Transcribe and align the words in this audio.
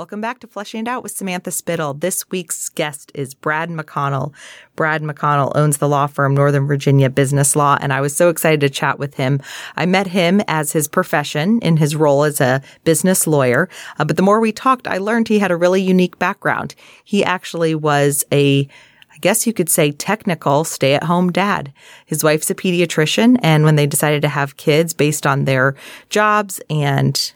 Welcome 0.00 0.22
back 0.22 0.40
to 0.40 0.46
Fleshing 0.46 0.80
It 0.80 0.88
Out 0.88 1.02
with 1.02 1.12
Samantha 1.12 1.50
Spittle. 1.50 1.92
This 1.92 2.30
week's 2.30 2.70
guest 2.70 3.12
is 3.14 3.34
Brad 3.34 3.68
McConnell. 3.68 4.32
Brad 4.74 5.02
McConnell 5.02 5.52
owns 5.54 5.76
the 5.76 5.90
law 5.90 6.06
firm 6.06 6.34
Northern 6.34 6.66
Virginia 6.66 7.10
Business 7.10 7.54
Law, 7.54 7.76
and 7.82 7.92
I 7.92 8.00
was 8.00 8.16
so 8.16 8.30
excited 8.30 8.60
to 8.62 8.70
chat 8.70 8.98
with 8.98 9.16
him. 9.16 9.42
I 9.76 9.84
met 9.84 10.06
him 10.06 10.40
as 10.48 10.72
his 10.72 10.88
profession 10.88 11.60
in 11.60 11.76
his 11.76 11.94
role 11.94 12.24
as 12.24 12.40
a 12.40 12.62
business 12.84 13.26
lawyer, 13.26 13.68
uh, 13.98 14.06
but 14.06 14.16
the 14.16 14.22
more 14.22 14.40
we 14.40 14.52
talked, 14.52 14.88
I 14.88 14.96
learned 14.96 15.28
he 15.28 15.38
had 15.38 15.50
a 15.50 15.56
really 15.56 15.82
unique 15.82 16.18
background. 16.18 16.74
He 17.04 17.22
actually 17.22 17.74
was 17.74 18.24
a 18.32 18.66
I 19.12 19.18
guess 19.20 19.46
you 19.46 19.52
could 19.52 19.68
say 19.68 19.92
technical 19.92 20.64
stay 20.64 20.94
at 20.94 21.02
home 21.02 21.30
dad. 21.30 21.74
His 22.06 22.24
wife's 22.24 22.48
a 22.48 22.54
pediatrician. 22.54 23.38
And 23.42 23.64
when 23.64 23.76
they 23.76 23.86
decided 23.86 24.22
to 24.22 24.28
have 24.28 24.56
kids 24.56 24.94
based 24.94 25.26
on 25.26 25.44
their 25.44 25.74
jobs 26.08 26.58
and 26.70 27.32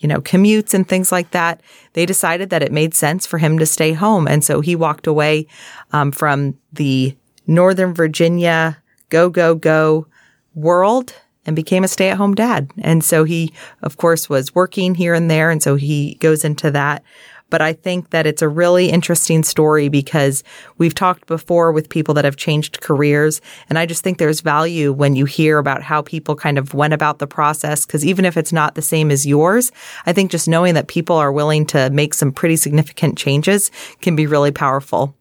you 0.00 0.08
know, 0.08 0.20
commutes 0.20 0.74
and 0.74 0.88
things 0.88 1.12
like 1.12 1.30
that, 1.30 1.62
they 1.92 2.04
decided 2.04 2.50
that 2.50 2.62
it 2.62 2.72
made 2.72 2.94
sense 2.94 3.26
for 3.26 3.38
him 3.38 3.58
to 3.58 3.66
stay 3.66 3.92
home. 3.92 4.26
And 4.26 4.42
so 4.42 4.60
he 4.60 4.74
walked 4.74 5.06
away 5.06 5.46
um, 5.92 6.10
from 6.10 6.56
the 6.72 7.16
Northern 7.46 7.94
Virginia 7.94 8.78
go, 9.10 9.28
go, 9.28 9.54
go 9.54 10.06
world 10.54 11.14
and 11.44 11.56
became 11.56 11.84
a 11.84 11.88
stay 11.88 12.10
at 12.10 12.16
home 12.16 12.34
dad. 12.34 12.70
And 12.78 13.04
so 13.04 13.24
he, 13.24 13.52
of 13.82 13.96
course, 13.96 14.28
was 14.28 14.54
working 14.54 14.94
here 14.94 15.14
and 15.14 15.30
there. 15.30 15.50
And 15.50 15.62
so 15.62 15.76
he 15.76 16.14
goes 16.14 16.44
into 16.44 16.70
that. 16.70 17.02
But 17.50 17.60
I 17.60 17.72
think 17.72 18.10
that 18.10 18.26
it's 18.26 18.42
a 18.42 18.48
really 18.48 18.88
interesting 18.88 19.42
story 19.42 19.88
because 19.88 20.42
we've 20.78 20.94
talked 20.94 21.26
before 21.26 21.72
with 21.72 21.88
people 21.88 22.14
that 22.14 22.24
have 22.24 22.36
changed 22.36 22.80
careers. 22.80 23.40
And 23.68 23.78
I 23.78 23.86
just 23.86 24.02
think 24.02 24.18
there's 24.18 24.40
value 24.40 24.92
when 24.92 25.16
you 25.16 25.24
hear 25.24 25.58
about 25.58 25.82
how 25.82 26.02
people 26.02 26.36
kind 26.36 26.58
of 26.58 26.72
went 26.72 26.94
about 26.94 27.18
the 27.18 27.26
process. 27.26 27.84
Cause 27.84 28.04
even 28.04 28.24
if 28.24 28.36
it's 28.36 28.52
not 28.52 28.74
the 28.74 28.82
same 28.82 29.10
as 29.10 29.26
yours, 29.26 29.72
I 30.06 30.12
think 30.12 30.30
just 30.30 30.48
knowing 30.48 30.74
that 30.74 30.88
people 30.88 31.16
are 31.16 31.32
willing 31.32 31.66
to 31.66 31.90
make 31.90 32.14
some 32.14 32.32
pretty 32.32 32.56
significant 32.56 33.18
changes 33.18 33.70
can 34.00 34.16
be 34.16 34.26
really 34.26 34.52
powerful. 34.52 35.14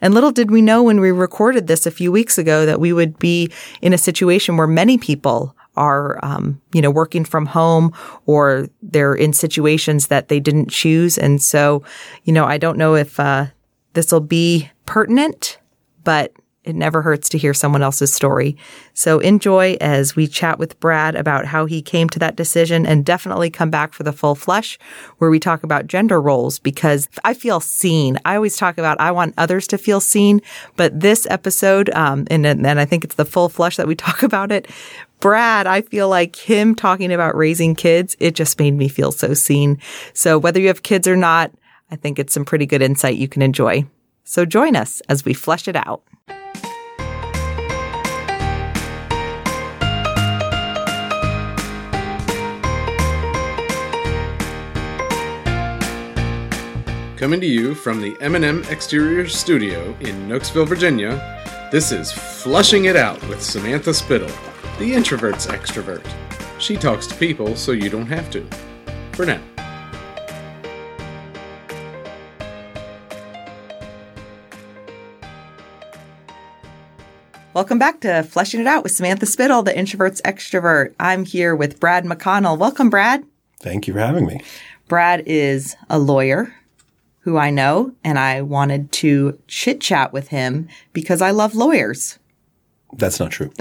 And 0.00 0.14
little 0.14 0.32
did 0.32 0.50
we 0.50 0.62
know 0.62 0.82
when 0.82 1.00
we 1.00 1.10
recorded 1.10 1.66
this 1.66 1.86
a 1.86 1.90
few 1.90 2.10
weeks 2.10 2.38
ago 2.38 2.64
that 2.64 2.80
we 2.80 2.92
would 2.92 3.18
be 3.18 3.50
in 3.82 3.92
a 3.92 3.98
situation 3.98 4.56
where 4.56 4.66
many 4.66 4.96
people 4.96 5.54
are, 5.80 6.22
um, 6.22 6.60
you 6.74 6.82
know, 6.82 6.90
working 6.90 7.24
from 7.24 7.46
home 7.46 7.92
or 8.26 8.68
they're 8.82 9.14
in 9.14 9.32
situations 9.32 10.08
that 10.08 10.28
they 10.28 10.38
didn't 10.38 10.70
choose. 10.70 11.16
And 11.16 11.42
so, 11.42 11.82
you 12.24 12.32
know, 12.32 12.44
I 12.44 12.58
don't 12.58 12.76
know 12.76 12.94
if 12.94 13.18
uh, 13.18 13.46
this 13.94 14.12
will 14.12 14.20
be 14.20 14.70
pertinent, 14.84 15.58
but 16.04 16.34
it 16.62 16.76
never 16.76 17.00
hurts 17.00 17.30
to 17.30 17.38
hear 17.38 17.54
someone 17.54 17.82
else's 17.82 18.12
story. 18.12 18.54
So 18.92 19.18
enjoy 19.18 19.78
as 19.80 20.14
we 20.14 20.26
chat 20.26 20.58
with 20.58 20.78
Brad 20.78 21.14
about 21.16 21.46
how 21.46 21.64
he 21.64 21.80
came 21.80 22.08
to 22.10 22.18
that 22.18 22.36
decision 22.36 22.84
and 22.84 23.04
definitely 23.04 23.48
come 23.48 23.70
back 23.70 23.94
for 23.94 24.02
the 24.02 24.12
full 24.12 24.34
flush 24.34 24.78
where 25.18 25.30
we 25.30 25.40
talk 25.40 25.62
about 25.62 25.86
gender 25.86 26.20
roles 26.20 26.58
because 26.58 27.08
I 27.24 27.32
feel 27.32 27.60
seen. 27.60 28.18
I 28.26 28.36
always 28.36 28.58
talk 28.58 28.76
about 28.76 29.00
I 29.00 29.10
want 29.10 29.34
others 29.38 29.66
to 29.68 29.78
feel 29.78 30.00
seen, 30.00 30.42
but 30.76 31.00
this 31.00 31.26
episode, 31.30 31.88
um, 31.90 32.26
and, 32.30 32.44
and 32.44 32.66
I 32.66 32.84
think 32.84 33.04
it's 33.04 33.14
the 33.14 33.24
full 33.24 33.48
flush 33.48 33.76
that 33.76 33.88
we 33.88 33.94
talk 33.96 34.22
about 34.22 34.52
it, 34.52 34.68
Brad, 35.20 35.66
I 35.66 35.82
feel 35.82 36.08
like 36.08 36.34
him 36.34 36.74
talking 36.74 37.12
about 37.12 37.36
raising 37.36 37.74
kids, 37.74 38.16
it 38.20 38.34
just 38.34 38.58
made 38.58 38.70
me 38.70 38.88
feel 38.88 39.12
so 39.12 39.34
seen. 39.34 39.78
So 40.14 40.38
whether 40.38 40.58
you 40.58 40.68
have 40.68 40.82
kids 40.82 41.06
or 41.06 41.14
not, 41.14 41.52
I 41.90 41.96
think 41.96 42.18
it's 42.18 42.32
some 42.32 42.46
pretty 42.46 42.64
good 42.64 42.80
insight 42.80 43.16
you 43.16 43.28
can 43.28 43.42
enjoy. 43.42 43.84
So 44.24 44.46
join 44.46 44.76
us 44.76 45.02
as 45.10 45.22
we 45.26 45.34
flesh 45.34 45.68
it 45.68 45.76
out. 45.76 46.02
Coming 57.18 57.42
to 57.42 57.46
you 57.46 57.74
from 57.74 58.00
the 58.00 58.16
M&M 58.22 58.64
Exterior 58.70 59.28
Studio 59.28 59.94
in 60.00 60.26
Nokesville, 60.26 60.66
Virginia, 60.66 61.36
this 61.70 61.92
is 61.92 62.10
Fleshing 62.10 62.86
It 62.86 62.96
Out 62.96 63.22
with 63.28 63.42
Samantha 63.42 63.92
Spittle 63.92 64.30
the 64.80 64.94
introvert's 64.94 65.46
extrovert. 65.46 66.02
She 66.58 66.74
talks 66.74 67.06
to 67.08 67.14
people 67.16 67.54
so 67.54 67.72
you 67.72 67.90
don't 67.90 68.06
have 68.06 68.30
to. 68.30 68.46
For 69.12 69.26
now. 69.26 69.38
Welcome 77.52 77.78
back 77.78 78.00
to 78.00 78.22
Fleshing 78.22 78.60
It 78.60 78.66
Out 78.66 78.82
with 78.82 78.92
Samantha 78.92 79.26
Spittle, 79.26 79.62
the 79.62 79.76
introvert's 79.76 80.22
extrovert. 80.22 80.94
I'm 80.98 81.26
here 81.26 81.54
with 81.54 81.78
Brad 81.78 82.06
McConnell. 82.06 82.56
Welcome, 82.56 82.88
Brad. 82.88 83.22
Thank 83.58 83.86
you 83.86 83.92
for 83.92 84.00
having 84.00 84.24
me. 84.24 84.40
Brad 84.88 85.24
is 85.26 85.76
a 85.90 85.98
lawyer 85.98 86.54
who 87.20 87.36
I 87.36 87.50
know, 87.50 87.92
and 88.02 88.18
I 88.18 88.40
wanted 88.40 88.92
to 88.92 89.38
chit 89.46 89.82
chat 89.82 90.14
with 90.14 90.28
him 90.28 90.68
because 90.94 91.20
I 91.20 91.32
love 91.32 91.54
lawyers. 91.54 92.18
That's 92.96 93.20
not 93.20 93.30
true. 93.30 93.52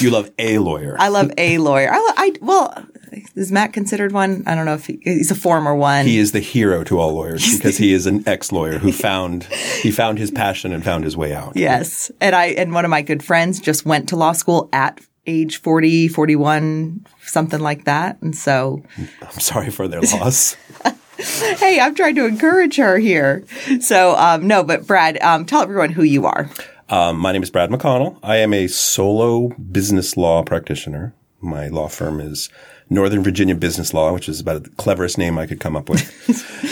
You 0.00 0.10
love 0.10 0.30
a 0.38 0.58
lawyer. 0.58 0.96
I 0.98 1.08
love 1.08 1.30
a 1.38 1.58
lawyer. 1.58 1.90
I, 1.92 2.12
I 2.16 2.32
well, 2.40 2.86
is 3.34 3.52
Matt 3.52 3.72
considered 3.72 4.12
one? 4.12 4.42
I 4.46 4.54
don't 4.54 4.66
know 4.66 4.74
if 4.74 4.86
he, 4.86 5.00
he's 5.02 5.30
a 5.30 5.34
former 5.34 5.74
one. 5.74 6.06
He 6.06 6.18
is 6.18 6.32
the 6.32 6.40
hero 6.40 6.84
to 6.84 6.98
all 6.98 7.12
lawyers 7.12 7.56
because 7.56 7.78
he 7.78 7.92
is 7.92 8.06
an 8.06 8.26
ex-lawyer 8.28 8.78
who 8.78 8.92
found 8.92 9.44
he 9.44 9.90
found 9.90 10.18
his 10.18 10.30
passion 10.30 10.72
and 10.72 10.84
found 10.84 11.04
his 11.04 11.16
way 11.16 11.34
out. 11.34 11.56
Yes, 11.56 12.10
and 12.20 12.34
I 12.34 12.46
and 12.46 12.72
one 12.72 12.84
of 12.84 12.90
my 12.90 13.02
good 13.02 13.22
friends 13.22 13.60
just 13.60 13.86
went 13.86 14.08
to 14.10 14.16
law 14.16 14.32
school 14.32 14.68
at 14.72 15.00
age 15.26 15.60
40, 15.60 16.08
41, 16.08 17.04
something 17.20 17.60
like 17.60 17.84
that, 17.84 18.20
and 18.22 18.34
so 18.34 18.82
I'm 19.22 19.40
sorry 19.40 19.70
for 19.70 19.86
their 19.86 20.00
loss. 20.00 20.56
hey, 21.58 21.80
I'm 21.80 21.96
trying 21.96 22.14
to 22.14 22.26
encourage 22.26 22.76
her 22.76 22.96
here. 22.98 23.44
So 23.80 24.14
um, 24.16 24.46
no, 24.46 24.62
but 24.62 24.86
Brad, 24.86 25.20
um, 25.20 25.46
tell 25.46 25.62
everyone 25.62 25.90
who 25.90 26.04
you 26.04 26.26
are. 26.26 26.48
Um, 26.90 27.18
my 27.18 27.32
name 27.32 27.42
is 27.42 27.50
Brad 27.50 27.70
McConnell. 27.70 28.18
I 28.22 28.36
am 28.36 28.54
a 28.54 28.66
solo 28.66 29.48
business 29.48 30.16
law 30.16 30.42
practitioner. 30.42 31.14
My 31.40 31.68
law 31.68 31.88
firm 31.88 32.20
is 32.20 32.48
Northern 32.88 33.22
Virginia 33.22 33.54
Business 33.54 33.92
Law, 33.92 34.12
which 34.12 34.28
is 34.28 34.40
about 34.40 34.64
the 34.64 34.70
cleverest 34.70 35.18
name 35.18 35.38
I 35.38 35.46
could 35.46 35.60
come 35.60 35.76
up 35.76 35.88
with. 35.88 36.02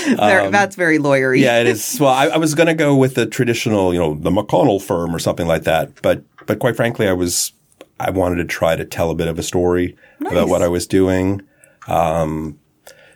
um, 0.18 0.50
that's 0.50 0.74
very 0.74 0.98
lawyery. 0.98 1.40
yeah, 1.40 1.60
it 1.60 1.66
is. 1.66 1.98
Well, 2.00 2.10
I, 2.12 2.28
I 2.28 2.36
was 2.38 2.54
going 2.54 2.66
to 2.66 2.74
go 2.74 2.96
with 2.96 3.14
the 3.14 3.26
traditional, 3.26 3.92
you 3.92 4.00
know, 4.00 4.14
the 4.14 4.30
McConnell 4.30 4.82
firm 4.82 5.14
or 5.14 5.18
something 5.18 5.46
like 5.46 5.64
that. 5.64 6.00
But, 6.02 6.24
but 6.46 6.58
quite 6.58 6.76
frankly, 6.76 7.06
I 7.06 7.12
was, 7.12 7.52
I 8.00 8.10
wanted 8.10 8.36
to 8.36 8.44
try 8.44 8.74
to 8.74 8.84
tell 8.84 9.10
a 9.10 9.14
bit 9.14 9.28
of 9.28 9.38
a 9.38 9.42
story 9.42 9.96
nice. 10.20 10.32
about 10.32 10.48
what 10.48 10.62
I 10.62 10.68
was 10.68 10.86
doing. 10.86 11.42
Um, 11.86 12.58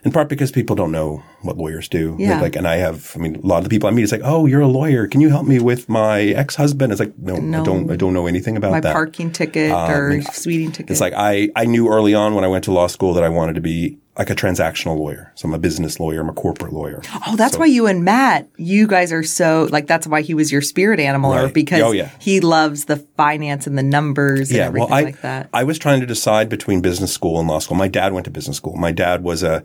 in 0.05 0.12
part 0.12 0.28
because 0.28 0.53
people 0.53 0.77
don't 0.77 0.93
know 0.93 1.22
what 1.42 1.56
lawyers 1.56 1.88
do. 1.88 2.16
Yeah. 2.18 2.40
Like, 2.40 2.56
and 2.56 2.66
I 2.66 2.76
have, 2.76 3.12
I 3.16 3.18
mean, 3.18 3.36
a 3.36 3.46
lot 3.46 3.58
of 3.58 3.64
the 3.64 3.70
people 3.70 3.88
I 3.88 3.92
meet, 3.92 4.02
it's 4.02 4.12
like, 4.12 4.20
oh, 4.24 4.46
you're 4.46 4.60
a 4.60 4.68
lawyer. 4.68 5.06
Can 5.06 5.20
you 5.20 5.30
help 5.30 5.46
me 5.46 5.58
with 5.58 5.88
my 5.88 6.22
ex-husband? 6.22 6.92
It's 6.92 7.00
like, 7.00 7.16
no, 7.18 7.36
no 7.36 7.62
I 7.62 7.64
don't, 7.64 7.90
I 7.90 7.96
don't 7.96 8.12
know 8.12 8.26
anything 8.26 8.56
about 8.56 8.72
my 8.72 8.80
that. 8.80 8.88
My 8.88 8.92
parking 8.92 9.32
ticket 9.32 9.70
um, 9.70 9.90
or 9.90 10.22
speeding 10.22 10.72
ticket. 10.72 10.90
It's 10.90 11.00
like, 11.00 11.14
I, 11.16 11.50
I 11.56 11.64
knew 11.64 11.88
early 11.88 12.14
on 12.14 12.34
when 12.34 12.44
I 12.44 12.48
went 12.48 12.64
to 12.64 12.72
law 12.72 12.86
school 12.86 13.14
that 13.14 13.24
I 13.24 13.28
wanted 13.28 13.54
to 13.54 13.60
be 13.60 13.98
like 14.18 14.28
a 14.28 14.34
transactional 14.34 14.98
lawyer. 14.98 15.32
So 15.34 15.48
I'm 15.48 15.54
a 15.54 15.58
business 15.58 15.98
lawyer. 15.98 16.20
I'm 16.20 16.28
a 16.28 16.34
corporate 16.34 16.74
lawyer. 16.74 17.00
Oh, 17.26 17.36
that's 17.36 17.54
so, 17.54 17.60
why 17.60 17.66
you 17.66 17.86
and 17.86 18.04
Matt, 18.04 18.50
you 18.58 18.86
guys 18.86 19.12
are 19.12 19.22
so 19.22 19.66
like 19.70 19.86
that's 19.86 20.06
why 20.06 20.20
he 20.20 20.34
was 20.34 20.52
your 20.52 20.60
spirit 20.60 21.00
animal, 21.00 21.32
right. 21.32 21.44
or 21.44 21.48
because 21.48 21.80
oh, 21.80 21.92
yeah. 21.92 22.10
he 22.18 22.40
loves 22.40 22.84
the 22.84 22.96
finance 22.96 23.66
and 23.66 23.78
the 23.78 23.82
numbers 23.82 24.52
yeah, 24.52 24.58
and 24.58 24.66
everything 24.66 24.90
well, 24.90 24.98
I, 24.98 25.02
like 25.04 25.22
that. 25.22 25.48
I 25.54 25.64
was 25.64 25.78
trying 25.78 26.00
to 26.00 26.06
decide 26.06 26.50
between 26.50 26.82
business 26.82 27.14
school 27.14 27.38
and 27.38 27.48
law 27.48 27.60
school. 27.60 27.78
My 27.78 27.88
dad 27.88 28.12
went 28.12 28.24
to 28.24 28.30
business 28.30 28.58
school. 28.58 28.76
My 28.76 28.92
dad 28.92 29.22
was 29.22 29.42
a 29.42 29.64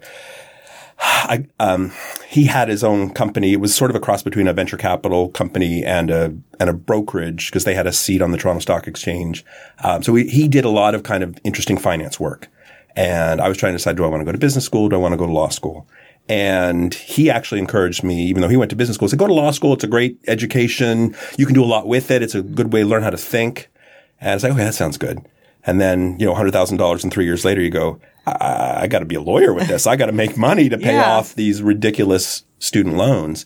I, 0.99 1.45
um, 1.59 1.91
he 2.27 2.45
had 2.45 2.69
his 2.69 2.83
own 2.83 3.11
company. 3.11 3.53
It 3.53 3.59
was 3.59 3.75
sort 3.75 3.91
of 3.91 3.95
a 3.95 3.99
cross 3.99 4.23
between 4.23 4.47
a 4.47 4.53
venture 4.53 4.77
capital 4.77 5.29
company 5.29 5.83
and 5.83 6.09
a 6.09 6.35
and 6.59 6.69
a 6.69 6.73
brokerage 6.73 7.47
because 7.47 7.63
they 7.63 7.73
had 7.73 7.87
a 7.87 7.93
seat 7.93 8.21
on 8.21 8.31
the 8.31 8.37
Toronto 8.37 8.61
Stock 8.61 8.87
Exchange. 8.87 9.45
Um, 9.83 10.03
so 10.03 10.15
he, 10.15 10.27
he 10.27 10.47
did 10.47 10.65
a 10.65 10.69
lot 10.69 10.95
of 10.95 11.03
kind 11.03 11.23
of 11.23 11.37
interesting 11.43 11.77
finance 11.77 12.19
work. 12.19 12.47
And 12.95 13.41
I 13.41 13.49
was 13.49 13.57
trying 13.57 13.73
to 13.73 13.77
decide: 13.77 13.97
Do 13.97 14.05
I 14.05 14.07
want 14.07 14.21
to 14.21 14.25
go 14.25 14.31
to 14.31 14.37
business 14.37 14.65
school? 14.65 14.89
Do 14.89 14.95
I 14.95 14.99
want 14.99 15.13
to 15.13 15.17
go 15.17 15.25
to 15.25 15.33
law 15.33 15.49
school? 15.49 15.87
And 16.27 16.93
he 16.93 17.29
actually 17.29 17.59
encouraged 17.59 18.03
me, 18.03 18.25
even 18.25 18.41
though 18.41 18.49
he 18.49 18.57
went 18.57 18.71
to 18.71 18.75
business 18.75 18.95
school, 18.95 19.09
said, 19.09 19.19
"Go 19.19 19.27
to 19.27 19.33
law 19.33 19.51
school. 19.51 19.73
It's 19.73 19.83
a 19.83 19.87
great 19.87 20.17
education. 20.27 21.15
You 21.37 21.45
can 21.45 21.53
do 21.53 21.63
a 21.63 21.65
lot 21.65 21.87
with 21.87 22.09
it. 22.09 22.23
It's 22.23 22.35
a 22.35 22.41
good 22.41 22.71
way 22.73 22.81
to 22.81 22.87
learn 22.87 23.03
how 23.03 23.09
to 23.09 23.17
think." 23.17 23.69
And 24.21 24.31
I 24.31 24.33
was 24.33 24.43
like, 24.43 24.53
"Okay, 24.53 24.63
that 24.63 24.73
sounds 24.73 24.97
good." 24.97 25.25
And 25.65 25.81
then, 25.81 26.17
you 26.19 26.25
know, 26.25 26.33
$100,000 26.33 27.03
and 27.03 27.11
three 27.11 27.25
years 27.25 27.43
later, 27.43 27.61
you 27.61 27.71
go, 27.71 27.99
I, 28.25 28.81
I 28.81 28.87
got 28.87 28.99
to 28.99 29.05
be 29.05 29.15
a 29.15 29.21
lawyer 29.21 29.53
with 29.53 29.67
this. 29.67 29.87
I 29.87 29.95
got 29.95 30.07
to 30.07 30.11
make 30.11 30.37
money 30.37 30.69
to 30.69 30.77
pay 30.77 30.93
yeah. 30.93 31.11
off 31.11 31.35
these 31.35 31.61
ridiculous 31.61 32.43
student 32.59 32.95
loans. 32.95 33.45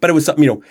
But 0.00 0.10
it 0.10 0.12
was 0.12 0.24
something, 0.24 0.44
you 0.44 0.50
know, 0.50 0.62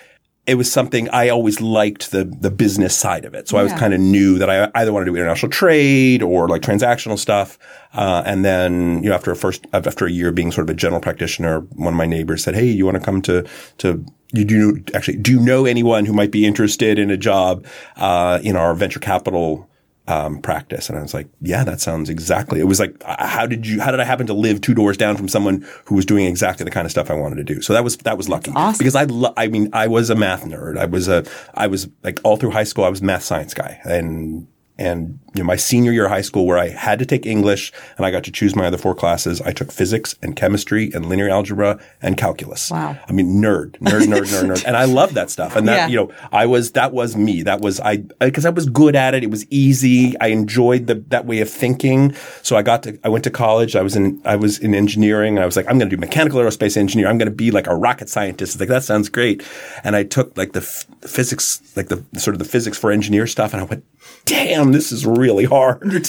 it 0.48 0.54
was 0.54 0.72
something 0.72 1.10
I 1.10 1.28
always 1.28 1.60
liked 1.60 2.10
the 2.10 2.24
the 2.24 2.50
business 2.50 2.96
side 2.96 3.26
of 3.26 3.34
it. 3.34 3.48
So 3.48 3.56
yeah. 3.56 3.60
I 3.60 3.64
was 3.64 3.74
kind 3.74 3.92
of 3.92 4.00
knew 4.00 4.38
that 4.38 4.48
I 4.48 4.70
either 4.74 4.94
wanted 4.94 5.04
to 5.04 5.10
do 5.10 5.16
international 5.16 5.50
trade 5.52 6.22
or 6.22 6.48
like 6.48 6.62
transactional 6.62 7.18
stuff. 7.18 7.58
Uh, 7.92 8.22
and 8.24 8.46
then 8.46 9.02
you 9.02 9.10
know 9.10 9.14
after 9.14 9.30
a 9.30 9.36
first 9.36 9.66
after 9.74 10.06
a 10.06 10.10
year 10.10 10.32
being 10.32 10.50
sort 10.50 10.68
of 10.68 10.74
a 10.74 10.78
general 10.78 11.02
practitioner, 11.02 11.60
one 11.76 11.92
of 11.92 11.98
my 11.98 12.06
neighbors 12.06 12.42
said, 12.42 12.54
"Hey, 12.54 12.66
you 12.66 12.86
want 12.86 12.96
to 12.96 13.02
come 13.02 13.20
to 13.22 13.46
to 13.78 14.06
you 14.32 14.44
do 14.44 14.82
actually 14.94 15.18
do 15.18 15.32
you 15.32 15.40
know 15.40 15.66
anyone 15.66 16.06
who 16.06 16.14
might 16.14 16.30
be 16.30 16.46
interested 16.46 16.98
in 16.98 17.10
a 17.10 17.16
job 17.18 17.66
uh, 17.96 18.38
in 18.42 18.56
our 18.56 18.74
venture 18.74 19.00
capital 19.00 19.68
um, 20.08 20.40
practice. 20.40 20.88
And 20.88 20.98
I 20.98 21.02
was 21.02 21.12
like, 21.12 21.28
yeah, 21.42 21.64
that 21.64 21.80
sounds 21.80 22.08
exactly. 22.08 22.60
It 22.60 22.64
was 22.64 22.80
like, 22.80 22.96
uh, 23.04 23.26
how 23.26 23.46
did 23.46 23.66
you, 23.66 23.80
how 23.80 23.90
did 23.90 24.00
I 24.00 24.04
happen 24.04 24.26
to 24.26 24.34
live 24.34 24.60
two 24.62 24.74
doors 24.74 24.96
down 24.96 25.16
from 25.16 25.28
someone 25.28 25.66
who 25.84 25.94
was 25.94 26.06
doing 26.06 26.24
exactly 26.24 26.64
the 26.64 26.70
kind 26.70 26.86
of 26.86 26.90
stuff 26.90 27.10
I 27.10 27.14
wanted 27.14 27.36
to 27.36 27.44
do? 27.44 27.60
So 27.60 27.74
that 27.74 27.84
was, 27.84 27.98
that 27.98 28.16
was 28.16 28.28
lucky 28.28 28.50
awesome. 28.56 28.78
because 28.78 28.94
I, 28.94 29.04
lo- 29.04 29.34
I 29.36 29.48
mean, 29.48 29.68
I 29.74 29.86
was 29.86 30.08
a 30.08 30.14
math 30.14 30.44
nerd. 30.44 30.78
I 30.78 30.86
was 30.86 31.08
a, 31.08 31.24
I 31.54 31.66
was 31.66 31.88
like 32.02 32.20
all 32.24 32.38
through 32.38 32.52
high 32.52 32.64
school, 32.64 32.84
I 32.84 32.88
was 32.88 33.02
math 33.02 33.22
science 33.22 33.52
guy 33.52 33.80
and 33.84 34.48
and 34.78 35.18
you 35.34 35.42
know, 35.42 35.46
my 35.46 35.56
senior 35.56 35.92
year 35.92 36.04
of 36.06 36.10
high 36.10 36.20
school, 36.22 36.46
where 36.46 36.58
I 36.58 36.68
had 36.68 36.98
to 37.00 37.06
take 37.06 37.26
English 37.26 37.72
and 37.96 38.06
I 38.06 38.10
got 38.10 38.24
to 38.24 38.32
choose 38.32 38.56
my 38.56 38.66
other 38.66 38.78
four 38.78 38.94
classes, 38.94 39.40
I 39.42 39.52
took 39.52 39.70
physics 39.70 40.14
and 40.22 40.34
chemistry 40.36 40.90
and 40.94 41.06
linear 41.06 41.28
algebra 41.28 41.78
and 42.00 42.16
calculus. 42.16 42.70
Wow. 42.70 42.96
I 43.08 43.12
mean, 43.12 43.40
nerd, 43.42 43.72
nerd, 43.78 44.06
nerd, 44.06 44.22
nerd, 44.32 44.46
nerd. 44.50 44.64
And 44.64 44.76
I 44.76 44.84
love 44.86 45.14
that 45.14 45.30
stuff. 45.30 45.54
And 45.56 45.68
that, 45.68 45.76
Yeah. 45.76 45.86
you 45.88 45.96
know, 45.96 46.12
I 46.32 46.46
was, 46.46 46.72
that 46.72 46.92
was 46.92 47.16
me. 47.16 47.42
That 47.42 47.60
was, 47.60 47.78
I, 47.80 47.98
because 48.20 48.46
I 48.46 48.50
was 48.50 48.66
good 48.68 48.96
at 48.96 49.14
it. 49.14 49.22
It 49.22 49.30
was 49.30 49.46
easy. 49.50 50.18
I 50.20 50.28
enjoyed 50.28 50.86
the, 50.86 50.94
that 51.08 51.26
way 51.26 51.40
of 51.40 51.50
thinking. 51.50 52.14
So 52.42 52.56
I 52.56 52.62
got 52.62 52.82
to, 52.84 52.98
I 53.04 53.08
went 53.08 53.24
to 53.24 53.30
college. 53.30 53.76
I 53.76 53.82
was 53.82 53.96
in, 53.96 54.20
I 54.24 54.36
was 54.36 54.58
in 54.58 54.74
engineering. 54.74 55.38
I 55.38 55.44
was 55.46 55.56
like, 55.56 55.66
I'm 55.68 55.78
going 55.78 55.90
to 55.90 55.96
do 55.96 56.00
mechanical 56.00 56.40
aerospace 56.40 56.76
engineer. 56.76 57.06
I'm 57.08 57.18
going 57.18 57.28
to 57.30 57.34
be 57.34 57.50
like 57.50 57.66
a 57.66 57.76
rocket 57.76 58.08
scientist. 58.08 58.54
It's 58.54 58.60
like, 58.60 58.68
that 58.70 58.82
sounds 58.84 59.08
great. 59.08 59.42
And 59.84 59.94
I 59.94 60.04
took 60.04 60.36
like 60.38 60.52
the 60.52 60.60
f- 60.60 60.86
physics, 61.02 61.60
like 61.76 61.88
the 61.88 62.02
sort 62.18 62.34
of 62.34 62.38
the 62.38 62.44
physics 62.46 62.78
for 62.78 62.90
engineer 62.90 63.26
stuff. 63.26 63.52
And 63.52 63.60
I 63.60 63.64
went, 63.64 63.84
damn, 64.24 64.67
this 64.74 64.92
is 64.92 65.06
really 65.06 65.44
hard. 65.44 65.82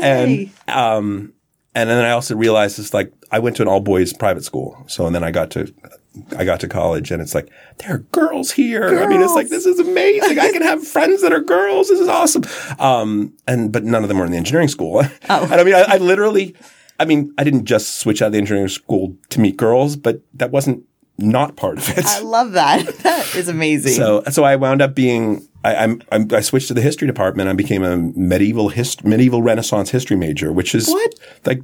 and, 0.00 0.50
um, 0.68 1.32
and 1.74 1.90
then 1.90 2.04
I 2.04 2.10
also 2.10 2.36
realized 2.36 2.78
it's 2.78 2.94
like 2.94 3.12
I 3.30 3.40
went 3.40 3.56
to 3.56 3.62
an 3.62 3.68
all 3.68 3.80
boys 3.80 4.12
private 4.12 4.44
school. 4.44 4.84
So 4.86 5.06
and 5.06 5.14
then 5.14 5.24
I 5.24 5.30
got 5.30 5.50
to 5.52 5.72
I 6.36 6.44
got 6.44 6.60
to 6.60 6.68
college 6.68 7.10
and 7.10 7.20
it's 7.20 7.34
like 7.34 7.50
there 7.78 7.96
are 7.96 7.98
girls 7.98 8.52
here. 8.52 9.00
I 9.02 9.06
mean, 9.08 9.20
it's 9.20 9.34
like 9.34 9.48
this 9.48 9.66
is 9.66 9.80
amazing. 9.80 10.38
I 10.38 10.52
can 10.52 10.62
have 10.62 10.86
friends 10.86 11.22
that 11.22 11.32
are 11.32 11.40
girls. 11.40 11.88
This 11.88 11.98
is 11.98 12.08
awesome. 12.08 12.44
Um, 12.78 13.34
and 13.46 13.72
but 13.72 13.84
none 13.84 14.04
of 14.04 14.08
them 14.08 14.18
were 14.18 14.24
in 14.24 14.30
the 14.30 14.36
engineering 14.36 14.68
school. 14.68 15.02
Oh. 15.28 15.42
and 15.50 15.60
I 15.60 15.64
mean, 15.64 15.74
I, 15.74 15.82
I 15.82 15.96
literally, 15.96 16.54
I 17.00 17.04
mean, 17.04 17.34
I 17.38 17.44
didn't 17.44 17.64
just 17.64 17.98
switch 17.98 18.22
out 18.22 18.26
of 18.26 18.32
the 18.32 18.38
engineering 18.38 18.68
school 18.68 19.16
to 19.30 19.40
meet 19.40 19.56
girls, 19.56 19.96
but 19.96 20.20
that 20.34 20.52
wasn't 20.52 20.84
not 21.18 21.56
part 21.56 21.78
of 21.78 21.88
it. 21.96 22.04
I 22.04 22.20
love 22.20 22.52
that. 22.52 22.86
That 23.04 23.34
is 23.36 23.48
amazing. 23.48 23.92
So, 23.94 24.22
so 24.30 24.44
I 24.44 24.56
wound 24.56 24.80
up 24.82 24.94
being, 24.94 25.46
I, 25.62 25.76
I'm, 25.76 26.02
I'm, 26.10 26.28
I 26.32 26.40
switched 26.40 26.68
to 26.68 26.74
the 26.74 26.80
history 26.80 27.06
department. 27.06 27.48
I 27.48 27.52
became 27.52 27.82
a 27.84 27.96
medieval 27.96 28.68
hist, 28.70 29.04
medieval 29.04 29.42
Renaissance 29.42 29.90
history 29.90 30.16
major, 30.16 30.52
which 30.52 30.74
is 30.74 30.88
What? 30.88 31.14
like, 31.44 31.60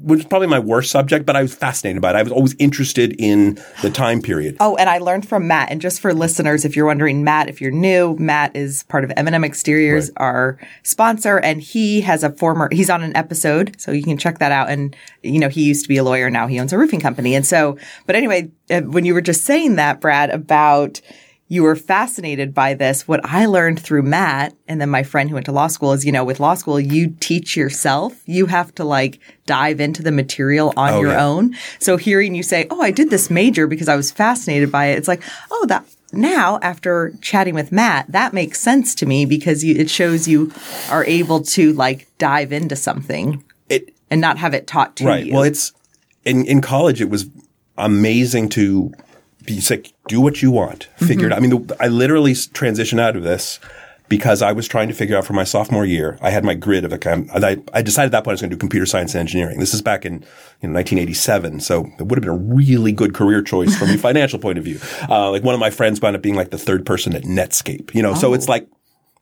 which 0.00 0.20
is 0.20 0.26
probably 0.26 0.48
my 0.48 0.58
worst 0.58 0.90
subject, 0.90 1.26
but 1.26 1.36
I 1.36 1.42
was 1.42 1.54
fascinated 1.54 2.02
by 2.02 2.10
it. 2.10 2.16
I 2.16 2.22
was 2.22 2.32
always 2.32 2.54
interested 2.58 3.14
in 3.18 3.58
the 3.82 3.90
time 3.90 4.22
period. 4.22 4.56
Oh, 4.60 4.76
and 4.76 4.88
I 4.88 4.98
learned 4.98 5.28
from 5.28 5.46
Matt. 5.46 5.70
And 5.70 5.80
just 5.80 6.00
for 6.00 6.12
listeners, 6.14 6.64
if 6.64 6.76
you're 6.76 6.86
wondering, 6.86 7.24
Matt, 7.24 7.48
if 7.48 7.60
you're 7.60 7.70
new, 7.70 8.16
Matt 8.18 8.54
is 8.56 8.82
part 8.84 9.04
of 9.04 9.12
M&M 9.16 9.44
Exteriors, 9.44 10.10
our 10.16 10.58
sponsor, 10.82 11.38
and 11.38 11.60
he 11.60 12.00
has 12.02 12.22
a 12.22 12.30
former. 12.30 12.68
He's 12.72 12.90
on 12.90 13.02
an 13.02 13.16
episode, 13.16 13.80
so 13.80 13.92
you 13.92 14.02
can 14.02 14.18
check 14.18 14.38
that 14.38 14.52
out. 14.52 14.70
And 14.70 14.94
you 15.22 15.38
know, 15.38 15.48
he 15.48 15.64
used 15.64 15.84
to 15.84 15.88
be 15.88 15.96
a 15.96 16.04
lawyer, 16.04 16.30
now 16.30 16.46
he 16.46 16.60
owns 16.60 16.72
a 16.72 16.78
roofing 16.78 17.00
company. 17.00 17.34
And 17.34 17.46
so, 17.46 17.78
but 18.06 18.16
anyway, 18.16 18.50
uh, 18.70 18.82
when 18.82 19.04
you 19.04 19.14
were 19.14 19.20
just 19.20 19.44
saying 19.44 19.76
that, 19.76 20.00
Brad, 20.00 20.30
about 20.30 21.00
you 21.50 21.62
were 21.62 21.76
fascinated 21.76 22.52
by 22.54 22.74
this. 22.74 23.08
What 23.08 23.20
I 23.24 23.46
learned 23.46 23.80
through 23.80 24.02
Matt 24.02 24.54
and 24.68 24.80
then 24.80 24.90
my 24.90 25.02
friend 25.02 25.30
who 25.30 25.34
went 25.34 25.46
to 25.46 25.52
law 25.52 25.66
school 25.68 25.92
is, 25.92 26.04
you 26.04 26.12
know, 26.12 26.24
with 26.24 26.40
law 26.40 26.54
school, 26.54 26.78
you 26.78 27.14
teach 27.20 27.56
yourself. 27.56 28.20
You 28.26 28.46
have 28.46 28.74
to 28.74 28.84
like 28.84 29.18
dive 29.46 29.80
into 29.80 30.02
the 30.02 30.12
material 30.12 30.74
on 30.76 30.92
Oh, 30.94 31.00
your 31.00 31.12
yeah. 31.12 31.24
own. 31.24 31.56
So 31.78 31.96
hearing 31.96 32.34
you 32.34 32.42
say, 32.42 32.66
"Oh, 32.70 32.82
I 32.82 32.90
did 32.90 33.08
this 33.10 33.30
major 33.30 33.66
because 33.66 33.88
I 33.88 33.96
was 33.96 34.10
fascinated 34.12 34.70
by 34.70 34.86
it," 34.86 34.98
it's 34.98 35.08
like, 35.08 35.22
"Oh, 35.50 35.64
that." 35.68 35.84
Now, 36.12 36.58
after 36.62 37.12
chatting 37.20 37.54
with 37.54 37.70
Matt, 37.70 38.10
that 38.12 38.32
makes 38.32 38.58
sense 38.60 38.94
to 38.96 39.04
me 39.06 39.26
because 39.26 39.62
you, 39.62 39.74
it 39.74 39.90
shows 39.90 40.26
you 40.26 40.50
are 40.90 41.04
able 41.04 41.42
to 41.42 41.72
like 41.74 42.08
dive 42.16 42.50
into 42.50 42.76
something 42.76 43.44
It, 43.68 43.92
and 44.10 44.18
not 44.18 44.38
have 44.38 44.54
it 44.54 44.66
taught 44.66 44.96
to 44.96 45.04
right. 45.06 45.26
you. 45.26 45.32
Right. 45.32 45.34
Well, 45.34 45.42
it's 45.44 45.72
in, 46.24 46.46
in 46.46 46.62
college, 46.62 47.02
it 47.02 47.10
was 47.10 47.26
amazing 47.76 48.48
to 48.50 48.90
be 49.48 49.58
it's 49.58 49.70
like, 49.70 49.92
do 50.06 50.20
what 50.20 50.42
you 50.42 50.50
want, 50.50 50.84
figure 50.96 51.26
it 51.26 51.32
out. 51.32 51.38
I 51.38 51.40
mean, 51.40 51.66
the, 51.66 51.76
I 51.80 51.88
literally 51.88 52.32
transitioned 52.32 53.00
out 53.00 53.16
of 53.16 53.22
this 53.22 53.58
because 54.08 54.40
I 54.40 54.52
was 54.52 54.66
trying 54.66 54.88
to 54.88 54.94
figure 54.94 55.16
out 55.18 55.26
for 55.26 55.34
my 55.34 55.44
sophomore 55.44 55.84
year. 55.84 56.18
I 56.22 56.30
had 56.30 56.42
my 56.44 56.54
grid 56.54 56.84
of 56.84 56.92
like, 56.92 57.06
I'm- 57.06 57.28
I, 57.34 57.58
I 57.74 57.82
decided 57.82 58.06
at 58.06 58.12
that 58.12 58.24
point 58.24 58.32
I 58.32 58.34
was 58.34 58.40
going 58.40 58.50
to 58.50 58.56
do 58.56 58.60
computer 58.60 58.86
science 58.86 59.14
and 59.14 59.20
engineering. 59.20 59.58
This 59.58 59.74
is 59.74 59.82
back 59.82 60.06
in 60.06 60.14
you 60.62 60.68
know, 60.68 60.74
1987. 60.74 61.60
So 61.60 61.86
it 61.98 62.06
would 62.06 62.16
have 62.16 62.22
been 62.22 62.30
a 62.30 62.54
really 62.54 62.92
good 62.92 63.12
career 63.12 63.42
choice 63.42 63.76
from 63.76 63.90
a 63.90 63.98
financial 64.08 64.38
point 64.38 64.56
of 64.58 64.64
view. 64.64 64.78
Uh, 65.10 65.30
like 65.30 65.42
one 65.42 65.54
of 65.54 65.60
my 65.60 65.70
friends 65.70 66.00
wound 66.00 66.16
up 66.16 66.22
being 66.22 66.36
like 66.36 66.50
the 66.50 66.58
third 66.58 66.86
person 66.86 67.14
at 67.14 67.24
Netscape, 67.24 67.94
you 67.94 68.02
know, 68.02 68.14
so 68.14 68.32
it's 68.34 68.48
like, 68.48 68.66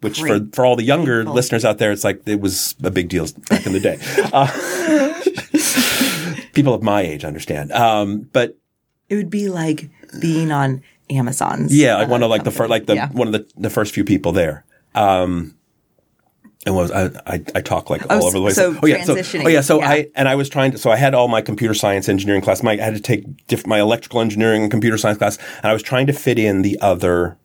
which 0.03 0.21
for, 0.21 0.27
Great 0.27 0.55
for 0.55 0.65
all 0.67 0.77
the 0.77 0.85
younger 0.85 1.25
listeners 1.25 1.65
out 1.65 1.79
there, 1.79 1.91
it's 1.91 2.05
like 2.05 2.23
it 2.27 2.41
was 2.41 2.75
a 2.85 2.91
big 2.91 3.09
deal 3.09 3.27
back 3.49 3.67
in 3.67 3.73
the 3.73 3.81
day. 3.81 3.99
Uh, 4.33 4.47
people 6.53 6.75
of 6.75 6.83
my 6.83 7.01
age 7.01 7.25
understand. 7.25 7.73
Um, 7.73 8.29
but 8.33 8.57
it 9.09 9.15
would 9.17 9.31
be 9.31 9.49
like 9.49 9.89
being 10.21 10.51
on 10.53 10.83
Amazon's. 11.11 11.77
yeah, 11.77 11.97
like 11.99 12.09
one 12.09 12.23
of 12.23 12.31
like 12.31 12.45
the 12.45 12.51
first, 12.51 12.71
like 12.71 12.87
the 12.87 12.95
Yeah. 12.97 13.09
one 13.11 13.29
of 13.29 13.33
the 13.33 13.47
the 13.57 13.71
first 13.71 13.95
few 13.95 14.05
people 14.05 14.33
there. 14.33 14.65
Um, 14.95 15.55
and 16.65 16.75
was 16.75 16.91
I, 16.91 17.05
I 17.27 17.35
I 17.55 17.61
talk 17.61 17.91
like 17.91 18.03
all 18.11 18.25
Oh, 18.25 18.27
over 18.27 18.39
the 18.39 18.45
place. 18.45 18.55
so 18.57 18.77
oh 18.83 18.87
yeah, 18.87 19.05
so 19.05 19.15
oh 19.45 19.49
yeah, 19.49 19.61
so 19.61 19.79
yeah. 19.81 19.89
I 19.89 20.09
and 20.17 20.29
I 20.29 20.35
was 20.35 20.49
trying 20.49 20.73
to. 20.73 20.79
So 20.79 20.91
I 20.91 20.97
had 20.97 21.15
all 21.15 21.29
my 21.29 21.41
computer 21.41 21.75
science 21.75 22.09
engineering 22.09 22.43
class. 22.43 22.63
My 22.63 22.73
I 22.73 22.77
had 22.79 22.95
to 22.95 23.01
take 23.01 23.47
diff, 23.47 23.67
my 23.67 23.79
electrical 23.81 24.21
engineering 24.21 24.63
and 24.63 24.71
computer 24.71 24.99
science 24.99 25.19
class, 25.19 25.39
and 25.59 25.67
I 25.67 25.73
was 25.73 25.83
trying 25.83 26.07
to 26.09 26.13
fit 26.13 26.39
in 26.39 26.63
the 26.63 26.77
other 26.81 27.39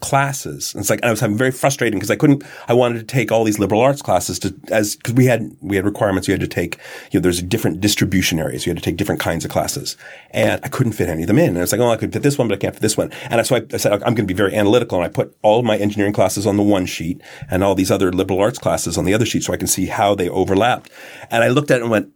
classes. 0.00 0.74
And 0.74 0.80
it's 0.80 0.90
like 0.90 1.02
I 1.02 1.10
was 1.10 1.20
having 1.20 1.36
very 1.36 1.50
frustrating 1.50 1.98
because 1.98 2.10
I 2.10 2.16
couldn't. 2.16 2.44
I 2.68 2.74
wanted 2.74 2.98
to 2.98 3.04
take 3.04 3.32
all 3.32 3.44
these 3.44 3.58
liberal 3.58 3.80
arts 3.80 4.02
classes 4.02 4.38
to 4.40 4.54
as 4.70 4.96
because 4.96 5.14
we 5.14 5.26
had 5.26 5.56
we 5.60 5.76
had 5.76 5.84
requirements. 5.84 6.28
You 6.28 6.32
had 6.32 6.40
to 6.40 6.48
take 6.48 6.78
you 7.10 7.18
know 7.18 7.22
there's 7.22 7.42
different 7.42 7.80
distribution 7.80 8.38
areas. 8.38 8.66
You 8.66 8.70
had 8.70 8.78
to 8.78 8.82
take 8.82 8.96
different 8.96 9.20
kinds 9.20 9.44
of 9.44 9.50
classes, 9.50 9.96
and 10.30 10.60
I 10.64 10.68
couldn't 10.68 10.92
fit 10.92 11.08
any 11.08 11.22
of 11.22 11.28
them 11.28 11.38
in. 11.38 11.50
And 11.50 11.58
it's 11.58 11.72
like 11.72 11.80
oh 11.80 11.90
I 11.90 11.96
could 11.96 12.12
fit 12.12 12.22
this 12.22 12.38
one, 12.38 12.48
but 12.48 12.54
I 12.54 12.58
can't 12.58 12.74
fit 12.74 12.82
this 12.82 12.96
one. 12.96 13.10
And 13.30 13.44
so 13.46 13.56
I, 13.56 13.62
I 13.72 13.76
said 13.76 13.92
I'm 13.92 14.14
going 14.14 14.16
to 14.16 14.24
be 14.24 14.34
very 14.34 14.54
analytical, 14.54 14.98
and 14.98 15.06
I 15.06 15.08
put 15.08 15.36
all 15.42 15.62
my 15.62 15.76
engineering 15.76 16.12
classes 16.12 16.46
on 16.46 16.56
the 16.56 16.62
one 16.62 16.86
sheet 16.86 17.20
and 17.50 17.64
all 17.64 17.74
these 17.74 17.90
other 17.90 18.12
liberal 18.12 18.40
arts 18.40 18.58
classes 18.58 18.98
on 18.98 19.04
the 19.04 19.14
other 19.14 19.26
sheet, 19.26 19.44
so 19.44 19.52
I 19.52 19.56
can 19.56 19.66
see 19.66 19.86
how 19.86 20.14
they 20.14 20.28
overlapped. 20.28 20.90
And 21.30 21.42
I 21.42 21.48
looked 21.48 21.70
at 21.70 21.78
it 21.78 21.82
and 21.82 21.90
went, 21.90 22.12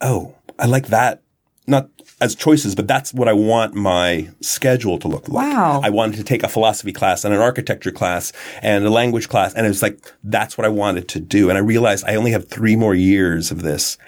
oh, 0.00 0.34
I 0.58 0.66
like 0.66 0.88
that. 0.88 1.22
Not 1.66 1.90
as 2.20 2.34
choices, 2.34 2.74
but 2.74 2.88
that's 2.88 3.14
what 3.14 3.28
I 3.28 3.32
want 3.32 3.74
my 3.74 4.28
schedule 4.40 4.98
to 4.98 5.08
look 5.08 5.28
like. 5.28 5.54
Wow. 5.54 5.80
I 5.82 5.90
wanted 5.90 6.16
to 6.16 6.24
take 6.24 6.42
a 6.42 6.48
philosophy 6.48 6.92
class 6.92 7.24
and 7.24 7.32
an 7.32 7.40
architecture 7.40 7.92
class 7.92 8.32
and 8.60 8.84
a 8.84 8.90
language 8.90 9.28
class. 9.28 9.54
And 9.54 9.64
it 9.64 9.68
was 9.68 9.82
like, 9.82 10.12
that's 10.24 10.58
what 10.58 10.64
I 10.64 10.68
wanted 10.68 11.08
to 11.08 11.20
do. 11.20 11.48
And 11.48 11.56
I 11.56 11.60
realized 11.60 12.04
I 12.06 12.16
only 12.16 12.32
have 12.32 12.48
three 12.48 12.74
more 12.74 12.94
years 12.94 13.50
of 13.50 13.62
this. 13.62 13.98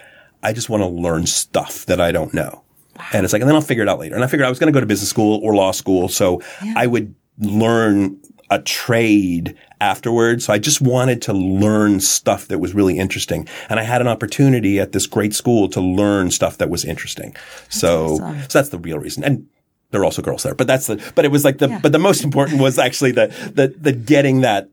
I 0.42 0.52
just 0.52 0.68
want 0.68 0.82
to 0.82 0.88
learn 0.88 1.26
stuff 1.26 1.86
that 1.86 2.00
I 2.00 2.10
don't 2.10 2.34
know. 2.34 2.64
And 3.12 3.24
it's 3.24 3.32
like, 3.32 3.42
and 3.42 3.48
then 3.48 3.54
I'll 3.54 3.62
figure 3.62 3.82
it 3.82 3.88
out 3.88 3.98
later. 3.98 4.14
And 4.14 4.24
I 4.24 4.26
figured 4.26 4.46
I 4.46 4.50
was 4.50 4.58
going 4.58 4.72
to 4.72 4.76
go 4.76 4.80
to 4.80 4.86
business 4.86 5.08
school 5.08 5.40
or 5.42 5.54
law 5.54 5.70
school. 5.70 6.08
So 6.08 6.42
I 6.76 6.86
would 6.86 7.14
learn 7.38 8.20
a 8.50 8.60
trade 8.60 9.56
afterwards. 9.80 10.44
So 10.44 10.52
I 10.52 10.58
just 10.58 10.80
wanted 10.80 11.22
to 11.22 11.32
learn 11.32 12.00
stuff 12.00 12.48
that 12.48 12.58
was 12.58 12.74
really 12.74 12.98
interesting. 12.98 13.48
And 13.68 13.80
I 13.80 13.82
had 13.84 14.00
an 14.00 14.08
opportunity 14.08 14.78
at 14.78 14.92
this 14.92 15.06
great 15.06 15.34
school 15.34 15.68
to 15.70 15.80
learn 15.80 16.30
stuff 16.30 16.58
that 16.58 16.68
was 16.70 16.84
interesting. 16.84 17.34
so, 17.68 18.16
so 18.48 18.58
that's 18.58 18.68
the 18.68 18.78
real 18.78 18.98
reason. 18.98 19.24
And 19.24 19.46
there 19.90 20.00
are 20.02 20.04
also 20.04 20.22
girls 20.22 20.42
there, 20.42 20.54
but 20.54 20.66
that's 20.66 20.86
the, 20.86 21.02
but 21.14 21.24
it 21.24 21.30
was 21.30 21.44
like 21.44 21.58
the, 21.58 21.78
but 21.82 21.92
the 21.92 21.98
most 21.98 22.22
important 22.22 22.60
was 22.60 22.78
actually 22.78 23.12
the, 23.12 23.26
the, 23.54 23.68
the 23.68 23.92
getting 23.92 24.42
that 24.42 24.68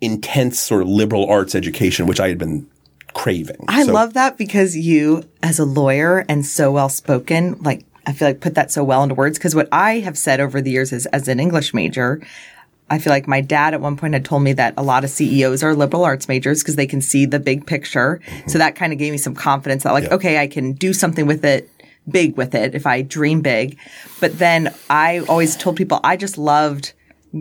intense 0.00 0.60
sort 0.60 0.82
of 0.82 0.88
liberal 0.88 1.28
arts 1.30 1.54
education, 1.54 2.06
which 2.06 2.20
I 2.20 2.28
had 2.28 2.38
been 2.38 2.68
craving. 3.14 3.64
I 3.68 3.84
So- 3.84 3.92
love 3.92 4.12
that 4.14 4.36
because 4.36 4.76
you, 4.76 5.24
as 5.42 5.58
a 5.58 5.64
lawyer 5.64 6.24
and 6.28 6.44
so 6.44 6.70
well 6.72 6.88
spoken, 6.90 7.56
like 7.62 7.84
I 8.06 8.12
feel 8.12 8.28
like 8.28 8.40
put 8.40 8.54
that 8.54 8.70
so 8.70 8.84
well 8.84 9.02
into 9.02 9.14
words. 9.14 9.38
Because 9.38 9.54
what 9.54 9.68
I 9.72 10.00
have 10.00 10.16
said 10.18 10.38
over 10.38 10.60
the 10.60 10.70
years 10.70 10.92
is, 10.92 11.06
as 11.06 11.26
an 11.28 11.40
English 11.40 11.74
major, 11.74 12.20
I 12.88 12.98
feel 12.98 13.12
like 13.12 13.26
my 13.26 13.40
dad 13.40 13.74
at 13.74 13.80
one 13.80 13.96
point 13.96 14.14
had 14.14 14.24
told 14.24 14.42
me 14.42 14.52
that 14.54 14.74
a 14.76 14.82
lot 14.82 15.02
of 15.02 15.10
CEOs 15.10 15.62
are 15.62 15.74
liberal 15.74 16.04
arts 16.04 16.28
majors 16.28 16.62
because 16.62 16.76
they 16.76 16.86
can 16.86 17.00
see 17.00 17.26
the 17.26 17.40
big 17.40 17.66
picture. 17.66 18.20
So 18.24 18.32
mm-hmm. 18.32 18.58
that 18.58 18.76
kind 18.76 18.92
of 18.92 18.98
gave 18.98 19.12
me 19.12 19.18
some 19.18 19.34
confidence 19.34 19.82
that, 19.82 19.92
like, 19.92 20.10
okay, 20.12 20.38
I 20.38 20.46
can 20.46 20.72
do 20.72 20.92
something 20.92 21.26
with 21.26 21.44
it, 21.44 21.68
big 22.08 22.36
with 22.36 22.54
it 22.54 22.74
if 22.74 22.86
I 22.86 23.02
dream 23.02 23.40
big. 23.40 23.76
But 24.20 24.38
then 24.38 24.72
I 24.88 25.18
always 25.28 25.56
told 25.56 25.76
people 25.76 26.00
I 26.04 26.16
just 26.16 26.38
loved 26.38 26.92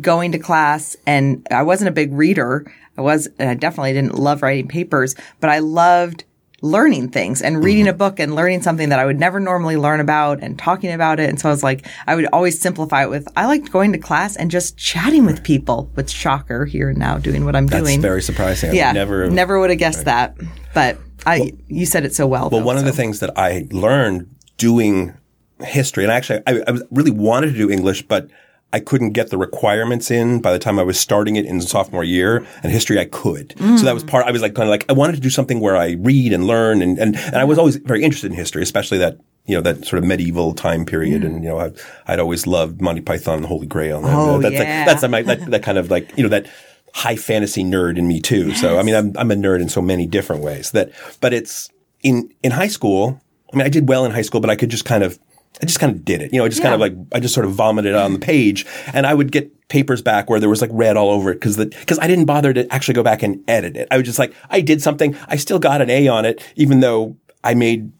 going 0.01 0.31
to 0.31 0.39
class 0.39 0.95
and 1.05 1.47
I 1.51 1.63
wasn't 1.63 1.89
a 1.89 1.93
big 1.93 2.11
reader. 2.11 2.65
I 2.97 3.01
was, 3.01 3.27
and 3.37 3.49
I 3.49 3.53
definitely 3.53 3.93
didn't 3.93 4.15
love 4.15 4.41
writing 4.41 4.67
papers, 4.67 5.15
but 5.39 5.49
I 5.49 5.59
loved 5.59 6.23
learning 6.61 7.09
things 7.09 7.41
and 7.41 7.63
reading 7.63 7.87
a 7.87 7.91
mm-hmm. 7.91 7.97
book 7.97 8.19
and 8.19 8.35
learning 8.35 8.61
something 8.61 8.89
that 8.89 8.99
I 8.99 9.05
would 9.05 9.19
never 9.19 9.39
normally 9.39 9.77
learn 9.77 9.99
about 9.99 10.41
and 10.41 10.57
talking 10.57 10.91
about 10.91 11.19
it. 11.19 11.29
And 11.29 11.39
so 11.39 11.49
I 11.49 11.51
was 11.51 11.63
like, 11.63 11.85
I 12.07 12.15
would 12.15 12.27
always 12.31 12.59
simplify 12.59 13.03
it 13.03 13.09
with, 13.09 13.27
I 13.35 13.45
liked 13.45 13.71
going 13.71 13.91
to 13.91 13.97
class 13.97 14.35
and 14.35 14.49
just 14.49 14.77
chatting 14.77 15.25
with 15.25 15.43
people 15.43 15.91
with 15.95 16.09
shocker 16.09 16.65
here 16.65 16.89
and 16.89 16.97
now 16.97 17.17
doing 17.17 17.45
what 17.45 17.55
I'm 17.55 17.67
That's 17.67 17.83
doing. 17.83 18.01
very 18.01 18.21
surprising. 18.21 18.71
I 18.71 18.73
yeah. 18.73 18.89
would 18.89 18.95
never, 18.95 19.29
never 19.29 19.59
would 19.59 19.69
have 19.69 19.79
guessed 19.79 20.05
that, 20.05 20.35
but 20.73 20.97
I, 21.25 21.53
you 21.67 21.85
said 21.85 22.05
it 22.05 22.15
so 22.15 22.27
well. 22.27 22.49
Well, 22.49 22.61
though, 22.61 22.65
one 22.65 22.77
of 22.77 22.85
the 22.85 22.93
things 22.93 23.19
that 23.19 23.37
I 23.37 23.67
learned 23.71 24.33
doing 24.57 25.13
history, 25.59 26.03
and 26.03 26.11
actually 26.11 26.41
I, 26.47 26.63
I 26.67 26.79
really 26.91 27.11
wanted 27.11 27.51
to 27.51 27.57
do 27.57 27.69
English, 27.69 28.03
but 28.03 28.29
I 28.75 28.81
couldn't 28.81 29.11
get 29.11 29.29
the 29.29 29.37
requirements 29.37 30.11
in 30.11 30.41
by 30.41 30.51
the 30.51 30.59
time 30.59 30.79
I 30.79 30.83
was 30.83 30.99
starting 30.99 31.37
it 31.37 31.45
in 31.45 31.61
sophomore 31.61 32.03
year, 32.03 32.45
and 32.61 32.73
history 32.73 32.99
I 32.99 33.05
could. 33.05 33.55
So 33.57 33.85
that 33.85 33.93
was 33.93 34.03
mm. 34.03 34.09
part. 34.09 34.25
I 34.25 34.31
was 34.31 34.41
like 34.41 34.53
kind 34.53 34.67
of 34.67 34.71
like 34.71 34.83
I 34.89 34.93
wanted 34.93 35.15
to 35.15 35.21
do 35.21 35.29
something 35.29 35.61
where 35.61 35.77
I 35.77 35.91
read 35.91 36.33
and 36.33 36.45
learn, 36.45 36.81
and 36.81 36.99
and 36.99 37.15
and 37.15 37.37
I 37.37 37.45
was 37.45 37.57
always 37.57 37.77
very 37.77 38.03
interested 38.03 38.31
in 38.31 38.37
history, 38.37 38.61
especially 38.61 38.97
that 38.97 39.17
you 39.45 39.55
know 39.55 39.61
that 39.61 39.85
sort 39.85 40.03
of 40.03 40.09
medieval 40.09 40.53
time 40.53 40.85
period, 40.85 41.21
mm. 41.21 41.25
and 41.25 41.41
you 41.41 41.49
know 41.49 41.57
I, 41.57 41.71
I'd 42.05 42.19
always 42.19 42.45
loved 42.45 42.81
Monty 42.81 42.99
Python 42.99 43.35
and 43.35 43.45
the 43.45 43.47
Holy 43.47 43.65
Grail. 43.65 43.99
And 43.99 44.07
Oh, 44.07 44.35
uh, 44.35 44.37
that's 44.39 44.55
yeah. 44.55 44.59
like 44.59 44.87
that's 44.87 45.09
my, 45.09 45.21
that 45.21 45.51
that 45.51 45.63
kind 45.63 45.77
of 45.77 45.89
like 45.89 46.11
you 46.17 46.23
know 46.23 46.29
that 46.29 46.47
high 46.93 47.15
fantasy 47.15 47.63
nerd 47.63 47.97
in 47.97 48.09
me 48.09 48.19
too. 48.19 48.53
So 48.55 48.77
I 48.77 48.83
mean 48.83 48.95
I'm 48.95 49.13
I'm 49.17 49.31
a 49.31 49.35
nerd 49.35 49.61
in 49.61 49.69
so 49.69 49.81
many 49.81 50.05
different 50.05 50.43
ways. 50.43 50.71
That 50.71 50.91
but 51.21 51.31
it's 51.31 51.69
in 52.03 52.29
in 52.43 52.51
high 52.51 52.67
school. 52.67 53.21
I 53.53 53.55
mean 53.55 53.65
I 53.65 53.69
did 53.69 53.87
well 53.87 54.03
in 54.03 54.11
high 54.11 54.21
school, 54.21 54.41
but 54.41 54.49
I 54.49 54.57
could 54.57 54.69
just 54.69 54.83
kind 54.83 55.01
of 55.01 55.17
I 55.61 55.65
just 55.65 55.79
kind 55.79 55.95
of 55.95 56.03
did 56.03 56.21
it. 56.21 56.33
You 56.33 56.39
know, 56.39 56.45
I 56.45 56.49
just 56.49 56.61
kind 56.61 56.73
of 56.73 56.79
like 56.79 56.93
I 57.13 57.19
just 57.19 57.33
sort 57.33 57.45
of 57.45 57.53
vomited 57.53 57.93
it 57.93 57.97
on 57.97 58.13
the 58.13 58.19
page, 58.19 58.65
and 58.93 59.05
I 59.05 59.13
would 59.13 59.31
get 59.31 59.67
papers 59.67 60.01
back 60.01 60.29
where 60.29 60.39
there 60.39 60.49
was 60.49 60.61
like 60.61 60.69
red 60.73 60.97
all 60.97 61.09
over 61.09 61.31
it 61.31 61.35
because 61.35 61.55
the 61.55 61.67
because 61.67 61.99
I 61.99 62.07
didn't 62.07 62.25
bother 62.25 62.53
to 62.53 62.71
actually 62.73 62.93
go 62.93 63.03
back 63.03 63.23
and 63.23 63.43
edit 63.47 63.75
it. 63.77 63.87
I 63.91 63.97
was 63.97 64.05
just 64.05 64.19
like 64.19 64.33
I 64.49 64.61
did 64.61 64.81
something. 64.81 65.15
I 65.27 65.37
still 65.37 65.59
got 65.59 65.81
an 65.81 65.89
A 65.89 66.07
on 66.07 66.25
it, 66.25 66.43
even 66.55 66.81
though 66.81 67.17
I 67.43 67.53
made 67.53 67.91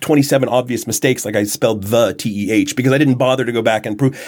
27 0.00 0.48
obvious 0.48 0.86
mistakes, 0.86 1.24
like 1.24 1.36
I 1.36 1.44
spelled 1.44 1.84
the 1.84 2.12
T 2.12 2.46
E 2.46 2.50
H 2.50 2.76
because 2.76 2.92
I 2.92 2.98
didn't 2.98 3.14
bother 3.14 3.44
to 3.44 3.52
go 3.52 3.62
back 3.62 3.86
and 3.86 3.98
prove. 3.98 4.18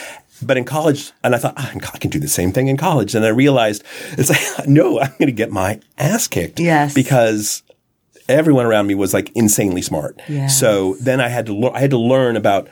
But 0.42 0.56
in 0.56 0.64
college, 0.64 1.12
and 1.25 1.34
I 1.34 1.38
thought, 1.38 1.54
ah, 1.56 1.72
I 1.94 1.98
can 1.98 2.10
do 2.10 2.18
the 2.18 2.28
same 2.28 2.52
thing 2.52 2.68
in 2.68 2.76
college. 2.76 3.14
And 3.14 3.25
I 3.25 3.28
realized 3.28 3.84
it's 4.12 4.30
like, 4.30 4.68
no, 4.68 5.00
I'm 5.00 5.10
going 5.12 5.26
to 5.26 5.32
get 5.32 5.50
my 5.50 5.80
ass 5.98 6.28
kicked. 6.28 6.60
Yes. 6.60 6.94
Because 6.94 7.62
everyone 8.28 8.66
around 8.66 8.87
me 8.87 8.95
was 8.95 9.12
like 9.14 9.30
insanely 9.35 9.83
smart. 9.83 10.21
Yeah. 10.28 10.47
So 10.49 10.95
then 11.00 11.21
I 11.21 11.28
had 11.28 11.47
to, 11.47 11.71
I 11.71 11.80
had 11.80 11.90
to 11.90 11.99
learn 11.99 12.37
about 12.37 12.68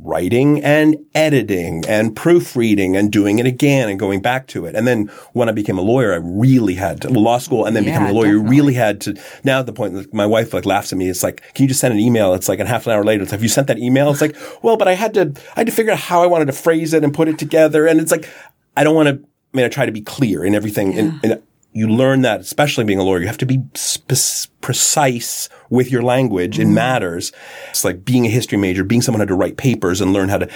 writing 0.00 0.62
and 0.64 0.96
editing 1.14 1.84
and 1.86 2.16
proofreading 2.16 2.96
and 2.96 3.12
doing 3.12 3.38
it 3.38 3.46
again 3.46 3.88
and 3.88 3.98
going 3.98 4.20
back 4.20 4.48
to 4.48 4.66
it. 4.66 4.74
And 4.74 4.88
then 4.88 5.06
when 5.34 5.48
I 5.48 5.52
became 5.52 5.78
a 5.78 5.82
lawyer, 5.82 6.12
I 6.12 6.16
really 6.16 6.74
had 6.74 7.00
to 7.02 7.08
law 7.10 7.38
school 7.38 7.64
and 7.64 7.76
then 7.76 7.84
Yeah, 7.84 7.90
becoming 7.92 8.10
a 8.10 8.12
lawyer, 8.12 8.32
definitely. 8.32 8.50
really 8.58 8.74
had 8.74 9.00
to 9.02 9.14
now 9.44 9.60
at 9.60 9.66
the 9.66 9.72
point 9.72 9.94
that 9.94 10.12
my 10.12 10.26
wife 10.26 10.52
like 10.52 10.66
laughs 10.66 10.92
at 10.92 10.98
me. 10.98 11.08
It's 11.08 11.22
like, 11.22 11.42
can 11.54 11.62
you 11.62 11.68
just 11.68 11.80
send 11.80 11.94
an 11.94 12.00
email? 12.00 12.34
It's 12.34 12.48
like 12.48 12.58
a 12.58 12.66
half 12.66 12.86
an 12.88 12.92
hour 12.92 13.04
later. 13.04 13.22
It's 13.22 13.30
like, 13.30 13.38
have 13.38 13.42
you 13.44 13.48
sent 13.48 13.68
that 13.68 13.78
email? 13.78 14.10
It's 14.10 14.20
like, 14.20 14.36
well, 14.62 14.76
but 14.76 14.88
I 14.88 14.94
had 14.94 15.14
to, 15.14 15.32
I 15.56 15.60
had 15.60 15.66
to 15.66 15.72
figure 15.72 15.92
out 15.92 15.98
how 16.00 16.22
I 16.22 16.26
wanted 16.26 16.46
to 16.46 16.52
phrase 16.54 16.92
it 16.92 17.04
and 17.04 17.14
put 17.14 17.28
it 17.28 17.38
together. 17.38 17.86
And 17.86 18.00
it's 18.00 18.10
like, 18.10 18.28
I 18.76 18.82
don't 18.82 18.96
want 18.96 19.08
to, 19.08 19.14
I 19.14 19.56
mean, 19.56 19.64
I 19.64 19.68
try 19.68 19.86
to 19.86 19.92
be 19.92 20.02
clear 20.02 20.44
in 20.44 20.56
everything. 20.56 20.98
And, 20.98 21.20
and 21.22 21.42
you 21.74 21.88
learn 21.88 22.22
that, 22.22 22.40
especially 22.40 22.84
being 22.84 22.98
a 22.98 23.02
lawyer, 23.02 23.20
you 23.20 23.26
have 23.26 23.36
to 23.38 23.46
be 23.46 23.62
spe- 23.74 24.48
precise 24.60 25.48
with 25.68 25.90
your 25.90 26.02
language 26.02 26.58
in 26.58 26.72
matters. 26.72 27.32
It's 27.70 27.84
like 27.84 28.04
being 28.04 28.24
a 28.24 28.28
history 28.30 28.56
major, 28.56 28.84
being 28.84 29.02
someone 29.02 29.18
who 29.18 29.22
had 29.22 29.28
to 29.28 29.34
write 29.34 29.56
papers 29.56 30.00
and 30.00 30.12
learn 30.12 30.28
how 30.28 30.38
to, 30.38 30.48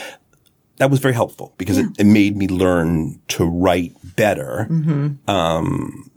that 0.76 0.90
was 0.90 1.00
very 1.00 1.14
helpful 1.14 1.54
because 1.58 1.76
it, 1.76 1.86
it 1.98 2.04
made 2.04 2.36
me 2.36 2.46
learn 2.46 3.20
to 3.28 3.44
write 3.44 3.94
better. 4.16 4.66
Um, 5.26 6.10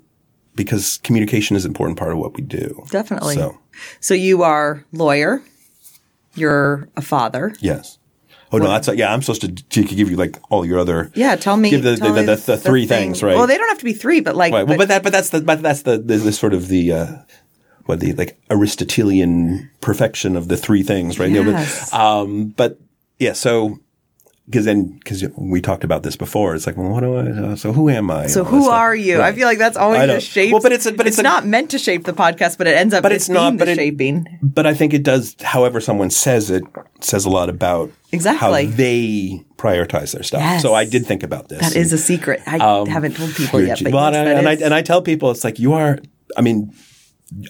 because 0.53 1.00
communication 1.00 1.55
is 1.55 1.65
an 1.65 1.72
important 1.72 1.98
part 1.98 2.12
of 2.12 2.17
what 2.20 2.36
we 2.36 2.43
do. 2.43 2.84
Definitely. 2.91 3.36
So, 3.36 3.58
So 4.01 4.13
you 4.13 4.43
are 4.43 4.86
lawyer. 4.91 5.41
You're 6.36 6.89
a 6.96 7.01
father. 7.01 7.53
yes. 7.60 7.98
Oh 8.53 8.58
no, 8.58 8.67
that's 8.67 8.88
yeah. 8.89 9.13
I'm 9.13 9.22
supposed 9.22 9.41
to, 9.41 9.50
to 9.53 9.84
give 9.84 10.10
you 10.10 10.17
like 10.17 10.38
all 10.50 10.65
your 10.65 10.79
other 10.79 11.12
Yeah, 11.15 11.36
tell 11.36 11.55
me. 11.55 11.70
give 11.70 11.84
the 11.84 11.96
the, 11.96 12.12
the, 12.12 12.36
the, 12.36 12.58
three 12.58 12.86
thing- 12.86 13.10
things 13.12 13.24
right. 13.24 13.36
Well, 13.36 13.48
they 13.48 13.58
don't 13.58 13.70
have 13.70 13.77
to 13.79 13.86
be 13.86 13.93
three, 13.93 14.20
but 14.20 14.36
like, 14.36 14.53
Right. 14.53 14.67
Well, 14.67 14.77
but 14.77 14.89
that, 14.89 15.03
but 15.03 15.12
that's 15.13 15.29
the, 15.29 15.41
but 15.41 15.62
that's 15.62 15.84
the, 15.84 15.98
the, 15.98 16.31
sort 16.34 16.53
of 16.53 16.67
the, 16.67 16.91
uh, 16.91 17.15
what 17.86 18.00
the 18.01 18.13
like 18.13 18.41
Aristotelian 18.50 19.70
perfection 19.79 20.36
of 20.36 20.48
the 20.50 20.58
three 20.58 20.84
things, 20.84 21.17
right? 21.20 21.29
You 21.31 21.43
know, 21.43 21.51
Yes. 21.51 21.89
but, 21.91 22.00
um, 22.00 22.50
but 22.50 22.77
yeah, 23.20 23.34
so 23.34 23.79
because 24.45 24.65
then 24.65 24.98
because 25.00 25.24
we 25.38 25.62
talked 25.62 25.83
about 25.83 26.03
this 26.03 26.15
before, 26.17 26.55
it's 26.55 26.65
like, 26.67 26.75
well, 26.77 26.89
what 26.89 27.01
do 27.01 27.15
I? 27.15 27.51
Uh, 27.51 27.55
so 27.55 27.71
who 27.71 27.89
am 27.89 28.12
I? 28.12 28.27
so 28.27 28.41
And 28.41 28.50
who 28.50 28.62
stuff. 28.63 28.74
are 28.74 28.95
you? 28.95 29.21
I 29.21 29.31
feel 29.33 29.45
like 29.48 29.57
that's 29.60 29.77
always 29.77 30.01
just 30.07 30.27
shapes. 30.27 30.51
Well, 30.51 30.62
but 30.62 30.71
it's 30.74 30.86
a- 30.86 30.91
but 30.91 31.07
it's 31.07 31.19
a- 31.19 31.24
not 31.24 31.45
meant 31.45 31.69
to 31.71 31.77
shape 31.79 32.03
the 32.05 32.13
podcast, 32.13 32.57
but 32.57 32.67
it 32.67 32.75
ends 32.75 32.93
up. 32.93 33.03
But 33.03 33.12
it's 33.12 33.25
it's 33.25 33.29
not- 33.29 33.57
but 33.57 33.67
it- 33.69 33.75
shaping. 33.77 34.25
But 34.41 34.65
I 34.65 34.74
think 34.74 34.93
it 34.93 35.03
does. 35.03 35.36
However, 35.41 35.79
someone 35.79 36.10
says 36.10 36.50
it 36.50 36.63
says 37.00 37.25
a 37.25 37.29
lot 37.29 37.50
about 37.50 37.91
Exactly. 38.12 38.65
how 38.65 38.71
they 38.75 39.43
prioritize 39.57 40.12
their 40.13 40.24
stuff. 40.24 40.41
Yes. 40.41 40.62
So 40.62 40.74
I 40.74 40.86
did 40.86 41.05
think 41.05 41.24
about 41.24 41.48
this. 41.50 41.62
That 41.62 41.75
is 41.75 41.93
a 41.93 41.98
secret. 41.98 42.41
I 42.45 42.57
haven't 42.89 43.15
told 43.15 43.33
people 43.36 43.62
yet, 43.62 43.81
but 43.83 43.93
well, 43.93 44.12
yes, 44.12 44.19
and, 44.27 44.39
and, 44.39 44.50
I, 44.50 44.53
and 44.65 44.74
I 44.74 44.81
tell 44.81 45.01
people 45.01 45.31
it's 45.31 45.43
like 45.43 45.60
you 45.60 45.74
are. 45.74 46.00
I 46.38 46.41
mean, 46.41 46.74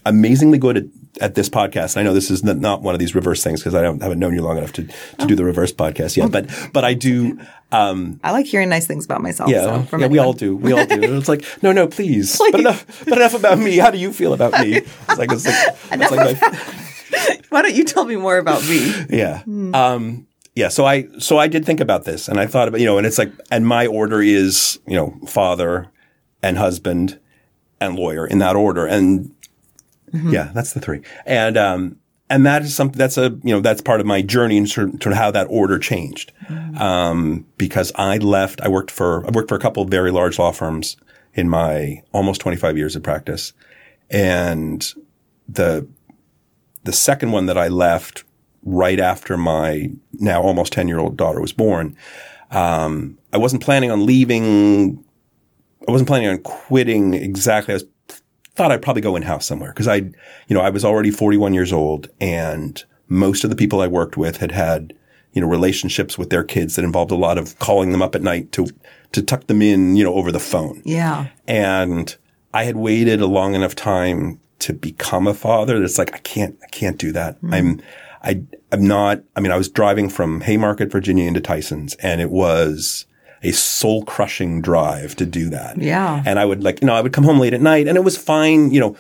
amazingly 0.06 0.58
good 0.58 0.78
at, 0.78 0.84
at 1.20 1.36
this 1.36 1.50
podcast. 1.50 1.98
I 1.98 2.04
know 2.04 2.14
this 2.14 2.32
is 2.32 2.44
not 2.44 2.82
one 2.82 2.94
of 2.94 3.00
these 3.00 3.16
reverse 3.16 3.44
things 3.44 3.60
because 3.60 3.76
I 3.76 3.82
don't 3.82 4.02
haven't 4.02 4.20
known 4.20 4.34
you 4.34 4.42
long 4.42 4.58
enough 4.58 4.74
to 4.74 4.84
to 5.20 5.26
do 5.26 5.36
the 5.36 5.46
reverse 5.46 5.74
podcast 5.74 6.18
yet. 6.18 6.32
But 6.32 6.50
but 6.74 6.84
I 6.84 6.94
do. 6.94 7.40
Um, 7.72 8.20
I 8.24 8.32
like 8.32 8.46
hearing 8.46 8.70
nice 8.70 8.86
things 8.86 9.06
about 9.06 9.22
myself. 9.22 9.50
yeah, 9.50 9.64
so, 9.64 9.84
from 9.84 10.02
yeah, 10.02 10.08
we 10.08 10.20
all 10.20 10.34
do. 10.34 10.56
We 10.56 10.74
all 10.74 10.86
do. 10.86 11.18
It's 11.18 11.30
like 11.30 11.46
no, 11.62 11.72
no, 11.72 11.88
please. 11.88 12.38
But 12.52 12.60
enough. 12.60 13.06
But 13.06 13.18
enough 13.18 13.34
about 13.34 13.60
me. 13.60 13.78
How 13.78 13.92
do 13.92 13.98
you 13.98 14.12
feel 14.14 14.34
about 14.34 14.54
me? 14.54 14.78
It's 14.78 15.18
like 15.18 15.32
it's 15.32 15.46
like, 15.46 15.76
it's 15.92 16.12
like 16.12 16.42
my, 16.42 16.82
Why 17.50 17.62
don't 17.62 17.76
you 17.76 17.84
tell 17.84 18.06
me 18.06 18.16
more 18.16 18.38
about 18.38 18.62
me? 18.64 18.94
yeah. 19.10 19.44
Um, 19.74 20.28
yeah. 20.56 20.70
So 20.70 20.86
I, 20.86 21.08
so 21.20 21.38
I 21.38 21.48
did 21.48 21.66
think 21.66 21.80
about 21.80 22.06
this 22.06 22.28
and 22.28 22.40
I 22.40 22.48
thought 22.48 22.68
about, 22.68 22.80
you 22.80 22.86
know, 22.86 22.98
and 22.98 23.08
it's 23.08 23.18
like, 23.18 23.32
and 23.50 23.66
my 23.66 23.88
order 23.88 24.22
is, 24.22 24.80
you 24.88 24.96
know, 24.96 25.18
father 25.28 25.92
and 26.42 26.58
husband 26.58 27.20
and 27.80 27.96
lawyer 27.96 28.26
in 28.26 28.40
that 28.40 28.56
order. 28.56 28.86
And 28.86 29.34
yeah, 30.14 30.52
that's 30.54 30.74
the 30.74 30.80
three. 30.80 31.02
And, 31.26 31.58
um, 31.58 31.98
and 32.30 32.46
that 32.46 32.62
is 32.62 32.74
something 32.74 32.98
that's 32.98 33.18
a, 33.18 33.38
you 33.44 33.54
know, 33.54 33.60
that's 33.60 33.82
part 33.82 34.00
of 34.00 34.06
my 34.06 34.22
journey 34.22 34.58
and 34.58 34.70
sort 34.70 34.88
of, 34.88 35.04
sort 35.04 35.14
of 35.14 35.18
how 35.18 35.32
that 35.32 35.48
order 35.50 35.78
changed. 35.78 36.32
Um, 36.78 37.46
because 37.58 37.92
I 37.96 38.18
left, 38.18 38.62
I 38.62 38.70
worked 38.70 38.90
for, 38.92 39.26
I 39.28 39.32
worked 39.32 39.50
for 39.50 39.56
a 39.56 39.60
couple 39.60 39.84
of 39.84 39.90
very 39.90 40.12
large 40.12 40.40
law 40.40 40.52
firms 40.52 40.96
in 41.34 41.50
my 41.50 42.02
almost 42.14 42.40
25 42.42 42.78
years 42.78 42.96
of 42.96 43.04
practice. 43.04 43.54
And 44.10 44.94
the, 45.48 45.88
the 46.84 46.94
second 46.94 47.32
one 47.32 47.48
that 47.48 47.58
I 47.58 47.68
left 47.68 48.24
right 48.64 49.00
after 49.00 49.38
my 49.38 49.90
now 50.14 50.42
almost 50.42 50.72
10 50.74 50.88
year 50.88 51.00
old 51.00 51.18
daughter 51.18 51.42
was 51.42 51.54
born, 51.54 51.98
um, 52.52 53.18
I 53.34 53.38
wasn't 53.38 53.64
planning 53.64 53.92
on 53.92 54.06
leaving. 54.06 55.04
I 55.88 55.92
wasn't 55.92 56.08
planning 56.08 56.30
on 56.30 56.38
quitting 56.40 57.14
exactly. 57.14 57.74
I 57.74 57.76
was, 57.76 57.86
thought 58.56 58.72
I'd 58.72 58.82
probably 58.82 59.02
go 59.02 59.16
in 59.16 59.24
house 59.24 59.46
somewhere 59.46 59.72
because 59.72 59.88
I, 59.88 59.96
you 59.96 60.14
know, 60.50 60.62
I 60.62 60.70
was 60.70 60.84
already 60.84 61.12
41 61.12 61.54
years 61.54 61.72
old 61.72 62.10
and 62.20 62.84
most 63.08 63.44
of 63.44 63.50
the 63.50 63.56
people 63.56 63.82
I 63.82 63.88
worked 63.88 64.18
with 64.18 64.38
had 64.38 64.52
had, 64.52 64.94
you 65.34 65.42
know, 65.42 65.48
relationships 65.48 66.18
with 66.18 66.30
their 66.30 66.44
kids 66.44 66.76
that 66.76 66.86
involved 66.86 67.12
a 67.12 67.16
lot 67.16 67.38
of 67.38 67.58
calling 67.60 67.92
them 67.92 68.02
up 68.02 68.16
at 68.16 68.22
night 68.22 68.52
to, 68.54 68.68
to 69.14 69.22
tuck 69.22 69.48
them 69.48 69.62
in, 69.62 69.96
you 69.96 70.04
know, 70.04 70.14
over 70.14 70.32
the 70.32 70.40
phone. 70.40 70.82
Yeah. 70.86 71.28
And 71.48 72.16
I 72.54 72.64
had 72.66 72.76
waited 72.76 73.22
a 73.22 73.28
long 73.28 73.56
enough 73.56 73.76
time 73.76 74.40
to 74.60 74.74
become 74.74 75.28
a 75.28 75.34
father. 75.34 75.80
That's 75.80 75.98
like, 75.98 76.14
I 76.14 76.20
can't, 76.20 76.58
I 76.64 76.68
can't 76.68 76.98
do 76.98 77.12
that. 77.14 77.38
Hmm. 77.38 77.54
I'm, 77.54 77.82
I, 78.24 78.44
I'm 78.72 78.86
not, 78.86 79.24
I 79.36 79.40
mean, 79.40 79.52
I 79.52 79.58
was 79.58 79.70
driving 79.70 80.10
from 80.10 80.42
Haymarket, 80.42 80.92
Virginia 80.92 81.28
into 81.28 81.42
Tyson's 81.42 81.96
and 81.96 82.22
it 82.22 82.30
was 82.30 83.06
a 83.44 83.52
soul 83.52 84.04
crushing 84.06 84.62
drive 84.62 85.16
to 85.16 85.26
do 85.26 85.50
that. 85.50 85.78
Yeah. 85.82 86.22
And 86.26 86.38
I 86.38 86.46
would 86.46 86.64
like, 86.64 86.82
you 86.82 86.88
know, 86.88 86.94
I 86.94 87.02
would 87.02 87.14
come 87.14 87.24
home 87.24 87.40
late 87.40 87.54
at 87.54 87.62
night 87.62 87.88
and 87.88 87.98
it 87.98 88.04
was 88.04 88.18
fine, 88.18 88.72
you 88.72 88.80
know, 88.80 88.96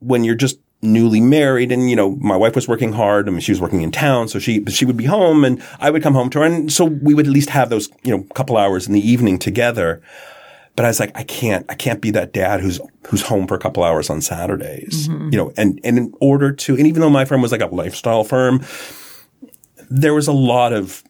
when 0.00 0.24
you're 0.24 0.34
just 0.34 0.58
newly 0.80 1.20
married 1.20 1.72
and, 1.72 1.90
you 1.90 1.96
know, 1.96 2.12
my 2.16 2.36
wife 2.36 2.54
was 2.54 2.68
working 2.68 2.92
hard. 2.92 3.28
I 3.28 3.32
mean, 3.32 3.40
she 3.40 3.52
was 3.52 3.60
working 3.60 3.82
in 3.82 3.90
town. 3.90 4.28
So 4.28 4.38
she, 4.38 4.64
she 4.66 4.84
would 4.84 4.96
be 4.96 5.04
home 5.04 5.44
and 5.44 5.62
I 5.80 5.90
would 5.90 6.02
come 6.02 6.14
home 6.14 6.30
to 6.30 6.38
her. 6.38 6.44
And 6.44 6.72
so 6.72 6.84
we 6.84 7.14
would 7.14 7.26
at 7.26 7.32
least 7.32 7.50
have 7.50 7.68
those, 7.68 7.88
you 8.02 8.16
know, 8.16 8.22
couple 8.34 8.56
hours 8.56 8.86
in 8.86 8.94
the 8.94 9.06
evening 9.06 9.38
together. 9.38 10.00
But 10.76 10.84
I 10.84 10.88
was 10.88 11.00
like, 11.00 11.10
I 11.16 11.24
can't, 11.24 11.66
I 11.68 11.74
can't 11.74 12.00
be 12.00 12.12
that 12.12 12.32
dad 12.32 12.60
who's, 12.60 12.80
who's 13.08 13.22
home 13.22 13.48
for 13.48 13.56
a 13.56 13.58
couple 13.58 13.82
hours 13.82 14.08
on 14.08 14.20
Saturdays, 14.20 15.08
mm-hmm. 15.08 15.30
you 15.32 15.36
know, 15.36 15.52
and, 15.56 15.80
and 15.82 15.98
in 15.98 16.14
order 16.20 16.52
to, 16.52 16.76
and 16.76 16.86
even 16.86 17.00
though 17.00 17.10
my 17.10 17.24
firm 17.24 17.42
was 17.42 17.50
like 17.50 17.60
a 17.60 17.66
lifestyle 17.66 18.22
firm, 18.22 18.64
there 19.90 20.14
was 20.14 20.28
a 20.28 20.32
lot 20.32 20.72
of 20.72 21.02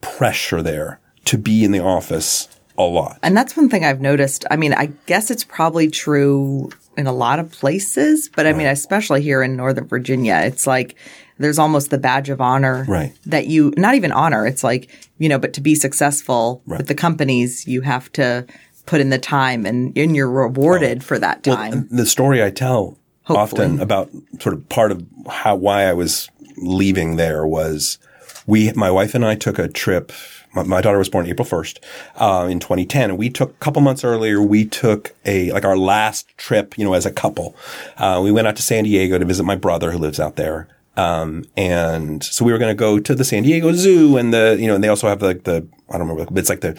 pressure 0.00 0.62
there 0.62 1.00
to 1.28 1.38
be 1.38 1.64
in 1.64 1.72
the 1.72 1.80
office 1.80 2.48
a 2.76 2.82
lot. 2.82 3.18
And 3.22 3.36
that's 3.36 3.56
one 3.56 3.68
thing 3.68 3.84
I've 3.84 4.00
noticed. 4.00 4.44
I 4.50 4.56
mean, 4.56 4.72
I 4.72 4.86
guess 5.06 5.30
it's 5.30 5.44
probably 5.44 5.88
true 5.90 6.70
in 6.96 7.06
a 7.06 7.12
lot 7.12 7.38
of 7.38 7.50
places, 7.52 8.28
but 8.34 8.46
I 8.46 8.52
mean, 8.52 8.66
especially 8.66 9.22
here 9.22 9.42
in 9.42 9.56
Northern 9.56 9.86
Virginia, 9.86 10.40
it's 10.44 10.66
like 10.66 10.96
there's 11.38 11.58
almost 11.58 11.90
the 11.90 11.98
badge 11.98 12.28
of 12.28 12.40
honor 12.40 12.84
Right. 12.88 13.12
that 13.26 13.46
you, 13.46 13.72
not 13.76 13.94
even 13.94 14.10
honor, 14.10 14.46
it's 14.46 14.64
like, 14.64 14.90
you 15.18 15.28
know, 15.28 15.38
but 15.38 15.52
to 15.54 15.60
be 15.60 15.74
successful 15.76 16.60
with 16.66 16.88
the 16.88 16.94
companies, 16.96 17.66
you 17.68 17.82
have 17.82 18.10
to 18.12 18.46
put 18.86 19.00
in 19.00 19.10
the 19.10 19.18
time 19.18 19.64
and, 19.66 19.96
and 19.96 20.16
you're 20.16 20.30
rewarded 20.30 21.04
for 21.04 21.18
that 21.18 21.42
time. 21.44 21.86
the 21.90 22.06
story 22.06 22.42
I 22.42 22.50
tell 22.50 22.96
Hopefully. 23.24 23.62
often 23.66 23.80
about 23.80 24.10
sort 24.40 24.54
of 24.54 24.68
part 24.68 24.90
of 24.90 25.04
how 25.30 25.54
why 25.56 25.84
I 25.84 25.92
was 25.92 26.28
leaving 26.56 27.16
there 27.16 27.46
was 27.46 27.98
we 28.46 28.72
my 28.72 28.90
wife 28.90 29.14
and 29.14 29.24
I 29.24 29.34
took 29.36 29.58
a 29.58 29.68
trip. 29.68 30.10
My, 30.54 30.62
my 30.62 30.80
daughter 30.80 30.98
was 30.98 31.08
born 31.08 31.26
April 31.26 31.44
first 31.44 31.84
uh, 32.16 32.46
in 32.50 32.60
2010, 32.60 33.10
and 33.10 33.18
we 33.18 33.30
took 33.30 33.50
a 33.50 33.54
couple 33.54 33.82
months 33.82 34.04
earlier. 34.04 34.42
We 34.42 34.64
took 34.64 35.14
a 35.24 35.52
like 35.52 35.64
our 35.64 35.76
last 35.76 36.28
trip, 36.36 36.76
you 36.78 36.84
know, 36.84 36.94
as 36.94 37.06
a 37.06 37.12
couple. 37.12 37.56
Uh, 37.96 38.20
we 38.22 38.32
went 38.32 38.46
out 38.46 38.56
to 38.56 38.62
San 38.62 38.84
Diego 38.84 39.18
to 39.18 39.24
visit 39.24 39.44
my 39.44 39.56
brother 39.56 39.90
who 39.92 39.98
lives 39.98 40.20
out 40.20 40.36
there. 40.36 40.68
Um, 40.96 41.44
and 41.56 42.24
so 42.24 42.44
we 42.44 42.50
were 42.50 42.58
going 42.58 42.72
to 42.72 42.78
go 42.78 42.98
to 42.98 43.14
the 43.14 43.24
San 43.24 43.44
Diego 43.44 43.72
Zoo 43.72 44.16
and 44.16 44.34
the, 44.34 44.56
you 44.58 44.66
know, 44.66 44.74
and 44.74 44.82
they 44.82 44.88
also 44.88 45.08
have 45.08 45.22
like 45.22 45.44
the, 45.44 45.66
I 45.88 45.96
don't 45.96 46.08
remember, 46.08 46.38
it's 46.38 46.48
like 46.48 46.60
the, 46.60 46.78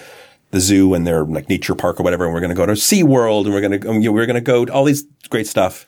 the 0.51 0.59
zoo 0.59 0.93
and 0.93 1.07
their 1.07 1.23
like 1.23 1.47
nature 1.47 1.73
park 1.73 1.99
or 1.99 2.03
whatever. 2.03 2.25
And 2.25 2.33
we're 2.33 2.41
going 2.41 2.49
to 2.49 2.55
go 2.55 2.65
to 2.65 2.73
SeaWorld 2.73 3.45
and 3.45 3.53
we're 3.53 3.61
going 3.61 3.79
to, 3.79 3.93
you 3.93 3.99
know, 3.99 4.11
we're 4.11 4.25
going 4.25 4.35
to 4.35 4.41
go 4.41 4.65
to 4.65 4.73
all 4.73 4.83
these 4.83 5.05
great 5.29 5.47
stuff. 5.47 5.87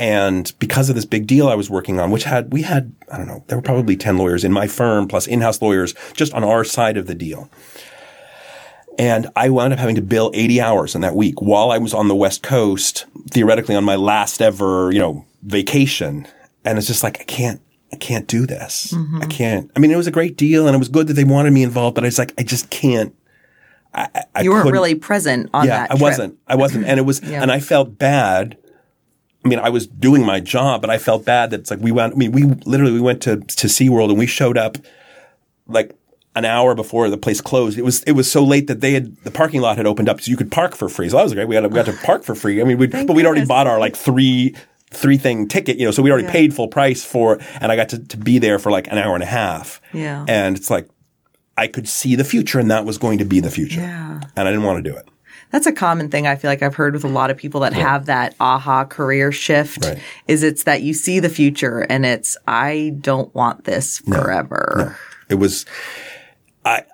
And 0.00 0.50
because 0.58 0.88
of 0.88 0.94
this 0.96 1.04
big 1.04 1.26
deal 1.26 1.46
I 1.48 1.54
was 1.54 1.68
working 1.70 2.00
on, 2.00 2.10
which 2.10 2.24
had, 2.24 2.52
we 2.54 2.62
had, 2.62 2.92
I 3.12 3.18
don't 3.18 3.26
know, 3.28 3.44
there 3.48 3.58
were 3.58 3.62
probably 3.62 3.96
10 3.96 4.16
lawyers 4.16 4.44
in 4.44 4.50
my 4.52 4.66
firm 4.66 5.06
plus 5.06 5.26
in-house 5.26 5.60
lawyers 5.60 5.94
just 6.14 6.32
on 6.32 6.42
our 6.42 6.64
side 6.64 6.96
of 6.96 7.06
the 7.06 7.14
deal. 7.14 7.50
And 8.98 9.28
I 9.36 9.48
wound 9.50 9.72
up 9.72 9.78
having 9.78 9.94
to 9.96 10.02
bill 10.02 10.30
80 10.34 10.60
hours 10.60 10.94
in 10.94 11.00
that 11.02 11.14
week 11.14 11.40
while 11.40 11.70
I 11.70 11.78
was 11.78 11.94
on 11.94 12.08
the 12.08 12.14
West 12.14 12.42
Coast, 12.42 13.06
theoretically 13.30 13.74
on 13.76 13.84
my 13.84 13.96
last 13.96 14.42
ever, 14.42 14.90
you 14.92 14.98
know, 14.98 15.24
vacation. 15.42 16.26
And 16.64 16.76
it's 16.76 16.86
just 16.86 17.02
like, 17.02 17.20
I 17.20 17.24
can't, 17.24 17.60
I 17.92 17.96
can't 17.96 18.26
do 18.26 18.46
this. 18.46 18.92
Mm-hmm. 18.94 19.22
I 19.22 19.26
can't. 19.26 19.70
I 19.76 19.80
mean, 19.80 19.90
it 19.90 19.96
was 19.96 20.06
a 20.06 20.10
great 20.10 20.36
deal 20.36 20.66
and 20.66 20.74
it 20.74 20.78
was 20.78 20.88
good 20.88 21.06
that 21.08 21.14
they 21.14 21.24
wanted 21.24 21.52
me 21.52 21.62
involved, 21.62 21.94
but 21.94 22.04
I 22.04 22.08
was 22.08 22.18
like, 22.18 22.34
I 22.38 22.42
just 22.42 22.70
can't. 22.70 23.14
I, 23.94 24.08
I- 24.14 24.24
I 24.36 24.40
You 24.42 24.50
weren't 24.50 24.62
couldn't- 24.62 24.72
really 24.74 24.94
present 24.94 25.50
on 25.54 25.66
yeah, 25.66 25.80
that. 25.80 25.90
I 25.90 25.94
trip. 25.94 26.00
wasn't. 26.02 26.38
I 26.46 26.56
wasn't. 26.56 26.86
And 26.86 26.98
it 26.98 27.02
was, 27.04 27.20
Yeah. 27.24 27.42
and 27.42 27.50
I 27.52 27.60
felt 27.60 27.98
bad. 27.98 28.56
I 29.44 29.48
mean, 29.48 29.58
I 29.58 29.70
was 29.70 29.86
doing 29.86 30.24
my 30.24 30.38
job, 30.40 30.80
but 30.82 30.90
I 30.90 30.98
felt 30.98 31.24
bad 31.24 31.50
that 31.50 31.60
it's 31.60 31.70
like 31.70 31.80
we 31.80 31.92
went, 31.92 32.14
I 32.14 32.16
mean, 32.16 32.32
we 32.32 32.44
literally, 32.66 32.92
we 32.92 33.00
went 33.00 33.22
to, 33.22 33.36
to 33.36 33.66
SeaWorld 33.68 34.10
and 34.10 34.18
we 34.18 34.26
showed 34.26 34.58
up 34.58 34.76
like 35.66 35.96
an 36.36 36.44
hour 36.44 36.74
before 36.74 37.08
the 37.08 37.16
place 37.16 37.40
closed. 37.40 37.78
It 37.78 37.82
was, 37.84 38.02
it 38.04 38.12
was 38.12 38.30
so 38.30 38.44
late 38.44 38.66
that 38.66 38.80
they 38.80 38.92
had, 38.92 39.16
the 39.24 39.30
parking 39.30 39.60
lot 39.62 39.76
had 39.78 39.86
opened 39.86 40.08
up 40.08 40.20
so 40.20 40.30
you 40.30 40.36
could 40.36 40.52
park 40.52 40.76
for 40.76 40.88
free. 40.88 41.08
So 41.08 41.16
that 41.16 41.22
was 41.24 41.32
great. 41.34 41.48
We 41.48 41.54
got, 41.54 41.62
to, 41.62 41.68
we 41.68 41.74
got 41.74 41.86
to 41.86 41.92
park 42.04 42.22
for 42.22 42.34
free. 42.34 42.60
I 42.60 42.64
mean, 42.64 42.76
we 42.78 42.86
but 42.86 43.08
we'd 43.10 43.24
already 43.26 43.46
bought 43.46 43.66
our 43.66 43.78
like 43.80 43.96
three, 43.96 44.54
three 44.90 45.16
thing 45.16 45.48
ticket, 45.48 45.78
you 45.78 45.86
know, 45.86 45.90
so 45.90 46.02
we 46.02 46.10
already 46.10 46.26
Yeah. 46.26 46.32
paid 46.32 46.54
full 46.54 46.68
price 46.68 47.04
for, 47.04 47.38
and 47.60 47.72
I 47.72 47.76
got 47.76 47.88
to, 47.90 47.98
to 47.98 48.16
be 48.18 48.38
there 48.38 48.58
for 48.58 48.70
like 48.70 48.88
an 48.88 48.98
hour 48.98 49.14
and 49.14 49.22
a 49.22 49.26
half. 49.26 49.80
Yeah. 49.94 50.24
And 50.28 50.56
it's 50.56 50.68
like, 50.70 50.88
I 51.56 51.66
could 51.66 51.88
see 51.88 52.14
the 52.14 52.24
future 52.24 52.58
and 52.58 52.70
that 52.70 52.84
was 52.84 52.98
going 52.98 53.18
to 53.18 53.24
be 53.24 53.40
the 53.40 53.50
future. 53.50 53.80
Yeah. 53.80 54.20
And 54.36 54.48
I 54.48 54.50
didn't 54.50 54.64
want 54.64 54.84
to 54.84 54.90
do 54.90 54.96
it. 54.96 55.08
That's 55.50 55.66
a 55.66 55.72
common 55.72 56.08
thing 56.08 56.26
I 56.26 56.36
feel 56.36 56.50
like 56.50 56.62
I've 56.62 56.74
heard 56.74 56.94
with 56.94 57.04
a 57.04 57.08
lot 57.08 57.30
of 57.30 57.36
people 57.36 57.60
that 57.62 57.72
have 57.72 58.06
that 58.06 58.34
aha 58.40 58.84
career 58.84 59.32
shift 59.32 59.84
Right. 59.84 59.98
is 60.28 60.42
it's 60.42 60.64
that 60.64 60.82
you 60.82 60.94
see 60.94 61.20
the 61.20 61.28
future 61.28 61.80
and 61.80 62.06
it's 62.06 62.36
I 62.46 62.94
don't 63.00 63.34
want 63.34 63.64
this 63.64 63.98
forever. 63.98 64.96
It 65.28 65.34
was, 65.36 65.66
I, 66.64 66.84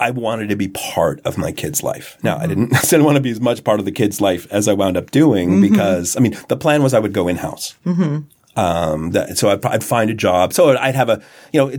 I 0.00 0.10
wanted 0.10 0.48
to 0.48 0.56
be 0.56 0.68
part 0.68 1.20
of 1.24 1.38
my 1.38 1.52
kid's 1.52 1.82
life. 1.82 2.16
Now, 2.22 2.36
I 2.36 2.46
mm-hmm. 2.46 2.48
didn't, 2.48 2.74
I 2.76 2.80
didn't 2.80 3.04
want 3.04 3.16
to 3.16 3.22
be 3.22 3.30
as 3.30 3.40
much 3.40 3.64
part 3.64 3.78
of 3.78 3.86
the 3.86 3.92
kid's 3.92 4.20
life 4.20 4.46
as 4.50 4.68
I 4.68 4.72
wound 4.72 4.96
up 4.96 5.10
doing 5.10 5.50
mm-hmm. 5.50 5.72
because, 5.72 6.16
I 6.16 6.20
mean, 6.20 6.36
the 6.48 6.56
plan 6.56 6.82
was 6.82 6.94
I 6.94 6.98
would 6.98 7.12
go 7.12 7.28
in 7.28 7.36
house. 7.36 7.74
Mm-hmm. 7.86 8.58
Um, 8.58 9.10
that, 9.10 9.38
so 9.38 9.50
I'd, 9.50 9.64
I'd 9.64 9.84
find 9.84 10.10
a 10.10 10.14
job. 10.14 10.52
So 10.52 10.76
I'd 10.76 10.94
have 10.94 11.08
a, 11.08 11.22
you 11.52 11.60
know, 11.60 11.76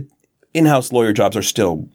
in-house 0.52 0.92
lawyer 0.92 1.12
jobs 1.12 1.36
are 1.36 1.42
still 1.42 1.88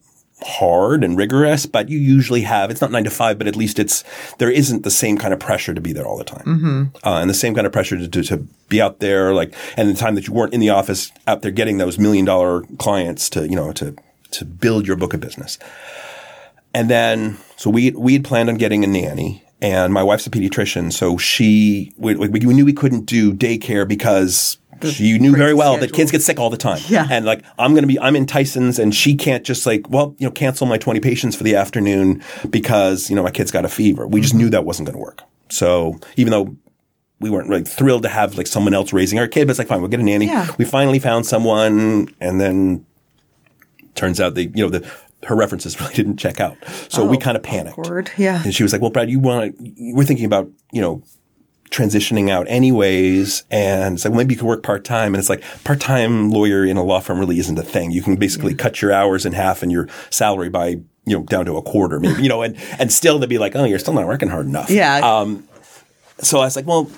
hard 0.44 1.04
and 1.04 1.18
rigorous, 1.18 1.66
but 1.66 1.90
you 1.90 2.00
usually 2.00 2.42
have, 2.42 2.72
it's 2.72 2.82
not 2.82 2.92
nine 2.92 3.04
to 3.04 3.10
five, 3.10 3.38
but 3.38 3.48
at 3.48 3.56
least 3.56 3.80
it's, 3.80 4.04
there 4.38 4.50
isn't 4.50 4.84
the 4.84 4.92
same 4.92 5.18
kind 5.18 5.34
of 5.34 5.40
pressure 5.40 5.74
to 5.74 5.82
be 5.82 5.94
there 5.94 6.06
all 6.06 6.18
the 6.18 6.24
time. 6.24 6.92
Uh, 7.04 7.18
and 7.18 7.30
the 7.30 7.34
same 7.34 7.54
kind 7.54 7.68
of 7.68 7.74
pressure 7.74 7.98
to, 7.98 8.08
to, 8.08 8.24
to 8.24 8.38
be 8.70 8.82
out 8.82 9.00
there, 9.00 9.34
like, 9.34 9.54
and 9.78 9.90
the 9.90 9.94
time 9.94 10.16
that 10.16 10.28
you 10.28 10.34
weren't 10.34 10.54
in 10.54 10.60
the 10.60 10.70
office 10.70 11.12
out 11.28 11.42
there 11.42 11.52
getting 11.52 11.78
those 11.78 12.00
million 12.00 12.26
dollar 12.26 12.62
clients 12.80 13.30
to, 13.30 13.48
you 13.48 13.56
know, 13.56 13.72
to, 13.74 13.96
to 14.32 14.46
build 14.46 14.88
your 14.88 14.96
book 14.96 15.14
of 15.14 15.20
business. 15.20 15.60
And 16.74 16.90
then, 16.90 17.38
so 17.58 17.70
we, 17.70 17.92
we 17.92 18.14
had 18.14 18.24
planned 18.24 18.50
on 18.50 18.56
getting 18.56 18.84
a 18.84 18.88
nanny 18.88 19.44
and 19.62 19.94
my 19.94 20.04
wife's 20.04 20.26
a 20.26 20.30
pediatrician. 20.30 20.92
So 20.92 21.18
she, 21.18 21.94
we, 21.98 22.16
we, 22.16 22.28
we 22.30 22.54
knew 22.54 22.66
we 22.66 22.74
couldn't 22.74 23.06
do 23.06 23.34
daycare 23.34 23.88
because 23.88 24.58
she 24.84 25.20
knew 25.20 25.36
very 25.36 25.54
well 25.54 25.78
that 25.78 25.94
kids 25.94 26.12
get 26.12 26.24
sick 26.24 26.40
all 26.40 26.50
the 26.50 26.58
time. 26.58 26.82
Yeah. 26.88 27.08
And 27.10 27.26
like, 27.26 27.44
I'm 27.60 27.74
going 27.74 27.84
to 27.84 27.88
be, 27.88 28.00
I'm 28.00 28.16
in 28.16 28.26
Tyson's 28.26 28.80
and 28.80 28.96
she 28.96 29.16
can't 29.16 29.44
just 29.44 29.66
like, 29.66 29.90
well, 29.90 30.16
you 30.18 30.26
know, 30.26 30.32
cancel 30.32 30.66
my 30.66 30.78
20 30.78 31.00
patients 31.00 31.36
for 31.36 31.44
the 31.44 31.56
afternoon 31.56 32.24
because, 32.50 33.10
you 33.10 33.16
know, 33.16 33.24
my 33.24 33.32
kid's 33.32 33.52
got 33.52 33.64
a 33.64 33.70
fever. 33.70 34.08
We 34.08 34.22
just 34.22 34.34
knew 34.34 34.50
that 34.50 34.66
wasn't 34.66 34.88
going 34.88 34.98
to 34.98 35.04
work. 35.04 35.22
So 35.50 36.00
even 36.16 36.32
though 36.32 36.56
we 37.20 37.30
weren't 37.30 37.50
like 37.50 37.68
thrilled 37.68 38.04
to 38.04 38.10
have 38.10 38.38
like 38.38 38.48
someone 38.48 38.74
else 38.74 38.92
raising 38.92 39.20
our 39.20 39.28
kid, 39.28 39.46
but 39.46 39.52
it's 39.52 39.60
like, 39.60 39.68
fine, 39.68 39.82
we'll 39.82 39.90
get 39.90 40.00
a 40.00 40.04
nanny. 40.04 40.26
Yeah. 40.26 40.48
We 40.58 40.66
finally 40.66 40.98
found 40.98 41.28
someone 41.28 42.14
and 42.20 42.42
then 42.42 42.86
turns 43.94 44.20
out 44.20 44.34
they, 44.34 44.44
you 44.44 44.64
know, 44.64 44.70
the, 44.70 44.92
her 45.26 45.36
references 45.36 45.80
really 45.82 45.94
didn't 45.94 46.18
check 46.18 46.40
out. 46.40 46.58
So 46.90 47.06
we 47.06 47.18
kind 47.18 47.38
of 47.38 47.44
panicked. 47.44 47.78
Awkward. 47.78 48.12
Yeah. 48.18 48.42
And 48.44 48.54
she 48.54 48.64
was 48.64 48.74
like, 48.74 48.82
well, 48.82 48.92
Brad, 48.92 49.10
you 49.10 49.20
want 49.20 49.58
to, 49.58 49.94
we're 49.94 50.06
thinking 50.06 50.26
about, 50.26 50.50
you 50.72 50.82
know, 50.82 51.04
transitioning 51.70 52.30
out 52.30 52.48
anyways. 52.50 53.46
And 53.50 53.96
it's 53.96 54.06
like, 54.06 54.12
well, 54.12 54.20
maybe 54.20 54.34
you 54.34 54.40
could 54.40 54.48
work 54.48 54.64
part 54.64 54.84
time. 54.84 55.14
And 55.14 55.20
it's 55.20 55.30
like, 55.30 55.44
part 55.64 55.80
time 55.80 56.30
lawyer 56.30 56.66
in 56.66 56.78
a 56.78 56.84
law 56.84 57.00
firm 57.00 57.20
really 57.20 57.40
isn't 57.40 57.58
a 57.58 57.64
thing. 57.64 57.92
You 57.92 58.02
can 58.02 58.18
basically 58.18 58.54
cut 58.54 58.82
your 58.82 58.92
hours 58.92 59.26
in 59.26 59.34
half 59.34 59.64
and 59.64 59.72
your 59.72 59.88
salary 60.10 60.50
by, 60.50 60.68
you 61.06 61.18
know, 61.18 61.24
down 61.24 61.46
to 61.46 61.56
a 61.56 61.62
quarter, 61.62 62.00
maybe, 62.00 62.22
you 62.22 62.30
know, 62.30 62.42
and, 62.42 62.58
and 62.78 62.92
still 62.92 63.20
they'd 63.20 63.30
be 63.30 63.38
like, 63.38 63.56
oh, 63.56 63.64
you're 63.64 63.80
still 63.80 63.94
not 63.94 64.06
working 64.06 64.30
hard 64.30 64.46
enough. 64.46 64.70
Yeah. 64.70 64.98
Um, 64.98 65.48
so 66.20 66.40
I 66.40 66.46
was 66.46 66.56
like, 66.56 66.68
well, 66.68 66.92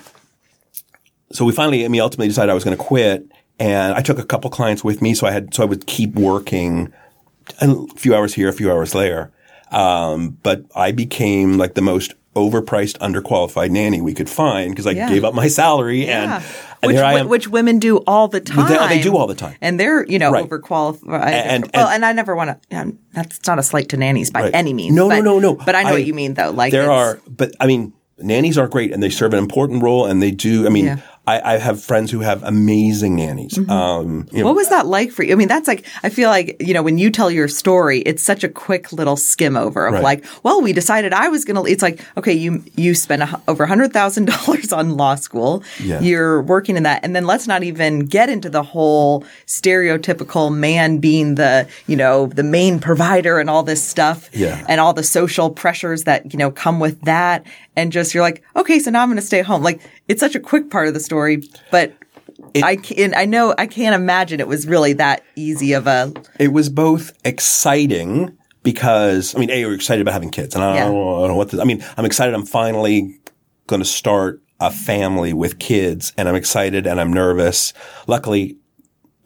so 1.32 1.44
we 1.44 1.52
finally, 1.52 1.84
I 1.84 1.88
mean, 1.88 2.00
ultimately 2.00 2.28
decided 2.28 2.50
I 2.50 2.54
was 2.54 2.64
going 2.64 2.76
to 2.76 2.82
quit. 2.82 3.30
And 3.60 3.94
I 3.94 4.02
took 4.02 4.18
a 4.18 4.24
couple 4.24 4.50
clients 4.50 4.82
with 4.82 5.00
me. 5.00 5.14
So 5.14 5.28
I 5.28 5.30
had, 5.30 5.54
so 5.54 5.62
I 5.62 5.66
would 5.66 5.86
keep 5.86 6.14
working 6.14 6.92
a 7.60 7.86
few 7.96 8.14
hours 8.14 8.34
here, 8.34 8.48
a 8.48 8.52
few 8.52 8.70
hours 8.70 8.92
there. 8.92 9.30
Um, 9.70 10.38
but 10.42 10.64
I 10.74 10.92
became 10.92 11.58
like 11.58 11.74
the 11.74 11.82
most 11.82 12.14
overpriced, 12.36 12.98
underqualified 12.98 13.70
nanny 13.70 14.00
we 14.00 14.12
could 14.12 14.28
find 14.28 14.70
because 14.70 14.86
I 14.86 14.90
Yeah. 14.92 15.08
gave 15.08 15.24
up 15.24 15.34
my 15.34 15.46
salary 15.48 16.02
and, 16.08 16.30
Yeah. 16.30 16.42
and 16.82 16.88
which, 16.88 16.96
here 16.96 17.04
I 17.04 17.12
am. 17.20 17.28
which 17.28 17.48
women 17.48 17.78
do 17.78 17.98
all 18.06 18.26
the 18.28 18.40
time. 18.40 18.68
they- 18.68 18.96
they 18.96 19.02
do 19.02 19.16
all 19.16 19.26
the 19.28 19.34
time. 19.36 19.54
and 19.60 19.78
they're 19.78 20.04
you 20.06 20.18
know 20.18 20.30
Right. 20.32 20.48
overqualified. 20.48 21.04
And- 21.30 21.70
well, 21.72 21.86
and- 21.86 21.94
and 21.96 22.04
I 22.06 22.12
never 22.12 22.34
want 22.34 22.56
to. 22.70 22.76
Um, 22.76 22.98
that's 23.14 23.38
not 23.46 23.58
a 23.58 23.62
slight 23.62 23.88
to 23.90 23.96
nannies 23.96 24.30
by 24.30 24.42
Right. 24.42 24.50
any 24.54 24.72
means. 24.74 24.94
No, 24.94 25.08
no, 25.08 25.16
but- 25.16 25.24
no, 25.24 25.38
no. 25.38 25.54
But 25.54 25.74
I 25.76 25.82
know 25.84 25.90
I- 25.90 25.92
what 25.92 26.06
you 26.06 26.14
mean, 26.14 26.34
though. 26.34 26.50
Like 26.50 26.72
there 26.72 26.90
are, 26.90 27.20
but 27.28 27.52
I 27.60 27.66
mean, 27.68 27.92
nannies 28.20 28.58
are 28.58 28.66
great 28.68 28.92
and 28.92 29.02
they 29.02 29.10
serve 29.10 29.32
an 29.32 29.38
important 29.38 29.82
role 29.82 30.04
and 30.06 30.20
they 30.20 30.30
do. 30.32 30.66
I 30.66 30.70
mean, 30.70 30.86
Yeah. 30.86 30.96
I, 31.26 31.54
I 31.54 31.58
have 31.58 31.82
friends 31.82 32.10
who 32.10 32.20
have 32.20 32.42
amazing 32.42 33.16
nannies. 33.16 33.56
Um, 33.68 34.28
you 34.30 34.40
know, 34.40 34.44
What 34.46 34.56
was 34.56 34.68
that 34.68 34.86
like 34.86 35.10
for 35.10 35.22
you? 35.22 35.32
I 35.32 35.36
mean, 35.36 35.48
that's 35.48 35.66
like, 35.66 35.86
I 36.02 36.10
feel 36.10 36.28
like, 36.28 36.56
you 36.60 36.74
know, 36.74 36.82
when 36.82 36.98
you 36.98 37.10
tell 37.10 37.30
your 37.30 37.48
story, 37.48 38.00
it's 38.00 38.22
such 38.22 38.44
a 38.44 38.48
quick 38.48 38.92
little 38.92 39.16
skim 39.16 39.56
over 39.56 39.86
of 39.86 39.94
Right. 39.94 40.02
like, 40.02 40.24
well, 40.42 40.60
we 40.60 40.74
decided 40.74 41.14
I 41.14 41.28
was 41.28 41.46
going 41.46 41.56
to, 41.56 41.70
it's 41.70 41.82
like, 41.82 42.04
okay, 42.18 42.34
you, 42.34 42.62
you 42.76 42.94
spent 42.94 43.22
a, 43.22 43.40
over 43.48 43.66
$100,000 43.66 44.76
on 44.76 44.96
law 44.98 45.14
school. 45.14 45.62
Yeah. 45.82 46.00
You're 46.00 46.42
working 46.42 46.76
in 46.76 46.82
that. 46.82 47.02
And 47.02 47.16
then 47.16 47.24
let's 47.26 47.46
not 47.46 47.62
even 47.62 48.00
get 48.00 48.28
into 48.28 48.50
the 48.50 48.62
whole 48.62 49.24
stereotypical 49.46 50.54
man 50.54 50.98
being 50.98 51.34
the, 51.36 51.66
you 51.86 51.96
know, 51.96 52.26
the 52.26 52.42
main 52.42 52.78
provider 52.80 53.38
and 53.38 53.48
all 53.50 53.62
this 53.62 53.82
stuff. 53.82 54.28
Yeah. 54.32 54.64
And 54.68 54.80
all 54.80 54.92
the 54.92 55.02
social 55.02 55.50
pressures 55.50 56.04
that, 56.04 56.32
you 56.32 56.38
know, 56.38 56.50
come 56.50 56.80
with 56.80 57.00
that. 57.02 57.46
And 57.76 57.90
just, 57.92 58.14
you're 58.14 58.22
like, 58.22 58.42
okay, 58.54 58.78
so 58.78 58.90
now 58.90 59.02
I'm 59.02 59.08
going 59.08 59.16
to 59.16 59.22
stay 59.22 59.42
home. 59.42 59.62
Like, 59.62 59.80
it's 60.08 60.20
such 60.20 60.34
a 60.34 60.40
quick 60.40 60.70
part 60.70 60.86
of 60.88 60.94
the 60.94 61.00
story, 61.00 61.42
but 61.70 61.92
I 62.62 62.76
can 62.76 63.14
I 63.14 63.24
know 63.26 63.54
I 63.58 63.66
can't 63.66 63.94
imagine 63.94 64.38
it 64.40 64.48
was 64.48 64.66
really 64.66 64.92
that 64.94 65.22
easy 65.36 65.72
of 65.72 65.86
a 65.86 66.12
it 66.38 66.48
was 66.48 66.68
both 66.68 67.12
exciting 67.24 68.36
because 68.62 69.34
I 69.34 69.38
mean, 69.38 69.50
a 69.50 69.60
you're 69.60 69.74
excited 69.74 70.02
about 70.02 70.12
having 70.14 70.30
kids, 70.30 70.54
and 70.54 70.62
I 70.64 70.68
don't, 70.68 70.76
Yeah. 70.76 70.88
know, 70.88 71.16
I 71.16 71.20
don't 71.20 71.28
know 71.28 71.34
what. 71.36 71.50
this, 71.50 71.60
I 71.60 71.64
mean, 71.64 71.84
I'm 71.96 72.04
excited. 72.04 72.34
I'm 72.34 72.46
finally 72.46 73.18
going 73.66 73.80
to 73.80 73.88
start 73.88 74.40
a 74.60 74.70
family 74.70 75.32
with 75.32 75.58
kids, 75.58 76.12
and 76.16 76.28
I'm 76.28 76.34
excited 76.34 76.86
and 76.86 77.00
I'm 77.00 77.12
nervous. 77.12 77.72
Luckily. 78.06 78.56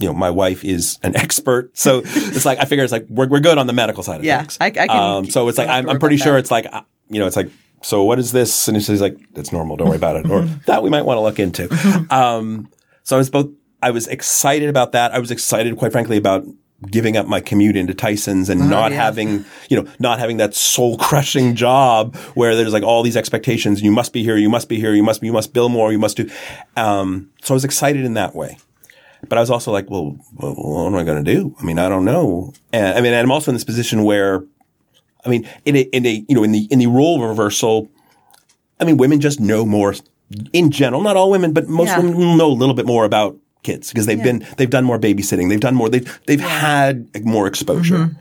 You 0.00 0.06
know, 0.06 0.12
my 0.14 0.30
wife 0.30 0.64
is 0.64 0.96
an 1.02 1.16
expert, 1.24 1.76
so 1.76 2.02
it's 2.04 2.44
like 2.44 2.60
I 2.60 2.66
figure 2.66 2.84
it's 2.84 2.92
like 2.92 3.06
we're 3.08 3.26
we're 3.26 3.40
good 3.40 3.58
on 3.58 3.66
the 3.66 3.72
medical 3.72 4.04
side 4.04 4.20
of 4.20 4.24
Yeah, 4.24 4.38
things. 4.38 4.56
I- 4.60 4.66
I 4.66 4.70
can- 4.70 4.90
Um, 4.90 5.28
so 5.30 5.48
it's 5.48 5.58
like 5.58 5.66
I'm, 5.68 5.90
I'm 5.90 5.98
pretty 5.98 6.18
sure 6.18 6.34
that. 6.34 6.38
it's 6.38 6.52
like 6.52 6.66
uh, 6.72 6.82
you 7.10 7.18
know, 7.18 7.26
it's 7.26 7.34
like 7.34 7.50
so 7.82 8.02
what 8.04 8.18
is 8.18 8.32
this? 8.32 8.68
And 8.68 8.82
she's 8.82 9.00
like, 9.00 9.18
it's 9.34 9.52
normal. 9.52 9.76
Don't 9.76 9.88
worry 9.88 9.96
about 9.96 10.16
it, 10.16 10.30
or 10.30 10.42
that 10.66 10.82
we 10.82 10.90
might 10.90 11.02
want 11.02 11.18
to 11.18 11.22
look 11.22 11.38
into. 11.38 11.68
Um, 12.10 12.68
so 13.02 13.16
I 13.16 13.18
was 13.18 13.30
both, 13.30 13.48
I 13.82 13.90
was 13.90 14.06
excited 14.06 14.68
about 14.68 14.92
that. 14.92 15.12
I 15.12 15.18
was 15.18 15.30
excited, 15.30 15.76
quite 15.76 15.92
frankly, 15.92 16.16
about 16.16 16.44
giving 16.90 17.16
up 17.16 17.26
my 17.26 17.40
commute 17.40 17.76
into 17.76 17.92
Tyson's 17.92 18.48
and 18.48 18.70
not 18.70 18.92
yeah. 18.92 19.02
having, 19.02 19.44
you 19.68 19.82
know, 19.82 19.90
not 19.98 20.18
having 20.18 20.36
that 20.36 20.54
soul 20.54 20.96
crushing 20.96 21.54
job 21.54 22.14
where 22.34 22.54
there's 22.54 22.72
like 22.72 22.84
all 22.84 23.02
these 23.02 23.16
expectations. 23.16 23.82
You 23.82 23.90
must 23.90 24.12
be 24.12 24.22
here. 24.22 24.36
You 24.36 24.48
must 24.48 24.68
be 24.68 24.78
here. 24.78 24.94
You 24.94 25.02
must, 25.02 25.22
you 25.22 25.32
must 25.32 25.52
bill 25.52 25.68
more. 25.68 25.90
You 25.90 25.98
must 25.98 26.16
do. 26.16 26.30
Um, 26.76 27.30
so 27.42 27.54
I 27.54 27.56
was 27.56 27.64
excited 27.64 28.04
in 28.04 28.14
that 28.14 28.34
way. 28.34 28.58
But 29.28 29.38
I 29.38 29.40
was 29.40 29.50
also 29.50 29.72
like, 29.72 29.90
well, 29.90 30.16
well 30.36 30.54
what 30.54 30.86
am 30.86 30.94
I 30.94 31.02
going 31.02 31.24
to 31.24 31.34
do? 31.34 31.56
I 31.60 31.64
mean, 31.64 31.78
I 31.78 31.88
don't 31.88 32.04
know. 32.04 32.52
And 32.72 32.96
I 32.96 33.00
mean, 33.00 33.12
I'm 33.12 33.32
also 33.32 33.50
in 33.50 33.56
this 33.56 33.64
position 33.64 34.04
where, 34.04 34.44
I 35.24 35.28
mean, 35.28 35.48
in 35.64 35.76
a, 35.76 35.80
in 35.80 36.06
a, 36.06 36.24
you 36.28 36.34
know, 36.34 36.44
in 36.44 36.52
the, 36.52 36.66
in 36.70 36.78
the 36.78 36.86
role 36.86 37.26
reversal, 37.26 37.88
I 38.80 38.84
mean, 38.84 38.96
women 38.96 39.20
just 39.20 39.40
know 39.40 39.66
more 39.66 39.94
in 40.52 40.70
general, 40.70 41.02
not 41.02 41.16
all 41.16 41.30
women, 41.30 41.52
but 41.52 41.68
most 41.68 41.88
Yeah. 41.88 42.00
women 42.00 42.36
know 42.36 42.48
a 42.50 42.52
little 42.52 42.74
bit 42.74 42.86
more 42.86 43.04
about 43.04 43.36
kids 43.62 43.88
because 43.90 44.06
they've 44.06 44.22
been, 44.22 44.46
they've 44.56 44.70
done 44.70 44.84
more 44.84 44.98
babysitting. 44.98 45.48
They've 45.48 45.60
done 45.60 45.74
more, 45.74 45.88
they've, 45.88 46.20
they've 46.26 46.40
had 46.40 47.08
more 47.24 47.46
exposure. 47.46 47.96
Mm-hmm. 47.96 48.20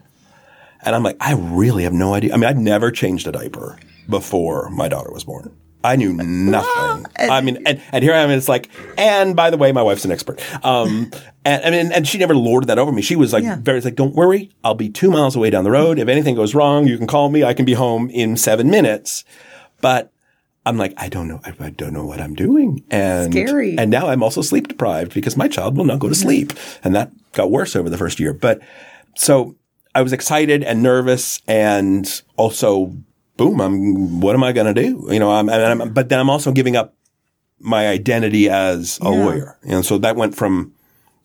And 0.83 0.95
I'm 0.95 1.03
like, 1.03 1.17
I 1.19 1.33
really 1.33 1.83
have 1.83 1.93
no 1.93 2.13
idea. 2.13 2.33
I 2.33 2.37
mean, 2.37 2.45
I'd 2.45 2.57
never 2.57 2.91
changed 2.91 3.27
a 3.27 3.31
diaper 3.31 3.77
before 4.09 4.69
my 4.69 4.87
daughter 4.87 5.11
was 5.11 5.23
born. 5.23 5.55
I 5.87 5.95
knew 5.95 6.13
nothing. 6.13 7.05
I 7.17 7.41
mean, 7.41 7.59
and, 7.65 7.81
and 7.91 8.03
here 8.03 8.13
I 8.13 8.17
am, 8.19 8.29
and 8.29 8.37
it's 8.37 8.49
like, 8.49 8.69
and 8.97 9.35
by 9.35 9.49
the 9.49 9.57
way, 9.57 9.71
my 9.71 9.81
wife's 9.81 10.05
an 10.05 10.11
expert. 10.11 10.41
Um, 10.65 11.11
and, 11.45 11.63
I 11.63 11.69
mean, 11.69 11.91
and 11.91 12.07
she 12.07 12.17
never 12.17 12.35
lorded 12.35 12.67
that 12.67 12.77
over 12.77 12.91
me. 12.91 13.01
She 13.01 13.15
was 13.15 13.31
like, 13.33 13.43
Yeah. 13.43 13.57
very, 13.59 13.81
like, 13.81 13.95
don't 13.95 14.13
worry, 14.15 14.51
I'll 14.63 14.75
be 14.75 14.89
two 14.89 15.09
miles 15.09 15.35
away 15.35 15.49
down 15.49 15.63
the 15.63 15.71
road. 15.71 15.97
If 15.97 16.07
anything 16.07 16.35
goes 16.35 16.53
wrong, 16.53 16.87
you 16.87 16.97
can 16.97 17.07
call 17.07 17.29
me. 17.29 17.43
I 17.43 17.53
can 17.53 17.65
be 17.65 17.73
home 17.73 18.09
in 18.09 18.35
seven 18.37 18.69
minutes. 18.69 19.23
But 19.81 20.11
I'm 20.65 20.77
like, 20.77 20.93
I 20.97 21.07
don't 21.07 21.27
know, 21.29 21.39
I, 21.45 21.53
I 21.59 21.69
don't 21.69 21.93
know 21.93 22.05
what 22.05 22.19
I'm 22.19 22.35
doing. 22.35 22.83
And, 22.91 23.31
Scary. 23.31 23.77
and 23.77 23.89
now 23.89 24.09
I'm 24.09 24.21
also 24.21 24.41
sleep 24.41 24.67
deprived 24.67 25.13
because 25.13 25.37
my 25.37 25.47
child 25.47 25.77
will 25.77 25.85
not 25.85 25.99
go 25.99 26.09
to 26.09 26.15
sleep. 26.15 26.51
And 26.83 26.93
that 26.95 27.11
got 27.31 27.49
worse 27.51 27.75
over 27.75 27.89
the 27.89 27.97
first 27.97 28.19
year. 28.19 28.33
But 28.33 28.59
so 29.15 29.55
I 29.95 30.01
was 30.01 30.11
excited 30.11 30.63
and 30.63 30.83
nervous 30.83 31.41
and 31.47 32.21
also 32.35 32.95
boom, 33.37 33.61
I'm, 33.61 34.19
what 34.19 34.35
am 34.35 34.43
I 34.43 34.51
going 34.51 34.73
to 34.73 34.81
do? 34.83 35.07
You 35.11 35.19
know, 35.19 35.31
I'm, 35.31 35.49
I'm, 35.49 35.93
but 35.93 36.09
then 36.09 36.19
I'm 36.19 36.29
also 36.29 36.51
giving 36.51 36.75
up 36.75 36.95
my 37.59 37.87
identity 37.87 38.49
as 38.49 38.99
a 39.01 39.05
Yeah. 39.05 39.09
lawyer. 39.11 39.57
And 39.67 39.85
so 39.85 39.97
that 39.99 40.15
went 40.15 40.35
from, 40.35 40.73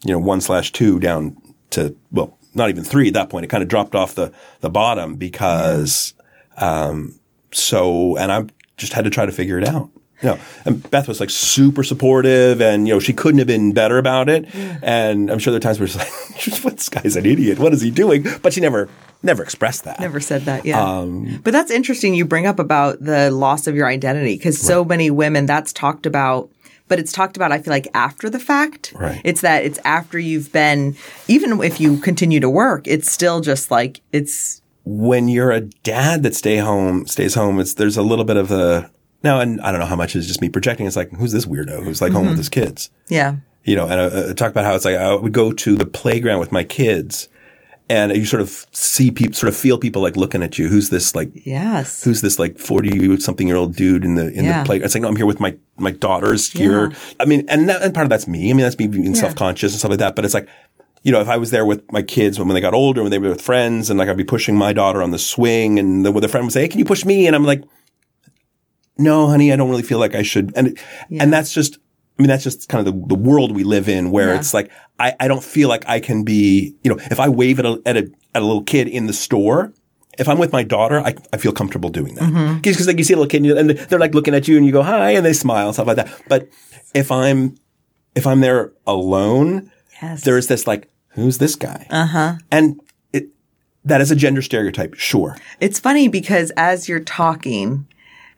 you 0.05 0.12
know, 0.12 0.18
one 0.18 0.40
slash 0.40 0.72
two 0.72 0.98
down 1.01 1.37
to, 1.70 1.96
well, 2.11 2.38
not 2.55 2.68
even 2.68 2.85
three 2.85 3.09
at 3.09 3.14
that 3.14 3.31
point. 3.31 3.44
It 3.44 3.48
kind 3.48 3.62
of 3.62 3.68
dropped 3.68 3.94
off 3.94 4.14
the, 4.14 4.33
the 4.61 4.70
bottom 4.70 5.16
because, 5.16 6.14
um, 6.59 7.18
so, 7.51 8.16
and 8.16 8.31
I 8.31 8.44
just 8.77 8.92
had 8.92 9.05
to 9.05 9.11
try 9.11 9.27
to 9.27 9.33
figure 9.33 9.59
it 9.59 9.66
out. 9.66 9.90
You 10.22 10.30
know, 10.30 10.38
and 10.64 10.88
Beth 10.90 11.08
was 11.08 11.18
like 11.18 11.30
super 11.30 11.82
supportive 11.82 12.61
and, 12.61 12.87
you 12.87 12.94
know, 12.94 13.00
she 13.00 13.12
couldn't 13.12 13.38
have 13.38 13.48
been 13.48 13.72
better 13.72 13.98
about 13.98 14.28
it. 14.28 14.46
And 14.82 15.30
I'm 15.30 15.38
sure 15.40 15.50
there 15.50 15.58
are 15.58 15.61
times 15.61 15.80
where 15.80 15.88
she's 15.88 15.96
like, 15.96 16.62
what, 16.64 16.76
this 16.76 16.88
guy's 16.88 17.16
an 17.16 17.26
idiot. 17.26 17.58
What 17.58 17.72
is 17.72 17.80
he 17.80 17.90
doing? 17.90 18.24
But 18.40 18.52
she 18.52 18.61
never, 18.61 18.88
never 19.22 19.42
expressed 19.42 19.85
that. 19.85 19.98
Never 19.98 20.20
said 20.20 20.42
that, 20.42 20.64
yeah. 20.64 20.80
Um, 20.80 21.40
but 21.42 21.52
that's 21.52 21.70
interesting 21.72 22.14
you 22.14 22.24
bring 22.24 22.46
up 22.46 22.61
about 22.61 23.02
the 23.02 23.30
loss 23.32 23.66
of 23.66 23.74
your 23.74 23.88
identity 23.88 24.37
because 24.37 24.61
so 24.61 24.85
many 24.85 25.11
women 25.11 25.46
that's 25.46 25.72
talked 25.72 26.06
about, 26.06 26.50
but 26.87 27.00
it's 27.00 27.12
talked 27.12 27.37
about, 27.37 27.50
I 27.50 27.58
feel 27.58 27.72
like, 27.72 27.88
after 27.92 28.30
the 28.30 28.38
fact. 28.38 28.92
Right. 28.94 29.20
It's 29.24 29.40
that 29.40 29.64
it's 29.64 29.80
after 29.85 30.18
you've 30.20 30.52
been, 30.52 30.96
even 31.26 31.61
if 31.62 31.80
you 31.80 31.98
continue 31.98 32.38
to 32.40 32.50
work, 32.50 32.87
it's 32.87 33.11
still 33.11 33.40
just 33.40 33.70
like, 33.70 34.00
it's, 34.12 34.62
when 34.85 35.28
you're 35.28 35.52
a 35.52 35.61
dad 35.61 36.22
that 36.22 36.35
stay 36.35 36.58
home, 36.58 37.06
stays 37.06 37.35
home, 37.35 37.58
it's, 37.58 37.74
there's 37.74 37.96
a 37.96 38.02
little 38.02 38.24
bit 38.24 38.37
of 38.37 38.50
a, 38.50 38.90
now, 39.22 39.40
and 39.40 39.61
I 39.61 39.70
don't 39.70 39.80
know 39.80 39.87
how 39.87 39.96
much 39.96 40.16
is 40.16 40.26
just 40.26 40.40
me 40.40 40.48
projecting. 40.48 40.87
It's 40.87 40.96
like, 40.96 41.11
who's 41.11 41.32
this 41.32 41.46
weirdo 41.46 41.85
who's 41.85 42.00
like 42.00 42.12
home 42.12 42.22
with 42.22 42.32
mm-hmm. 42.32 42.38
his 42.38 42.48
kids? 42.48 42.90
yeah. 43.08 43.37
You 43.64 43.76
know, 43.76 43.87
and 43.87 44.00
I, 44.00 44.30
I 44.30 44.32
talk 44.32 44.50
about 44.50 44.64
how 44.64 44.74
it's 44.74 44.85
like 44.85 44.96
I 44.96 45.14
would 45.14 45.32
go 45.32 45.52
to 45.52 45.76
the 45.76 45.87
playground 45.87 46.40
with 46.40 46.50
my 46.50 46.64
kids 46.64 47.28
and 47.88 48.11
you 48.16 48.24
sort 48.24 48.40
of 48.40 48.66
see 48.72 49.11
people, 49.11 49.35
sort 49.35 49.48
of 49.48 49.56
feel 49.56 49.78
people 49.78 50.02
like 50.02 50.16
looking 50.16 50.42
at 50.42 50.58
you. 50.58 50.66
Who's 50.68 50.90
this 50.90 51.14
like, 51.14 51.30
Yes. 51.46 52.02
who's 52.02 52.22
this 52.22 52.38
like 52.38 52.58
40 52.58 53.18
something 53.18 53.46
year 53.46 53.56
old 53.56 53.76
dude 53.76 54.04
in 54.04 54.14
the, 54.16 54.32
in 54.32 54.46
Yeah. 54.46 54.62
the 54.62 54.66
playground? 54.66 54.87
It's 54.87 54.94
like, 54.94 55.02
no, 55.02 55.08
I'm 55.08 55.16
here 55.16 55.26
with 55.26 55.38
my, 55.40 55.56
my 55.76 55.92
daughters 55.92 56.50
here. 56.50 56.90
Yeah. 56.90 56.96
I 57.20 57.24
mean, 57.24 57.44
and 57.48 57.68
that, 57.68 57.82
and 57.82 57.94
part 57.94 58.04
of 58.04 58.11
that's 58.11 58.26
me. 58.26 58.50
I 58.50 58.52
mean, 58.54 58.62
that's 58.62 58.78
me 58.78 58.88
being 58.88 59.14
self-conscious 59.14 59.72
and 59.72 59.78
stuff 59.78 59.90
like 59.90 59.98
that. 60.00 60.16
But 60.16 60.24
it's 60.24 60.35
like, 60.35 60.48
you 61.02 61.12
know, 61.12 61.20
if 61.20 61.28
I 61.28 61.37
was 61.37 61.50
there 61.50 61.66
with 61.66 61.85
my 61.92 62.02
kids 62.02 62.38
when, 62.38 62.48
when 62.48 62.54
they 62.54 62.61
got 62.61 62.74
older, 62.74 63.02
when 63.02 63.11
they 63.11 63.18
were 63.18 63.28
with 63.28 63.42
friends 63.42 63.90
and 63.90 63.98
like 63.98 64.08
I'd 64.08 64.16
be 64.16 64.24
pushing 64.24 64.56
my 64.56 64.72
daughter 64.72 65.02
on 65.02 65.11
the 65.11 65.18
swing 65.18 65.78
and 65.78 66.04
the, 66.04 66.12
the 66.12 66.28
friend 66.28 66.46
would 66.46 66.52
say, 66.52 66.62
Hey, 66.62 66.68
can 66.68 66.78
you 66.78 66.85
push 66.85 67.04
me? 67.04 67.26
And 67.26 67.37
I'm 67.37 67.44
like, 67.44 67.62
no, 68.98 69.26
honey, 69.28 69.52
I 69.52 69.57
don't 69.57 69.70
really 69.70 69.83
feel 69.83 69.98
like 69.98 70.14
I 70.14 70.22
should. 70.22 70.52
And, 70.57 70.78
and 71.18 71.33
that's 71.33 71.52
just, 71.52 71.78
I 72.18 72.22
mean, 72.22 72.28
that's 72.28 72.44
just 72.44 72.68
kind 72.68 72.87
of 72.87 72.92
the, 72.94 73.07
the 73.09 73.14
world 73.20 73.52
we 73.55 73.64
live 73.64 73.88
in 73.88 74.11
where 74.11 74.28
Yeah. 74.28 74.38
it's 74.38 74.52
like, 74.55 74.70
I, 74.98 75.14
I 75.18 75.28
don't 75.28 75.42
feel 75.42 75.68
like 75.68 75.85
I 75.88 75.98
can 76.00 76.22
be, 76.24 76.74
you 76.85 76.90
know, 76.94 76.98
if 77.11 77.18
I 77.18 77.28
wave 77.28 77.59
at 77.59 77.66
a, 77.66 77.81
at 77.87 77.96
a, 77.96 78.11
at 78.35 78.42
a 78.42 78.44
little 78.44 78.62
kid 78.62 78.88
in 78.88 79.07
the 79.07 79.12
store, 79.12 79.72
if 80.18 80.28
I'm 80.28 80.38
with 80.38 80.52
my 80.52 80.62
daughter, 80.62 81.00
I, 81.00 81.14
I 81.33 81.38
feel 81.38 81.52
comfortable 81.52 81.88
doing 81.88 82.14
that. 82.16 82.61
Because 82.62 82.87
like 82.87 82.98
you 82.98 83.05
see 83.05 83.14
a 83.14 83.16
little 83.16 83.31
kid 83.31 83.44
and, 83.46 83.70
they're 83.70 83.98
like 83.98 84.14
looking 84.14 84.35
at 84.35 84.46
you 84.46 84.57
and 84.59 84.66
you 84.66 84.72
go, 84.72 84.83
hi, 84.83 85.12
and 85.12 85.24
they 85.24 85.33
smile 85.33 85.66
and 85.68 85.74
stuff 85.74 85.87
like 85.87 85.96
that. 85.96 86.12
But 86.28 86.48
if 86.94 87.11
I'm, 87.11 87.57
if 88.14 88.26
I'm 88.26 88.40
there 88.40 88.72
alone, 88.87 89.70
Yes. 90.02 90.24
there's 90.24 90.48
this 90.48 90.66
like, 90.66 90.90
who's 91.11 91.38
this 91.38 91.55
guy? 91.57 91.87
Uh 91.88 92.07
huh. 92.07 92.35
And 92.50 92.78
it, 93.12 93.28
that 93.85 94.00
is 94.02 94.11
a 94.11 94.16
gender 94.16 94.42
stereotype. 94.42 94.94
Sure. 94.94 95.37
It's 95.61 95.78
funny 95.78 96.09
because 96.09 96.50
as 96.59 96.88
you're 96.88 97.00
talking, 97.00 97.87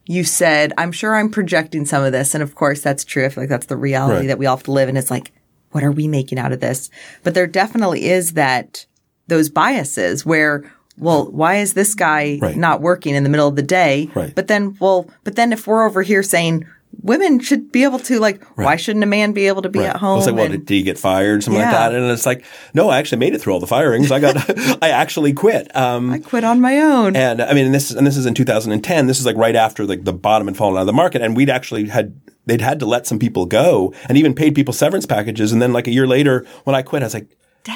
you 0.07 0.25
said, 0.25 0.73
I'm 0.79 0.93
sure 0.93 1.17
I'm 1.17 1.31
projecting 1.31 1.87
some 1.87 2.03
of 2.05 2.13
this. 2.13 2.35
And 2.35 2.43
of 2.43 2.55
course, 2.55 2.81
that's 2.83 3.05
true. 3.05 3.25
I 3.25 3.29
feel 3.31 3.43
like 3.43 3.49
that's 3.51 3.67
the 3.67 3.77
reality 3.77 4.21
Right. 4.21 4.27
that 4.29 4.39
we 4.39 4.47
all 4.47 4.57
have 4.57 4.65
to 4.65 4.73
live. 4.73 4.89
And 4.89 4.99
it's 4.99 5.11
like, 5.11 5.33
what 5.71 5.83
are 5.83 5.91
we 5.93 6.07
making 6.09 6.39
out 6.39 6.53
of 6.53 6.61
this? 6.61 6.91
But 7.23 7.35
there 7.35 7.47
definitely 7.47 8.07
is 8.07 8.33
that, 8.35 8.87
those 9.27 9.49
biases 9.49 10.27
where, 10.27 10.71
well, 10.99 11.25
why 11.33 11.57
is 11.57 11.73
this 11.73 11.95
guy 11.95 12.39
Right. 12.43 12.57
not 12.57 12.83
working 12.83 13.15
in 13.15 13.25
the 13.25 13.31
middle 13.31 13.49
of 13.49 13.57
the 13.57 13.63
day? 13.63 14.11
Right. 14.15 14.35
But 14.35 14.49
then, 14.49 14.77
well, 14.81 15.09
but 15.25 15.37
then 15.37 15.53
if 15.53 15.67
we're 15.67 15.85
over 15.87 16.03
here 16.03 16.23
saying 16.23 16.67
women 17.03 17.41
should 17.41 17.73
be 17.73 17.85
able 17.85 17.99
to, 18.01 18.19
like, 18.19 18.43
why 18.57 18.77
shouldn't 18.77 19.03
a 19.03 19.07
man 19.07 19.33
be 19.33 19.47
able 19.47 19.63
to 19.63 19.69
be 19.69 19.81
at 19.81 19.97
home? 19.97 20.15
I 20.15 20.17
was 20.17 20.27
like, 20.27 20.35
well, 20.35 20.45
and- 20.47 20.67
did, 20.67 20.75
he 20.75 20.83
get 20.83 20.99
fired? 20.99 21.43
Something 21.43 21.63
like 21.63 21.71
that. 21.71 21.95
And 21.95 22.11
it's 22.11 22.27
like, 22.27 22.45
no, 22.73 22.89
I 22.89 22.99
actually 22.99 23.19
made 23.19 23.35
it 23.35 23.41
through 23.41 23.53
all 23.53 23.61
the 23.61 23.67
firings. 23.67 24.11
I 24.13 24.21
got, 24.21 24.37
I 24.83 24.91
actually 24.91 25.33
quit. 25.33 25.75
Um, 25.77 26.11
I 26.11 26.19
quit 26.19 26.45
on 26.45 26.61
my 26.61 26.79
own. 26.79 27.17
And 27.17 27.41
I 27.43 27.53
mean, 27.55 27.67
and 27.67 27.75
this 27.75 27.91
is 27.91 27.97
and 27.97 28.07
this 28.07 28.17
is 28.17 28.27
in 28.27 28.35
2010. 28.35 29.07
This 29.07 29.19
is 29.21 29.27
like 29.27 29.37
right 29.37 29.57
after 29.57 29.85
like 29.87 30.05
the 30.05 30.13
bottom 30.13 30.47
had 30.49 30.57
fallen 30.57 30.77
out 30.77 30.83
of 30.83 30.87
the 30.87 30.93
market, 30.93 31.23
and 31.23 31.37
we'd 31.37 31.51
actually 31.51 31.89
had 31.89 32.21
they'd 32.47 32.61
had 32.61 32.79
to 32.81 32.87
let 32.87 33.07
some 33.07 33.19
people 33.19 33.47
go, 33.47 33.95
and 34.09 34.19
even 34.19 34.35
paid 34.35 34.55
people 34.55 34.75
severance 34.75 35.07
packages. 35.07 35.53
And 35.53 35.61
then 35.63 35.73
like 35.73 35.87
a 35.87 35.93
year 35.93 36.07
later, 36.07 36.47
when 36.65 36.75
I 36.77 36.83
quit, 36.83 37.03
I 37.03 37.07
was 37.07 37.15
like. 37.15 37.29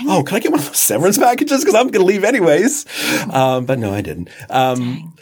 oh, 0.07 0.23
can 0.23 0.37
I 0.37 0.41
get 0.41 0.51
one 0.51 0.61
of 0.61 0.67
those 0.67 0.79
severance 0.79 1.17
packages? 1.17 1.61
Because 1.61 1.75
I'm 1.75 1.89
going 1.89 2.05
to 2.05 2.05
leave 2.05 2.23
anyways. 2.23 2.85
Um, 3.33 3.65
but 3.65 3.79
no, 3.79 3.95
I 3.95 4.03
didn't. 4.03 4.29
Um, 4.51 5.15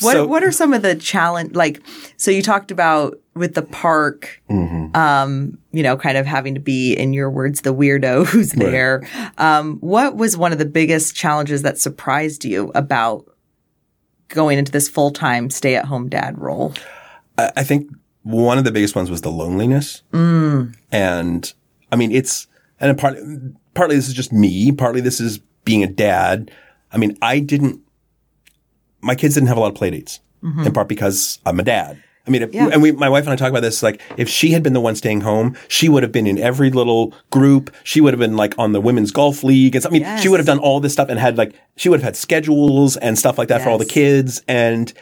What 0.00 0.12
so- 0.12 0.26
What 0.26 0.42
are 0.44 0.52
some 0.52 0.72
of 0.72 0.82
the 0.82 0.94
challenge? 0.94 1.54
Like, 1.54 1.80
so 2.16 2.30
you 2.30 2.42
talked 2.42 2.70
about 2.70 3.18
with 3.34 3.54
the 3.54 3.62
park, 3.62 4.42
Mm-hmm. 4.50 4.94
um, 4.96 5.58
you 5.72 5.82
know, 5.82 5.96
kind 5.96 6.16
of 6.18 6.26
having 6.26 6.54
to 6.54 6.60
be, 6.60 6.92
in 6.94 7.12
your 7.12 7.30
words, 7.30 7.60
the 7.62 7.72
weirdo 7.74 8.26
who's 8.30 8.52
there. 8.52 9.02
Um, 9.38 9.76
what 9.80 10.16
was 10.16 10.36
one 10.36 10.52
of 10.52 10.58
the 10.58 10.64
biggest 10.66 11.14
challenges 11.14 11.62
that 11.62 11.78
surprised 11.78 12.44
you 12.44 12.72
about 12.74 13.24
going 14.28 14.58
into 14.58 14.72
this 14.72 14.88
full 14.88 15.10
time 15.10 15.50
stay 15.50 15.76
at 15.76 15.84
home 15.86 16.08
dad 16.08 16.38
role? 16.38 16.74
I 17.38 17.52
I 17.58 17.64
think 17.64 17.90
one 18.22 18.58
of 18.58 18.64
the 18.64 18.72
biggest 18.72 18.94
ones 18.94 19.10
was 19.10 19.22
the 19.22 19.30
loneliness. 19.30 20.02
And 20.92 21.52
I 21.92 21.96
mean, 21.96 22.12
it's, 22.12 22.46
and 22.78 22.96
part, 22.98 23.16
partly 23.74 23.96
this 23.96 24.08
is 24.08 24.14
just 24.14 24.32
me, 24.32 24.72
partly 24.72 25.00
this 25.00 25.20
is 25.20 25.38
being 25.64 25.82
a 25.82 25.86
dad. 25.86 26.50
I 26.92 26.98
mean, 26.98 27.16
I 27.22 27.38
didn't, 27.38 27.80
my 29.00 29.14
kids 29.14 29.34
didn't 29.34 29.48
have 29.48 29.56
a 29.56 29.60
lot 29.60 29.68
of 29.68 29.74
play 29.74 29.90
dates 29.90 30.20
mm-hmm. 30.42 30.64
in 30.66 30.72
part 30.72 30.88
because 30.88 31.38
I'm 31.46 31.58
a 31.60 31.62
dad. 31.62 32.02
I 32.26 32.30
mean, 32.30 32.42
if, 32.42 32.52
Yeah. 32.54 32.68
and 32.70 32.82
we, 32.82 32.92
my 32.92 33.08
wife 33.08 33.24
and 33.24 33.32
I 33.32 33.36
talk 33.36 33.48
about 33.50 33.62
this, 33.62 33.82
like, 33.82 34.00
if 34.16 34.28
she 34.28 34.50
had 34.50 34.62
been 34.62 34.74
the 34.74 34.80
one 34.80 34.94
staying 34.94 35.22
home, 35.22 35.56
she 35.68 35.88
would 35.88 36.02
have 36.02 36.12
been 36.12 36.26
in 36.26 36.38
every 36.38 36.70
little 36.70 37.14
group. 37.30 37.74
She 37.82 38.00
would 38.00 38.12
have 38.12 38.20
been 38.20 38.36
like 38.36 38.54
on 38.58 38.72
the 38.72 38.80
women's 38.80 39.10
golf 39.10 39.42
league 39.42 39.74
and. 39.74 39.84
I 39.86 39.90
mean, 39.90 40.02
Yes. 40.02 40.22
she 40.22 40.28
would 40.28 40.38
have 40.38 40.46
done 40.46 40.58
all 40.58 40.80
this 40.80 40.92
stuff 40.92 41.08
and 41.08 41.18
had 41.18 41.38
like, 41.38 41.54
she 41.76 41.88
would 41.88 41.98
have 42.00 42.04
had 42.04 42.16
schedules 42.16 42.96
and 42.98 43.18
stuff 43.18 43.38
like 43.38 43.48
that 43.48 43.62
for 43.62 43.70
all 43.70 43.78
the 43.78 43.86
kids. 43.86 44.42
And 44.46 44.92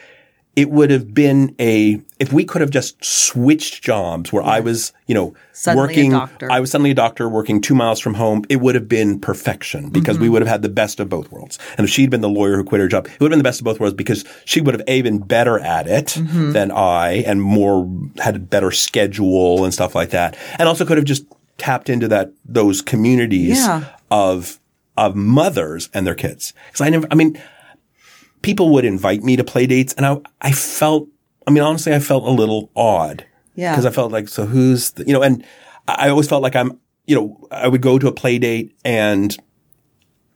it 0.61 0.69
would 0.69 0.89
have 0.91 1.13
been 1.13 1.55
a 1.59 2.01
if 2.19 2.33
we 2.33 2.43
could 2.43 2.59
have 2.61 2.69
just 2.79 2.93
switched 3.03 3.81
jobs 3.81 4.33
where 4.33 4.43
I 4.43 4.59
was, 4.59 4.91
you 5.07 5.15
know, 5.15 5.33
Suddenly 5.53 5.87
working. 6.09 6.13
I 6.49 6.59
was 6.59 6.69
suddenly 6.71 6.91
a 6.91 6.93
doctor 7.05 7.29
working 7.29 7.61
2 7.61 7.73
miles 7.75 7.99
from 8.01 8.15
home, 8.15 8.43
it 8.49 8.57
would 8.57 8.75
have 8.75 8.89
been 8.89 9.19
perfection 9.21 9.89
because 9.89 10.15
Mm-hmm. 10.17 10.23
we 10.23 10.29
would 10.29 10.41
have 10.41 10.49
had 10.55 10.61
the 10.61 10.69
best 10.81 10.99
of 10.99 11.07
both 11.07 11.31
worlds. 11.31 11.57
And 11.77 11.85
if 11.85 11.91
she'd 11.93 12.09
been 12.09 12.19
the 12.21 12.29
lawyer 12.39 12.57
who 12.57 12.63
quit 12.65 12.81
her 12.81 12.89
job, 12.89 13.05
it 13.07 13.19
would 13.21 13.31
have 13.31 13.37
been 13.37 13.39
the 13.45 13.49
best 13.51 13.61
of 13.61 13.65
both 13.65 13.79
worlds 13.79 13.95
because 13.95 14.25
she 14.45 14.59
would 14.59 14.73
have 14.73 14.83
a 14.87 15.01
been 15.01 15.19
better 15.19 15.57
at 15.59 15.87
it 15.87 16.07
Mm-hmm. 16.07 16.51
than 16.51 16.71
I 16.71 17.23
and 17.29 17.41
more 17.41 17.89
had 18.17 18.35
a 18.35 18.39
better 18.39 18.71
schedule 18.71 19.63
and 19.63 19.73
stuff 19.73 19.95
like 19.95 20.09
that. 20.09 20.35
And 20.57 20.67
also 20.67 20.85
could 20.85 20.97
have 20.97 21.05
just 21.05 21.23
tapped 21.57 21.89
into 21.89 22.07
that 22.09 22.31
those 22.43 22.81
communities 22.81 23.57
Yeah. 23.59 23.83
of 24.11 24.59
of 24.97 25.15
mothers 25.15 25.89
and 25.93 26.05
their 26.05 26.15
kids. 26.15 26.53
Cuz 26.73 26.81
I 26.81 26.89
never 26.89 27.07
I 27.11 27.15
mean 27.15 27.39
people 28.41 28.71
would 28.71 28.85
invite 28.85 29.23
me 29.23 29.35
to 29.35 29.43
play 29.43 29.67
dates 29.67 29.93
and 29.93 30.05
I, 30.05 30.17
I 30.41 30.51
felt, 30.51 31.07
I 31.47 31.51
mean, 31.51 31.63
honestly, 31.63 31.93
I 31.93 31.99
felt 31.99 32.23
a 32.23 32.31
little 32.31 32.71
odd. 32.75 33.25
Yeah. 33.55 33.75
Cause 33.75 33.85
I 33.85 33.91
felt 33.91 34.11
like, 34.11 34.29
so 34.29 34.45
who's, 34.45 34.91
the, 34.91 35.05
you 35.05 35.13
know, 35.13 35.21
and 35.21 35.43
I 35.87 36.07
I 36.07 36.09
always 36.09 36.27
felt 36.29 36.43
like 36.43 36.55
I'm, 36.55 36.79
you 37.05 37.15
know, 37.15 37.47
I 37.51 37.67
would 37.67 37.81
go 37.81 37.99
to 37.99 38.07
a 38.07 38.11
play 38.11 38.37
date 38.37 38.75
and, 38.85 39.35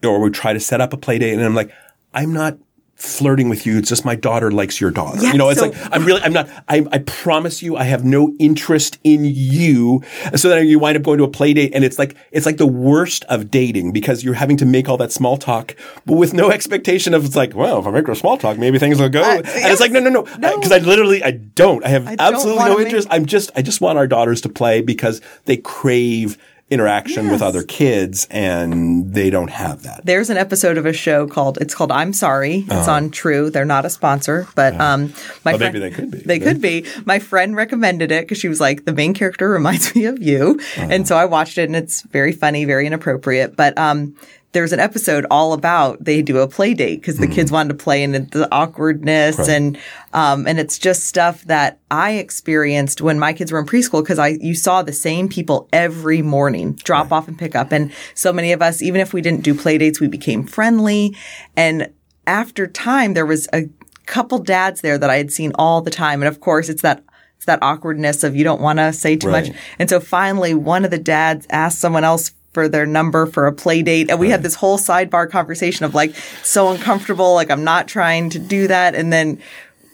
or 0.03 0.19
would 0.19 0.33
try 0.33 0.51
to 0.53 0.59
set 0.59 0.81
up 0.81 0.91
a 0.91 0.97
play 0.97 1.19
date 1.19 1.33
and 1.33 1.43
I'm 1.43 1.55
like, 1.55 1.71
I'm 2.13 2.33
not 2.33 2.57
flirting 2.95 3.49
with 3.49 3.65
you. 3.65 3.77
It's 3.77 3.89
just 3.89 4.05
my 4.05 4.15
daughter 4.15 4.49
likes 4.51 4.79
your 4.79 4.89
daughter. 4.91 5.19
Yeah, 5.21 5.31
you 5.33 5.37
know, 5.37 5.49
it's 5.49 5.59
so- 5.59 5.67
like, 5.69 5.77
I'm 5.91 6.05
really, 6.05 6.21
I'm 6.21 6.31
not, 6.31 6.47
I, 6.69 6.85
I 6.91 6.99
promise 6.99 7.61
you, 7.61 7.75
I 7.75 7.83
have 7.83 8.05
no 8.05 8.33
interest 8.39 8.97
in 9.03 9.25
you. 9.25 10.01
So 10.35 10.47
then 10.49 10.67
you 10.67 10.79
wind 10.79 10.95
up 10.95 11.03
going 11.03 11.17
to 11.17 11.23
a 11.25 11.27
play 11.29 11.53
date 11.53 11.71
and 11.75 11.83
it's 11.83 11.99
like, 11.99 12.15
it's 12.31 12.45
like 12.45 12.57
the 12.57 12.67
worst 12.67 13.25
of 13.25 13.51
dating 13.51 13.91
because 13.91 14.23
you're 14.23 14.35
having 14.35 14.55
to 14.57 14.65
make 14.65 14.87
all 14.87 14.97
that 14.97 15.11
small 15.11 15.37
talk, 15.37 15.75
but 16.05 16.15
with 16.15 16.33
no 16.33 16.49
expectation 16.57 17.13
of 17.13 17.25
it's 17.25 17.35
like, 17.35 17.53
well, 17.55 17.79
if 17.79 17.87
I 17.87 17.91
make 17.91 18.07
a 18.07 18.15
small 18.15 18.37
talk, 18.37 18.57
maybe 18.57 18.79
things 18.79 18.99
will 18.99 19.09
go. 19.09 19.23
and 19.23 19.43
it's 19.45 19.81
like, 19.81 19.91
no, 19.91 19.99
no, 19.99 20.09
no. 20.09 20.21
Because 20.57 20.71
I 20.71 20.77
literally, 20.77 21.23
I 21.23 21.31
don't. 21.31 21.83
I 21.83 21.89
have 21.89 22.05
don't 22.05 22.21
absolutely 22.21 22.65
no 22.65 22.77
make- 22.77 22.85
interest. 22.85 23.07
I'm 23.11 23.25
just, 23.25 23.51
I 23.55 23.61
just 23.63 23.81
want 23.81 23.97
our 23.97 24.07
daughters 24.07 24.39
to 24.41 24.49
play 24.49 24.81
because 24.81 25.19
they 25.45 25.57
crave 25.57 26.37
interaction 26.69 27.29
with 27.29 27.41
other 27.41 27.61
kids 27.61 28.27
and 28.31 29.13
they 29.13 29.29
don't 29.29 29.49
have 29.49 29.83
that. 29.83 30.05
There's 30.05 30.29
an 30.29 30.37
episode 30.37 30.77
of 30.77 30.85
a 30.85 30.93
show 30.93 31.27
called 31.27 31.57
it's 31.61 31.75
called 31.75 31.91
I'm 31.91 32.13
Sorry. 32.13 32.65
It's 32.67 32.87
on 32.87 33.11
True. 33.11 33.49
They're 33.49 33.65
not 33.65 33.85
a 33.85 33.89
sponsor, 33.89 34.47
but 34.55 34.73
um 34.79 35.13
my 35.45 35.51
Well, 35.51 35.59
friend, 35.59 35.73
maybe 35.73 35.79
they 35.79 35.91
could 35.91 36.11
be. 36.11 36.17
They 36.19 36.39
could 36.39 36.61
be. 36.61 36.85
My 37.05 37.19
friend 37.19 37.55
recommended 37.55 38.11
it 38.11 38.23
because 38.23 38.39
she 38.39 38.47
was 38.47 38.59
like, 38.59 38.85
the 38.85 38.93
main 38.93 39.13
character 39.13 39.49
reminds 39.59 39.95
me 39.95 40.05
of 40.05 40.21
you. 40.21 40.59
And 40.77 41.07
so 41.07 41.15
I 41.15 41.25
watched 41.25 41.57
it 41.57 41.65
and 41.65 41.75
it's 41.75 42.01
very 42.03 42.31
funny, 42.31 42.65
very 42.65 42.87
inappropriate. 42.87 43.55
But 43.55 43.77
um 43.77 44.15
there's 44.53 44.71
an 44.71 44.79
episode 44.79 45.25
all 45.29 45.53
about 45.53 46.03
they 46.03 46.21
do 46.21 46.37
a 46.37 46.47
play 46.47 46.73
date 46.73 47.01
because 47.01 47.17
the 47.17 47.27
kids 47.27 47.51
wanted 47.51 47.69
to 47.77 47.83
play 47.83 48.03
and 48.03 48.13
the 48.31 48.47
awkwardness 48.51 49.49
and 49.49 49.77
um 50.13 50.47
and 50.47 50.59
it's 50.59 50.77
just 50.77 51.05
stuff 51.05 51.43
that 51.43 51.79
I 51.91 52.11
experienced 52.13 53.01
when 53.01 53.19
my 53.19 53.33
kids 53.33 53.51
were 53.51 53.59
in 53.59 53.65
preschool 53.65 54.03
because 54.03 54.19
I 54.19 54.37
you 54.39 54.55
saw 54.55 54.81
the 54.83 54.93
same 54.93 55.27
people 55.27 55.67
every 55.73 56.21
morning 56.21 56.73
drop 56.83 57.11
off 57.11 57.27
and 57.27 57.37
pick 57.37 57.55
up. 57.55 57.71
And 57.71 57.91
so 58.13 58.31
many 58.31 58.51
of 58.51 58.61
us 58.61 58.81
even 58.81 59.01
if 59.01 59.13
we 59.13 59.21
didn't 59.21 59.41
do 59.43 59.53
play 59.55 59.77
dates 59.77 59.99
we 59.99 60.07
became 60.07 60.45
friendly. 60.45 61.15
And 61.57 61.91
after 62.27 62.67
time 62.67 63.13
there 63.15 63.25
was 63.25 63.49
a 63.53 63.69
couple 64.05 64.37
dads 64.37 64.81
there 64.81 64.97
that 64.97 65.09
I 65.09 65.17
had 65.17 65.31
seen 65.31 65.51
all 65.55 65.81
the 65.81 65.91
time. 65.91 66.21
And 66.21 66.27
of 66.29 66.39
course 66.39 66.69
it's 66.69 66.81
that 66.83 67.03
it's 67.37 67.45
that 67.45 67.59
awkwardness 67.61 68.23
of 68.23 68.35
you 68.35 68.43
don't 68.43 68.61
want 68.61 68.79
to 68.79 68.93
say 68.93 69.15
too 69.17 69.27
Right. 69.29 69.47
much 69.47 69.57
and 69.79 69.89
so 69.89 69.99
finally 69.99 70.53
one 70.53 70.85
of 70.85 70.91
the 70.91 70.97
dads 70.97 71.45
asked 71.49 71.79
someone 71.79 72.03
else 72.03 72.31
for 72.53 72.67
their 72.69 72.85
number 72.85 73.25
for 73.25 73.47
a 73.47 73.51
play 73.53 73.81
date. 73.81 74.09
And 74.09 74.19
we 74.19 74.29
had 74.29 74.43
this 74.43 74.55
whole 74.55 74.77
sidebar 74.77 75.29
conversation 75.29 75.85
of 75.85 75.93
like, 75.95 76.15
so 76.43 76.69
uncomfortable. 76.69 77.33
Like, 77.33 77.49
I'm 77.51 77.63
not 77.63 77.87
trying 77.87 78.29
to 78.31 78.39
do 78.39 78.67
that. 78.67 78.95
And 78.95 79.11
then, 79.11 79.39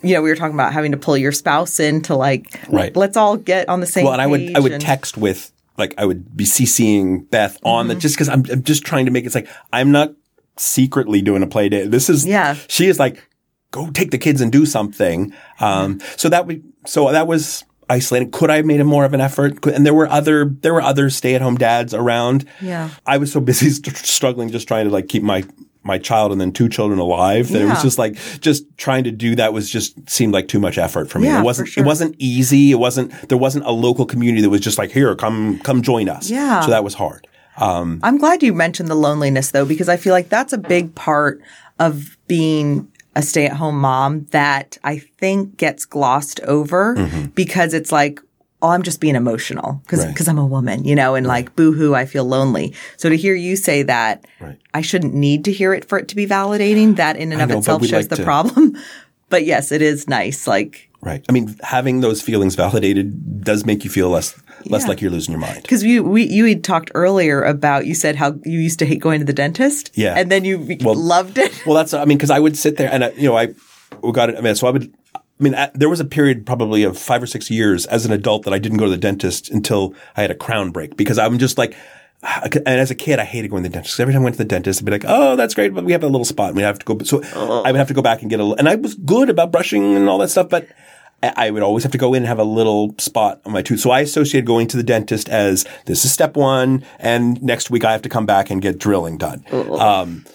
you 0.04 0.14
know, 0.14 0.22
we 0.22 0.30
were 0.30 0.36
talking 0.36 0.54
about 0.54 0.74
having 0.74 0.92
to 0.92 0.98
pull 0.98 1.18
your 1.18 1.32
spouse 1.32 1.80
in 1.80 2.02
to 2.04 2.16
like, 2.16 2.60
Right. 2.70 2.96
let's 2.96 3.18
all 3.18 3.38
get 3.38 3.70
on 3.70 3.80
the 3.80 3.86
same 3.88 4.04
Well, 4.04 4.14
and 4.14 4.22
I 4.22 4.28
would 4.28 4.56
I 4.56 4.60
would 4.60 4.74
and- 4.74 4.82
text 4.82 5.18
with 5.18 5.52
like 5.78 5.94
I 5.98 6.06
would 6.06 6.36
be 6.36 6.44
CCing 6.44 7.30
Beth 7.30 7.58
on 7.64 7.86
Mm-hmm. 7.86 7.94
the 7.96 8.00
just 8.02 8.16
because 8.16 8.28
I'm, 8.30 8.44
I'm 8.52 8.64
just 8.64 8.84
trying 8.84 9.06
to 9.06 9.12
make 9.12 9.26
it's 9.26 9.36
like 9.36 9.48
I'm 9.72 9.92
not 9.92 10.14
secretly 10.58 11.22
doing 11.22 11.42
a 11.44 11.48
play 11.48 11.70
date. 11.70 11.90
This 11.92 12.10
is 12.10 12.26
Yeah. 12.26 12.56
She 12.68 12.88
is 12.88 13.00
like 13.00 13.26
go 13.72 13.90
take 13.92 14.12
the 14.12 14.18
kids 14.18 14.42
and 14.42 14.52
do 14.52 14.66
something. 14.66 15.34
Um, 15.62 16.02
so 16.18 16.28
that 16.30 16.48
would 16.48 16.64
so 16.86 17.10
that 17.12 17.28
was 17.28 17.64
isolating. 17.90 18.32
Could 18.32 18.50
I 18.50 18.58
have 18.58 18.66
made 18.66 18.84
more 18.84 19.06
of 19.06 19.14
an 19.14 19.22
effort? 19.22 19.62
Could, 19.62 19.74
and 19.74 19.86
there 19.86 19.94
were 19.94 20.08
other 20.08 20.46
there 20.46 20.74
were 20.74 20.82
other 20.82 21.10
stay 21.10 21.36
at 21.36 21.42
home 21.42 21.58
dads 21.58 21.94
around. 21.94 22.46
Yeah. 22.62 22.90
I 23.06 23.18
was 23.18 23.32
so 23.32 23.40
busy 23.40 23.70
st- 23.72 23.98
struggling 23.98 24.50
just 24.50 24.68
trying 24.68 24.86
to 24.86 24.92
like 24.92 25.08
keep 25.08 25.24
my 25.24 25.44
my 25.82 25.98
child 25.98 26.32
and 26.32 26.40
then 26.42 26.52
two 26.52 26.68
children 26.68 27.00
alive 27.00 27.48
that 27.50 27.62
it 27.62 27.66
was 27.66 27.82
just 27.82 27.98
like 27.98 28.16
just 28.42 28.66
trying 28.78 29.06
to 29.06 29.12
do 29.12 29.34
that 29.36 29.54
was 29.54 29.70
just 29.70 30.10
seemed 30.10 30.34
like 30.34 30.48
too 30.48 30.60
much 30.60 30.78
effort 30.78 31.10
for 31.10 31.20
me. 31.20 31.28
Yeah, 31.28 31.40
it 31.40 31.44
wasn't 31.44 31.70
sure. 31.70 31.84
it 31.84 31.88
wasn't 31.88 32.16
easy. 32.20 32.72
It 32.72 32.76
wasn't 32.76 33.12
there 33.30 33.38
wasn't 33.38 33.66
a 33.66 33.72
local 33.72 34.06
community 34.06 34.42
that 34.42 34.50
was 34.50 34.62
just 34.62 34.78
like 34.78 34.92
here 34.92 35.16
come 35.16 35.60
come 35.60 35.82
join 35.82 36.10
us. 36.10 36.30
Yeah. 36.30 36.62
So 36.62 36.70
that 36.72 36.84
was 36.84 36.96
hard. 36.96 37.28
Um, 37.58 38.00
I'm 38.04 38.18
glad 38.18 38.42
you 38.44 38.54
mentioned 38.54 38.90
the 38.90 38.96
loneliness 38.96 39.52
though, 39.52 39.66
because 39.66 39.90
I 39.90 39.98
feel 39.98 40.14
like 40.14 40.30
that's 40.30 40.54
a 40.54 40.58
big 40.58 40.96
part 40.96 41.42
of 41.80 42.18
being 42.28 42.92
a 43.16 43.22
stay 43.22 43.46
at 43.46 43.54
home 43.54 43.80
mom 43.80 44.26
that 44.32 44.78
I 44.84 45.00
think 45.00 45.58
gets 45.58 45.86
glossed 45.86 46.40
over 46.42 46.96
mm-hmm. 46.96 47.26
because 47.28 47.74
it's 47.74 47.92
like, 47.92 48.20
oh, 48.62 48.70
I'm 48.70 48.84
just 48.84 49.00
being 49.02 49.16
emotional 49.16 49.82
because 49.84 50.06
Right. 50.06 50.28
I'm 50.28 50.38
a 50.38 50.46
woman, 50.46 50.84
you 50.84 50.96
know, 50.96 51.16
and 51.16 51.26
like 51.26 51.56
boohoo, 51.56 51.94
I 51.94 52.06
feel 52.06 52.26
lonely. 52.26 52.74
So 52.98 53.10
to 53.10 53.16
hear 53.18 53.34
you 53.36 53.56
say 53.56 53.84
that, 53.84 54.26
Right. 54.40 54.60
I 54.74 54.82
shouldn't 54.82 55.14
need 55.14 55.46
to 55.46 55.52
hear 55.52 55.74
it 55.74 55.86
for 55.86 55.98
it 55.98 56.08
to 56.10 56.16
be 56.16 56.28
validating. 56.28 56.98
That 56.98 57.16
in 57.18 57.32
and 57.32 57.42
I 57.42 57.46
of 57.46 57.50
know, 57.50 57.58
itself 57.60 57.82
shows 57.84 57.92
like 57.94 58.10
the 58.10 58.18
to- 58.18 58.24
problem. 58.24 58.78
But 59.30 59.46
yes, 59.46 59.72
it 59.72 59.84
is 59.84 60.08
nice. 60.08 60.48
Like, 60.48 60.90
Right. 61.02 61.24
I 61.30 61.32
mean, 61.32 61.56
having 61.62 62.02
those 62.02 62.20
feelings 62.20 62.56
validated 62.56 63.44
does 63.44 63.64
make 63.64 63.84
you 63.84 63.90
feel 63.92 64.10
less 64.10 64.34
less 64.66 64.84
Yeah. 64.84 64.88
like 64.88 65.02
you're 65.02 65.12
losing 65.12 65.32
your 65.34 65.42
mind. 65.42 65.62
Because 65.62 65.84
you 65.84 66.04
we 66.04 66.24
you 66.24 66.46
had 66.46 66.64
talked 66.64 66.92
earlier 66.96 67.42
about 67.44 67.86
you 67.86 67.94
said 67.96 68.16
how 68.16 68.36
you 68.46 68.60
used 68.60 68.80
to 68.80 68.86
hate 68.86 69.00
going 69.00 69.20
to 69.20 69.26
the 69.26 69.34
dentist, 69.34 69.92
Yeah. 69.96 70.16
and 70.18 70.32
then 70.32 70.46
you 70.46 70.78
Well- 70.82 70.96
loved 70.96 71.38
it. 71.38 71.52
Well, 71.66 71.76
that's 71.76 71.94
I 71.94 72.06
mean, 72.06 72.18
because 72.18 72.30
I 72.32 72.40
would 72.40 72.58
sit 72.58 72.78
there 72.78 72.90
and 72.92 73.06
I, 73.06 73.12
you 73.12 73.28
know 73.28 73.38
I 73.38 73.50
we 74.02 74.12
got 74.12 74.30
it. 74.30 74.38
I 74.38 74.42
mean, 74.42 74.56
so 74.56 74.68
I 74.68 74.72
would. 74.72 74.94
I 75.16 75.44
mean, 75.44 75.54
at, 75.54 75.74
there 75.74 75.88
was 75.90 76.02
a 76.02 76.06
period 76.06 76.46
probably 76.46 76.84
of 76.84 76.98
five 76.98 77.24
or 77.24 77.26
six 77.26 77.50
years 77.50 77.86
as 77.86 78.06
an 78.06 78.12
adult 78.12 78.44
that 78.44 78.54
I 78.54 78.60
didn't 78.60 78.78
go 78.78 78.86
to 78.86 78.92
the 78.92 78.98
dentist 78.98 79.50
until 79.50 79.94
I 80.18 80.22
had 80.22 80.32
a 80.32 80.36
crown 80.36 80.72
break 80.72 80.98
because 80.98 81.18
I'm 81.18 81.40
just 81.40 81.58
like. 81.58 81.76
And 82.22 82.68
as 82.68 82.92
a 82.92 82.96
kid, 82.96 83.18
I 83.18 83.24
hated 83.24 83.48
going 83.48 83.64
to 83.64 83.70
the 83.70 83.74
dentist. 83.74 83.98
Every 83.98 84.14
time 84.14 84.24
I 84.24 84.26
went 84.26 84.34
to 84.36 84.44
the 84.44 84.44
dentist, 84.44 84.82
I'd 84.82 84.86
be 84.86 84.92
like, 84.92 85.06
"Oh, 85.08 85.38
that's 85.38 85.54
great, 85.54 85.74
but 85.74 85.86
we 85.86 85.94
have 85.94 86.04
a 86.04 86.08
little 86.08 86.26
spot, 86.26 86.50
and 86.50 86.58
we 86.58 86.64
have 86.64 86.78
to 86.80 86.86
go." 86.86 87.02
So 87.06 87.22
oh. 87.34 87.64
I 87.64 87.72
would 87.72 87.78
have 87.78 87.88
to 87.88 87.94
go 87.94 88.02
back 88.02 88.20
and 88.22 88.30
get 88.30 88.42
a. 88.42 88.44
And 88.60 88.68
I 88.68 88.76
was 88.76 88.96
good 88.96 89.30
about 89.30 89.54
brushing 89.54 89.96
and 89.96 90.10
all 90.10 90.18
that 90.18 90.30
stuff, 90.30 90.50
but 90.50 90.68
I 91.22 91.52
would 91.52 91.64
always 91.64 91.84
have 91.84 91.92
to 91.92 91.98
go 91.98 92.14
in 92.14 92.24
and 92.24 92.28
have 92.28 92.40
a 92.40 92.44
little 92.44 92.96
spot 92.98 93.42
on 93.46 93.52
my 93.52 93.62
tooth. 93.62 93.82
So 93.82 93.92
I 93.92 94.00
associated 94.02 94.46
going 94.48 94.68
to 94.68 94.78
the 94.78 94.84
dentist 94.84 95.28
as 95.30 95.66
this 95.86 96.06
is 96.06 96.12
step 96.12 96.38
one, 96.38 96.86
and 96.98 97.42
next 97.44 97.70
week 97.70 97.84
I 97.84 97.92
have 97.92 98.02
to 98.04 98.10
come 98.10 98.26
back 98.26 98.50
and 98.50 98.62
get 98.62 98.78
drilling 98.78 99.18
done. 99.18 99.44
Um, 99.52 100.26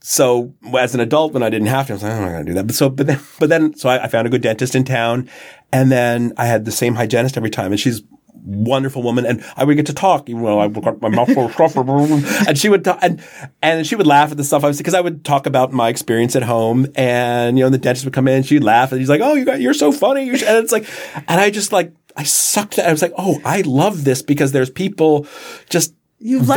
so 0.00 0.54
as 0.76 0.94
an 0.94 1.00
adult, 1.00 1.32
when 1.32 1.42
I 1.42 1.50
didn't 1.50 1.68
have 1.68 1.86
to, 1.86 1.92
I 1.92 1.94
was 1.94 2.02
like, 2.02 2.12
I'm 2.12 2.22
not 2.22 2.30
going 2.30 2.46
to 2.46 2.50
do 2.50 2.54
that. 2.54 2.66
But 2.66 2.76
so, 2.76 2.88
but 2.88 3.06
then, 3.06 3.20
but 3.38 3.48
then, 3.48 3.74
so 3.74 3.88
I, 3.88 4.04
I 4.04 4.08
found 4.08 4.26
a 4.26 4.30
good 4.30 4.42
dentist 4.42 4.74
in 4.74 4.84
town, 4.84 5.28
and 5.72 5.90
then 5.90 6.32
I 6.36 6.46
had 6.46 6.64
the 6.64 6.72
same 6.72 6.94
hygienist 6.94 7.36
every 7.36 7.50
time, 7.50 7.72
and 7.72 7.80
she's 7.80 8.02
wonderful 8.46 9.02
woman, 9.02 9.26
and 9.26 9.44
I 9.56 9.64
would 9.64 9.76
get 9.76 9.86
to 9.86 9.94
talk, 9.94 10.28
even 10.30 10.42
though 10.42 10.60
I 10.60 10.68
got 10.68 11.02
my 11.02 11.08
mouth 11.08 11.32
full 11.34 11.46
of 11.46 11.52
stuff, 11.52 11.76
and 11.76 12.56
she 12.56 12.68
would 12.68 12.84
talk, 12.84 12.98
and 13.02 13.22
and 13.60 13.86
she 13.86 13.96
would 13.96 14.06
laugh 14.06 14.30
at 14.30 14.36
the 14.36 14.44
stuff 14.44 14.64
I 14.64 14.68
was 14.68 14.78
because 14.78 14.94
I 14.94 15.00
would 15.00 15.24
talk 15.24 15.46
about 15.46 15.72
my 15.72 15.88
experience 15.88 16.36
at 16.36 16.44
home, 16.44 16.86
and 16.94 17.58
you 17.58 17.64
know, 17.64 17.70
the 17.70 17.78
dentist 17.78 18.04
would 18.04 18.14
come 18.14 18.28
in, 18.28 18.42
she'd 18.44 18.64
laugh, 18.64 18.92
and 18.92 19.00
he's 19.00 19.10
like, 19.10 19.20
"Oh, 19.20 19.34
you 19.34 19.44
got, 19.44 19.60
you're 19.60 19.74
so 19.74 19.92
funny," 19.92 20.28
and 20.28 20.40
it's 20.40 20.72
like, 20.72 20.88
and 21.28 21.40
I 21.40 21.50
just 21.50 21.72
like, 21.72 21.92
I 22.16 22.22
sucked. 22.22 22.78
At, 22.78 22.88
I 22.88 22.92
was 22.92 23.02
like, 23.02 23.14
"Oh, 23.18 23.40
I 23.44 23.62
love 23.62 24.04
this 24.04 24.22
because 24.22 24.52
there's 24.52 24.70
people 24.70 25.26
just." 25.68 25.94
You 26.18 26.38
like 26.40 26.56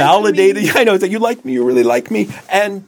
me. 0.53 0.71
I 0.73 0.85
know 0.85 0.97
that 0.97 1.09
you 1.09 1.19
like 1.19 1.43
me. 1.43 1.51
You 1.51 1.65
really 1.65 1.83
like 1.83 2.09
me. 2.09 2.29
And 2.49 2.87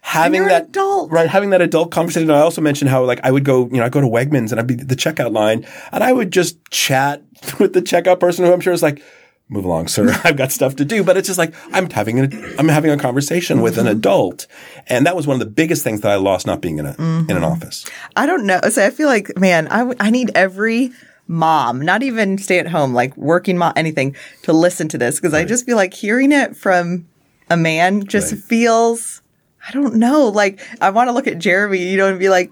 having 0.00 0.46
that 0.46 0.66
adult. 0.68 1.10
right, 1.10 1.28
having 1.28 1.50
that 1.50 1.60
adult 1.62 1.90
conversation. 1.90 2.30
I 2.30 2.40
also 2.40 2.60
mentioned 2.60 2.90
how 2.90 3.04
like 3.04 3.20
I 3.22 3.30
would 3.30 3.44
go, 3.44 3.66
you 3.66 3.76
know, 3.78 3.84
I 3.84 3.88
go 3.88 4.00
to 4.00 4.06
Wegmans 4.06 4.50
and 4.50 4.60
I'd 4.60 4.66
be 4.66 4.74
the 4.74 4.96
checkout 4.96 5.32
line 5.32 5.66
and 5.92 6.02
I 6.02 6.12
would 6.12 6.30
just 6.32 6.58
chat 6.70 7.22
with 7.58 7.72
the 7.72 7.82
checkout 7.82 8.20
person 8.20 8.44
who 8.44 8.52
I'm 8.52 8.60
sure 8.60 8.72
is 8.72 8.82
like, 8.82 9.02
move 9.48 9.64
along, 9.64 9.88
sir. 9.88 10.08
I've 10.24 10.36
got 10.36 10.52
stuff 10.52 10.76
to 10.76 10.84
do. 10.84 11.02
But 11.04 11.16
it's 11.16 11.26
just 11.26 11.38
like 11.38 11.54
I'm 11.72 11.88
having 11.90 12.18
a 12.20 12.54
I'm 12.58 12.68
having 12.68 12.90
a 12.90 12.96
conversation 12.96 13.60
with 13.60 13.78
an 13.78 13.86
Mm-hmm. 13.86 13.98
adult. 13.98 14.46
And 14.86 15.06
that 15.06 15.16
was 15.16 15.26
one 15.26 15.34
of 15.34 15.40
the 15.40 15.50
biggest 15.52 15.82
things 15.84 16.00
that 16.02 16.10
I 16.10 16.16
lost 16.16 16.46
not 16.46 16.60
being 16.60 16.78
in 16.78 16.86
a 16.86 16.90
in 16.90 16.94
Mm-hmm. 16.96 17.30
an 17.36 17.44
office. 17.44 17.84
I 18.16 18.26
don't 18.26 18.46
know. 18.46 18.60
So 18.70 18.84
I 18.84 18.90
feel 18.90 19.08
like, 19.08 19.36
man, 19.38 19.68
I, 19.68 19.78
w- 19.78 19.96
I 20.00 20.10
need 20.10 20.30
every 20.34 20.92
mom, 21.26 21.80
not 21.80 22.02
even 22.02 22.38
stay 22.38 22.58
at 22.58 22.66
home, 22.68 22.92
like 22.92 23.16
working 23.16 23.56
mom, 23.58 23.72
anything, 23.76 24.16
to 24.42 24.52
listen 24.52 24.88
to 24.88 24.98
this 24.98 25.20
because 25.20 25.32
I 25.34 25.44
just 25.44 25.64
feel 25.66 25.76
like 25.76 25.94
hearing 25.94 26.32
it 26.32 26.56
from 26.56 27.06
a 27.48 27.56
man 27.56 28.04
just 28.06 28.32
Right. 28.32 28.40
feels, 28.42 29.22
I 29.66 29.72
don't 29.72 29.96
know. 29.96 30.28
Like 30.28 30.60
I 30.80 30.90
want 30.90 31.08
to 31.08 31.12
look 31.12 31.26
at 31.26 31.38
Jeremy, 31.38 31.78
you 31.78 31.96
know, 31.96 32.08
and 32.08 32.18
be 32.18 32.28
like, 32.28 32.50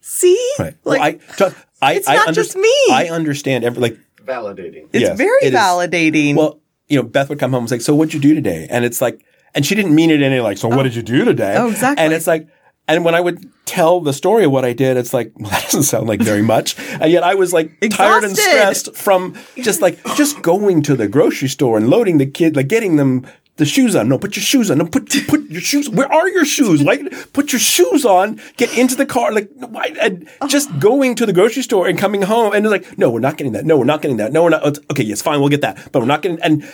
see, 0.00 0.38
Right. 0.58 0.74
like 0.84 1.00
well, 1.00 1.48
I, 1.48 1.50
ju- 1.50 1.56
I, 1.82 1.92
it's 1.94 2.08
I 2.08 2.14
not 2.16 2.28
underst- 2.28 2.34
just 2.34 2.56
me. 2.56 2.74
I 2.92 3.08
understand 3.10 3.64
every 3.64 3.80
like 3.80 3.98
Validating. 4.24 4.88
it's 4.92 5.02
yes, 5.02 5.16
very 5.18 5.38
it 5.42 5.54
is. 5.54 5.60
validating. 5.60 6.36
Well, 6.36 6.60
you 6.88 6.96
know, 6.96 7.02
Beth 7.02 7.28
would 7.28 7.38
come 7.38 7.52
home 7.52 7.62
and 7.62 7.68
say, 7.68 7.78
"So 7.78 7.94
what'd 7.94 8.12
you 8.14 8.20
do 8.20 8.34
today?" 8.34 8.66
And 8.70 8.84
it's 8.84 9.00
like, 9.00 9.24
and 9.54 9.64
she 9.64 9.74
didn't 9.74 9.94
mean 9.94 10.10
it 10.10 10.22
any 10.22 10.40
like, 10.40 10.58
"So 10.58 10.68
what 10.68 10.80
oh. 10.80 10.82
did 10.84 10.94
you 10.94 11.02
do 11.02 11.24
today?" 11.24 11.54
Oh, 11.56 11.68
exactly. 11.70 12.04
And 12.04 12.12
it's 12.12 12.26
like, 12.26 12.48
and 12.86 13.04
when 13.04 13.14
I 13.14 13.20
would 13.20 13.50
tell 13.64 14.00
the 14.00 14.12
story 14.12 14.44
of 14.44 14.50
what 14.52 14.64
I 14.64 14.72
did, 14.72 14.96
it's 14.96 15.14
like, 15.14 15.32
well, 15.36 15.50
that 15.50 15.62
doesn't 15.64 15.84
sound 15.84 16.08
like 16.08 16.20
very 16.20 16.42
much. 16.42 16.76
And 16.78 17.10
yet 17.10 17.22
I 17.22 17.34
was 17.34 17.52
like 17.52 17.72
tired 17.90 18.24
and 18.24 18.36
stressed 18.36 18.94
from 18.94 19.36
just 19.56 19.80
like 19.80 19.98
just 20.16 20.42
going 20.42 20.82
to 20.82 20.96
the 20.96 21.08
grocery 21.08 21.48
store 21.48 21.76
and 21.76 21.88
loading 21.88 22.18
the 22.18 22.26
kid, 22.26 22.56
like 22.56 22.68
getting 22.68 22.96
them. 22.96 23.26
The 23.60 23.66
shoes 23.66 23.94
on. 23.94 24.08
No, 24.08 24.16
put 24.16 24.36
your 24.36 24.42
shoes 24.42 24.70
on. 24.70 24.78
No, 24.78 24.86
put 24.86 25.10
put 25.28 25.42
your 25.50 25.60
shoes. 25.60 25.90
Where 25.90 26.10
are 26.10 26.26
your 26.30 26.46
shoes? 26.46 26.82
Like, 26.82 27.02
put 27.34 27.52
your 27.52 27.60
shoes 27.60 28.06
on. 28.06 28.40
Get 28.56 28.74
into 28.78 28.94
the 28.94 29.04
car. 29.04 29.32
Like, 29.32 29.50
why? 29.52 29.94
And 30.00 30.26
just 30.48 30.70
oh. 30.72 30.78
going 30.78 31.14
to 31.16 31.26
the 31.26 31.34
grocery 31.34 31.62
store 31.62 31.86
and 31.86 31.98
coming 31.98 32.22
home 32.22 32.54
and 32.54 32.64
it's 32.64 32.72
like, 32.72 32.96
no, 32.96 33.10
we're 33.10 33.20
not 33.20 33.36
getting 33.36 33.52
that. 33.52 33.66
No, 33.66 33.76
we're 33.76 33.84
not 33.84 34.00
getting 34.00 34.16
that. 34.16 34.32
No, 34.32 34.44
we're 34.44 34.48
not. 34.48 34.78
Okay, 34.90 35.02
yes, 35.02 35.20
fine, 35.20 35.40
we'll 35.40 35.50
get 35.50 35.60
that, 35.60 35.92
but 35.92 36.00
we're 36.00 36.06
not 36.06 36.22
getting. 36.22 36.40
And 36.40 36.64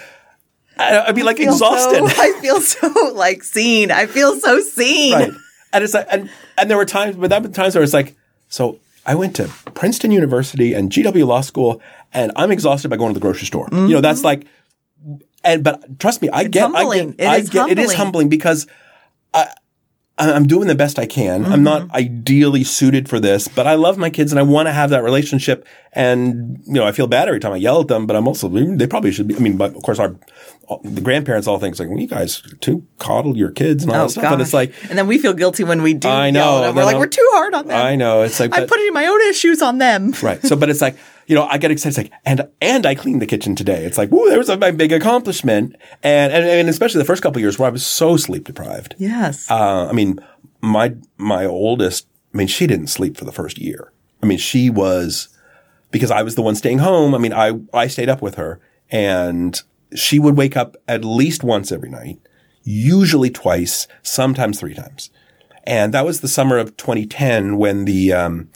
I- 0.79 1.07
I'd 1.09 1.17
be 1.17 1.25
like 1.25 1.39
feel 1.39 1.55
exhausted. 1.55 2.09
So, 2.09 2.23
I 2.23 2.39
feel 2.41 2.61
so 2.61 3.13
like 3.17 3.43
seen. 3.43 3.91
I 3.91 4.07
feel 4.07 4.39
so 4.39 4.61
seen. 4.61 5.13
right. 5.13 5.33
And 5.73 5.83
it's 5.83 5.93
like, 5.93 6.07
and, 6.09 6.31
and 6.57 6.71
there 6.71 6.77
were 6.77 6.85
times, 6.85 7.17
but 7.17 7.31
there 7.31 7.41
were 7.41 7.49
times 7.49 7.75
where 7.75 7.83
it's 7.83 7.93
like, 7.93 8.17
so 8.49 8.79
I 9.05 9.17
went 9.17 9.35
to 9.37 9.49
Princeton 9.75 10.13
University 10.13 10.73
and 10.73 10.93
GW 10.93 11.27
Law 11.27 11.41
School, 11.41 11.83
and 12.13 12.31
I'm 12.37 12.53
exhausted 12.53 12.91
by 12.91 12.97
going 12.97 13.13
to 13.13 13.19
the 13.19 13.25
grocery 13.25 13.47
store. 13.49 13.69
You 13.73 13.89
know, 13.89 14.01
that's 14.01 14.21
mm-hmm. 14.21 14.27
like, 14.27 14.47
and 15.47 15.65
but 15.65 15.99
trust 15.99 16.21
me, 16.23 16.29
I 16.33 16.45
get, 16.45 16.63
humbling. 16.63 17.11
I 17.11 17.13
It 17.13 17.17
get, 17.17 17.39
is 17.41 17.51
I 17.51 17.53
get, 17.53 17.71
it 17.71 17.79
is 17.79 17.93
humbling. 17.93 17.97
humbling 17.97 18.29
because 18.29 18.67
I, 19.33 19.49
I'm 20.19 20.47
doing 20.47 20.67
the 20.67 20.75
best 20.75 20.99
I 20.99 21.05
can. 21.07 21.45
I'm 21.45 21.63
not 21.63 21.83
Mm-hmm. 21.83 21.97
ideally 21.97 22.65
suited 22.65 23.07
for 23.07 23.21
this, 23.21 23.49
but 23.49 23.67
I 23.67 23.75
love 23.75 23.99
my 23.99 24.09
kids 24.09 24.33
and 24.33 24.39
I 24.39 24.43
want 24.43 24.67
to 24.67 24.73
have 24.73 24.89
that 24.91 25.03
relationship. 25.03 25.67
And 25.93 26.59
you 26.67 26.73
know, 26.75 26.87
I 26.87 26.93
feel 26.93 27.07
bad 27.07 27.29
every 27.29 27.39
time 27.41 27.53
I 27.53 27.57
yell 27.57 27.83
at 27.83 27.89
them, 27.89 28.07
but 28.07 28.17
I'm 28.17 28.27
also 28.27 28.49
they 28.49 28.87
probably 28.87 29.13
should 29.13 29.29
be. 29.29 29.37
I 29.37 29.41
mean, 29.41 29.57
but 29.59 29.75
of 29.77 29.83
course, 29.83 29.99
our 29.99 30.17
the 30.83 31.01
grandparents 31.03 31.47
all 31.47 31.59
think 31.61 31.73
it's 31.73 31.81
like, 31.81 31.89
well, 31.91 31.99
you 32.01 32.09
guys 32.09 32.43
too 32.61 32.85
coddle 32.99 33.37
your 33.37 33.51
kids 33.53 33.85
and 33.85 33.93
all 33.93 33.99
Oh, 33.99 34.03
that 34.07 34.11
stuff, 34.11 34.25
and 34.33 34.41
it's 34.43 34.55
like. 34.55 34.73
and 34.89 34.99
then 34.99 35.07
we 35.07 35.19
feel 35.19 35.33
guilty 35.35 35.65
when 35.65 35.83
we 35.83 35.93
do. 35.95 36.09
I 36.09 36.29
yell 36.29 36.33
know, 36.33 36.59
at 36.65 36.67
them. 36.69 36.77
We're 36.77 36.85
like, 36.87 36.97
we're 36.97 37.07
too 37.07 37.29
hard 37.35 37.55
on 37.55 37.67
them. 37.69 37.77
I 37.79 37.95
know. 37.95 38.23
It's 38.23 38.41
like, 38.41 38.53
I'm 38.55 38.63
but- 38.63 38.69
putting 38.71 38.93
my 38.95 39.07
own 39.07 39.21
issues 39.29 39.61
on 39.63 39.79
them. 39.79 40.13
Right. 40.23 40.43
So, 40.43 40.57
but 40.57 40.71
it's 40.71 40.81
like, 40.81 40.97
you 41.27 41.35
know, 41.35 41.47
I 41.47 41.59
get 41.59 41.71
excited. 41.71 41.89
It's 41.89 41.99
like, 41.99 42.21
and, 42.25 42.49
and 42.61 42.87
I 42.87 42.95
cleaned 42.95 43.21
the 43.21 43.27
kitchen 43.27 43.57
today. 43.57 43.85
It's 43.85 43.99
like, 43.99 44.11
woo, 44.11 44.29
there 44.29 44.39
was 44.39 44.49
a, 44.49 44.57
my 44.57 44.71
big 44.71 44.93
accomplishment. 44.93 45.75
And, 46.03 46.33
and, 46.33 46.45
and 46.47 46.69
especially 46.69 47.01
the 47.01 47.05
first 47.05 47.23
couple 47.23 47.39
of 47.39 47.43
years 47.43 47.59
where 47.59 47.67
I 47.67 47.73
was 47.73 47.87
so 47.87 48.17
sleep 48.17 48.45
deprived. 48.45 48.95
Yes. 48.99 49.51
Uh, 49.51 49.89
I 49.89 49.93
mean, 49.93 50.21
my, 50.61 50.95
my 51.17 51.45
oldest, 51.45 52.07
I 52.33 52.39
mean, 52.39 52.47
she 52.47 52.67
didn't 52.67 52.89
sleep 52.89 53.17
for 53.17 53.25
the 53.25 53.33
first 53.33 53.59
year. 53.59 53.93
I 54.23 54.27
mean, 54.27 54.39
she 54.39 54.71
was, 54.71 55.29
because 55.91 56.11
I 56.11 56.23
was 56.23 56.37
the 56.37 56.43
one 56.43 56.55
staying 56.55 56.79
home. 56.79 57.15
I 57.15 57.19
mean, 57.19 57.33
I, 57.33 57.59
I 57.75 57.89
stayed 57.89 58.09
up 58.09 58.23
with 58.23 58.37
her 58.37 58.61
and 58.91 59.61
she 59.95 60.19
would 60.19 60.37
wake 60.37 60.57
up 60.57 60.77
at 60.87 61.05
least 61.05 61.43
once 61.43 61.73
every 61.73 61.89
night, 61.89 62.21
usually 62.63 63.31
twice, 63.31 63.89
sometimes 64.03 64.61
three 64.61 64.75
times. 64.75 65.11
And 65.65 65.93
that 65.93 66.05
was 66.07 66.21
the 66.21 66.29
summer 66.29 66.59
of 66.59 66.77
2010 66.77 67.57
when 67.57 67.85
the, 67.85 68.13
um, 68.13 68.49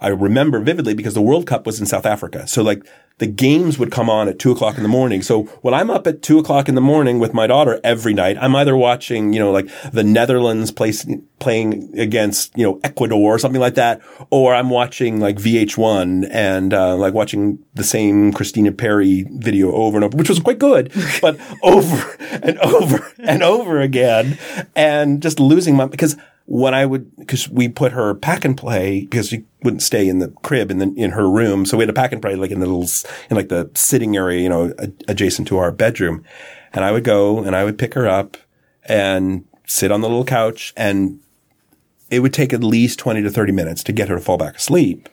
I 0.00 0.08
remember 0.08 0.60
vividly 0.60 0.94
because 0.94 1.14
the 1.14 1.22
World 1.22 1.46
Cup 1.46 1.66
was 1.66 1.80
in 1.80 1.86
South 1.86 2.06
Africa. 2.06 2.46
So 2.46 2.62
like 2.62 2.86
the 3.18 3.26
games 3.26 3.78
would 3.78 3.90
come 3.90 4.10
on 4.10 4.28
at 4.28 4.38
two 4.38 4.52
o'clock 4.52 4.76
in 4.76 4.82
the 4.82 4.90
morning. 4.90 5.22
So 5.22 5.44
when 5.62 5.72
I'm 5.72 5.88
up 5.88 6.06
at 6.06 6.20
two 6.20 6.38
o'clock 6.38 6.68
in 6.68 6.74
the 6.74 6.82
morning 6.82 7.18
with 7.18 7.32
my 7.32 7.46
daughter 7.46 7.80
every 7.82 8.12
night, 8.12 8.36
I'm 8.38 8.54
either 8.54 8.76
watching, 8.76 9.32
you 9.32 9.38
know, 9.38 9.50
like 9.50 9.68
the 9.90 10.04
Netherlands 10.04 10.70
play, 10.70 10.92
playing 11.38 11.98
against, 11.98 12.56
you 12.58 12.64
know, 12.64 12.78
Ecuador 12.84 13.34
or 13.34 13.38
something 13.38 13.60
like 13.60 13.74
that, 13.76 14.02
or 14.28 14.54
I'm 14.54 14.68
watching 14.68 15.18
like 15.18 15.36
VH1 15.36 16.28
and, 16.30 16.74
uh, 16.74 16.94
like 16.96 17.14
watching 17.14 17.58
the 17.72 17.84
same 17.84 18.34
Christina 18.34 18.70
Perri 18.70 19.24
video 19.30 19.72
over 19.72 19.96
and 19.96 20.04
over, 20.04 20.16
which 20.18 20.28
was 20.28 20.38
quite 20.38 20.58
good, 20.58 20.92
but 21.22 21.40
over 21.62 22.18
and 22.42 22.58
over 22.58 23.14
and 23.18 23.42
over 23.42 23.80
again 23.80 24.38
and 24.74 25.22
just 25.22 25.40
losing 25.40 25.74
my, 25.74 25.86
because 25.86 26.18
when 26.46 26.74
I 26.74 26.86
would, 26.86 27.14
because 27.16 27.48
we 27.48 27.68
put 27.68 27.92
her 27.92 28.14
pack 28.14 28.44
and 28.44 28.56
play 28.56 29.00
because 29.00 29.28
she 29.28 29.44
wouldn't 29.62 29.82
stay 29.82 30.08
in 30.08 30.20
the 30.20 30.28
crib 30.42 30.70
in 30.70 30.78
the 30.78 30.92
in 30.96 31.10
her 31.10 31.28
room, 31.28 31.66
so 31.66 31.76
we 31.76 31.82
had 31.82 31.90
a 31.90 31.92
pack 31.92 32.12
and 32.12 32.22
play 32.22 32.36
like 32.36 32.52
in 32.52 32.60
the 32.60 32.66
little 32.66 32.88
in 33.28 33.36
like 33.36 33.48
the 33.48 33.70
sitting 33.74 34.16
area, 34.16 34.40
you 34.40 34.48
know, 34.48 34.72
adjacent 35.08 35.48
to 35.48 35.58
our 35.58 35.72
bedroom, 35.72 36.24
and 36.72 36.84
I 36.84 36.92
would 36.92 37.04
go 37.04 37.42
and 37.42 37.54
I 37.56 37.64
would 37.64 37.78
pick 37.78 37.94
her 37.94 38.06
up 38.06 38.36
and 38.84 39.44
sit 39.66 39.90
on 39.90 40.00
the 40.00 40.08
little 40.08 40.24
couch, 40.24 40.72
and 40.76 41.18
it 42.10 42.20
would 42.20 42.32
take 42.32 42.52
at 42.52 42.62
least 42.62 42.98
twenty 42.98 43.22
to 43.22 43.30
thirty 43.30 43.52
minutes 43.52 43.82
to 43.84 43.92
get 43.92 44.08
her 44.08 44.14
to 44.14 44.20
fall 44.20 44.38
back 44.38 44.56
asleep 44.56 45.08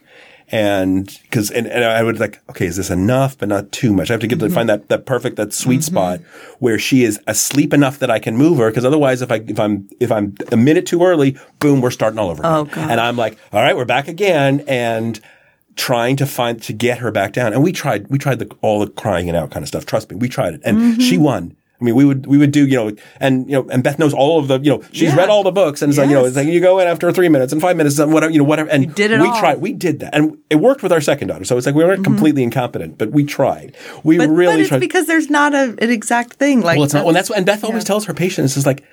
and 0.53 1.19
because 1.23 1.49
and, 1.49 1.65
and 1.65 1.83
I 1.83 2.03
would 2.03 2.19
like, 2.19 2.39
okay, 2.47 2.67
is 2.67 2.77
this 2.77 2.91
enough, 2.91 3.35
but 3.39 3.49
not 3.49 3.71
too 3.71 3.91
much? 3.91 4.11
I 4.11 4.13
have 4.13 4.21
to 4.21 4.27
get 4.27 4.37
mm-hmm. 4.37 4.49
to 4.49 4.53
find 4.53 4.69
that 4.69 4.87
that 4.89 5.07
perfect 5.07 5.35
that 5.37 5.51
sweet 5.51 5.79
mm-hmm. 5.79 5.95
spot 5.95 6.19
where 6.59 6.77
she 6.77 7.03
is 7.03 7.19
asleep 7.25 7.73
enough 7.73 7.97
that 7.97 8.11
I 8.11 8.19
can 8.19 8.37
move 8.37 8.59
her. 8.59 8.69
Because 8.69 8.85
otherwise, 8.85 9.23
if 9.23 9.31
I 9.31 9.43
if 9.47 9.59
I'm 9.59 9.89
if 9.99 10.11
I'm 10.11 10.35
a 10.51 10.55
minute 10.55 10.85
too 10.85 11.03
early, 11.03 11.39
boom, 11.59 11.81
we're 11.81 11.89
starting 11.89 12.19
all 12.19 12.29
over. 12.29 12.43
Again. 12.43 12.69
Oh. 12.75 12.91
And 12.91 13.01
I'm 13.01 13.17
like, 13.17 13.39
all 13.51 13.63
right, 13.63 13.75
we're 13.75 13.83
back 13.83 14.07
again, 14.07 14.63
and 14.67 15.19
trying 15.75 16.17
to 16.17 16.27
find 16.27 16.61
to 16.61 16.71
get 16.71 16.99
her 16.99 17.09
back 17.09 17.33
down. 17.33 17.51
And 17.53 17.63
we 17.63 17.71
tried 17.71 18.07
we 18.09 18.19
tried 18.19 18.37
the, 18.37 18.55
all 18.61 18.79
the 18.79 18.91
crying 18.91 19.29
it 19.29 19.35
out 19.35 19.49
kind 19.49 19.63
of 19.63 19.67
stuff. 19.67 19.87
Trust 19.87 20.11
me, 20.11 20.17
we 20.17 20.29
tried 20.29 20.53
it, 20.53 20.61
and 20.63 20.77
mm-hmm. 20.77 20.99
she 20.99 21.17
won. 21.17 21.57
I 21.84 21.86
mean, 21.86 21.96
we 21.96 22.06
would 22.06 22.26
we 22.28 22.38
would 22.38 22.52
do 22.52 22.65
you 22.65 22.78
know, 22.78 22.96
and 23.19 23.46
you 23.46 23.62
know, 23.62 23.69
and 23.69 23.84
Beth 23.84 24.00
knows 24.00 24.13
all 24.13 24.39
of 24.39 24.48
the 24.48 24.58
you 24.60 24.72
know, 24.72 24.84
she's 24.93 25.10
yeah. 25.10 25.17
read 25.17 25.28
all 25.28 25.43
the 25.43 25.52
books, 25.52 25.82
and 25.82 25.89
it's 25.89 25.98
yes. 25.98 26.06
like 26.06 26.10
you 26.10 26.15
know, 26.15 26.26
it's 26.26 26.38
like 26.38 26.48
you 26.48 26.62
go 26.62 26.80
in 26.80 26.88
after 26.88 27.12
three 27.12 27.28
minutes 27.28 27.52
and 27.52 27.62
five 27.62 27.76
minutes 27.76 28.00
and 28.00 28.13
whatever 28.13 28.32
you 28.32 28.38
know, 28.38 28.46
whatever. 28.46 28.69
And 28.69 28.86
you 28.86 28.91
did 28.91 29.12
it 29.12 29.19
we 29.19 29.28
all. 29.28 29.38
tried, 29.38 29.60
we 29.60 29.74
did 29.74 30.00
that, 30.00 30.15
and 30.15 30.38
it 30.50 30.56
worked 30.56 30.82
with 30.82 30.93
our 30.93 31.02
second 31.02 31.28
daughter. 31.28 31.43
So 31.43 31.58
it's 31.58 31.65
like 31.65 31.76
we 31.76 31.84
weren't 31.84 32.04
mm-hmm. 32.04 32.13
completely 32.13 32.41
incompetent, 32.41 32.98
but 32.98 33.12
we 33.12 33.26
tried. 33.26 33.76
We 34.06 34.17
but, 34.17 34.30
really 34.30 34.54
but 34.54 34.60
it's 34.62 34.69
tried 34.69 34.80
because 34.80 35.08
there's 35.08 35.30
not 35.30 35.54
a, 35.54 35.76
an 35.78 35.89
exact 35.89 36.36
thing. 36.36 36.62
Like 36.62 36.78
well, 36.78 36.86
it's 36.86 36.93
not. 36.93 37.04
Well, 37.04 37.13
that's 37.13 37.30
and 37.30 37.46
Beth 37.46 37.65
always 37.65 37.84
yeah. 37.84 37.88
tells 37.88 38.06
her 38.06 38.13
patients 38.13 38.56
is 38.56 38.65
like, 38.65 38.86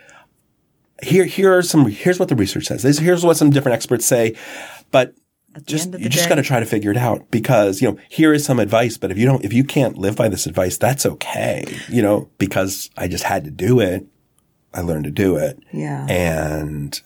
here 1.00 1.26
here 1.26 1.56
are 1.56 1.62
some 1.62 1.86
here's 1.86 2.18
what 2.18 2.28
the 2.28 2.34
research 2.34 2.66
says. 2.66 2.98
Here's 2.98 3.24
what 3.24 3.36
some 3.36 3.50
different 3.50 3.76
experts 3.76 4.04
say, 4.04 4.36
but 4.90 5.14
just 5.66 5.92
you 5.98 6.08
just 6.08 6.28
got 6.28 6.36
to 6.36 6.42
try 6.42 6.60
to 6.60 6.66
figure 6.66 6.90
it 6.90 6.96
out 6.96 7.30
because 7.30 7.82
you 7.82 7.90
know 7.90 7.98
here 8.08 8.32
is 8.32 8.44
some 8.44 8.60
advice 8.60 8.96
but 8.96 9.10
if 9.10 9.18
you 9.18 9.26
don't 9.26 9.44
if 9.44 9.52
you 9.52 9.64
can't 9.64 9.98
live 9.98 10.16
by 10.16 10.28
this 10.28 10.46
advice 10.46 10.76
that's 10.76 11.04
okay 11.04 11.64
you 11.88 12.00
know 12.00 12.28
because 12.38 12.90
i 12.96 13.08
just 13.08 13.24
had 13.24 13.44
to 13.44 13.50
do 13.50 13.80
it. 13.80 14.06
I 14.72 14.82
learned 14.82 15.02
to 15.06 15.10
do 15.10 15.36
it. 15.36 15.58
Yeah. 15.72 16.06
And 16.08 17.00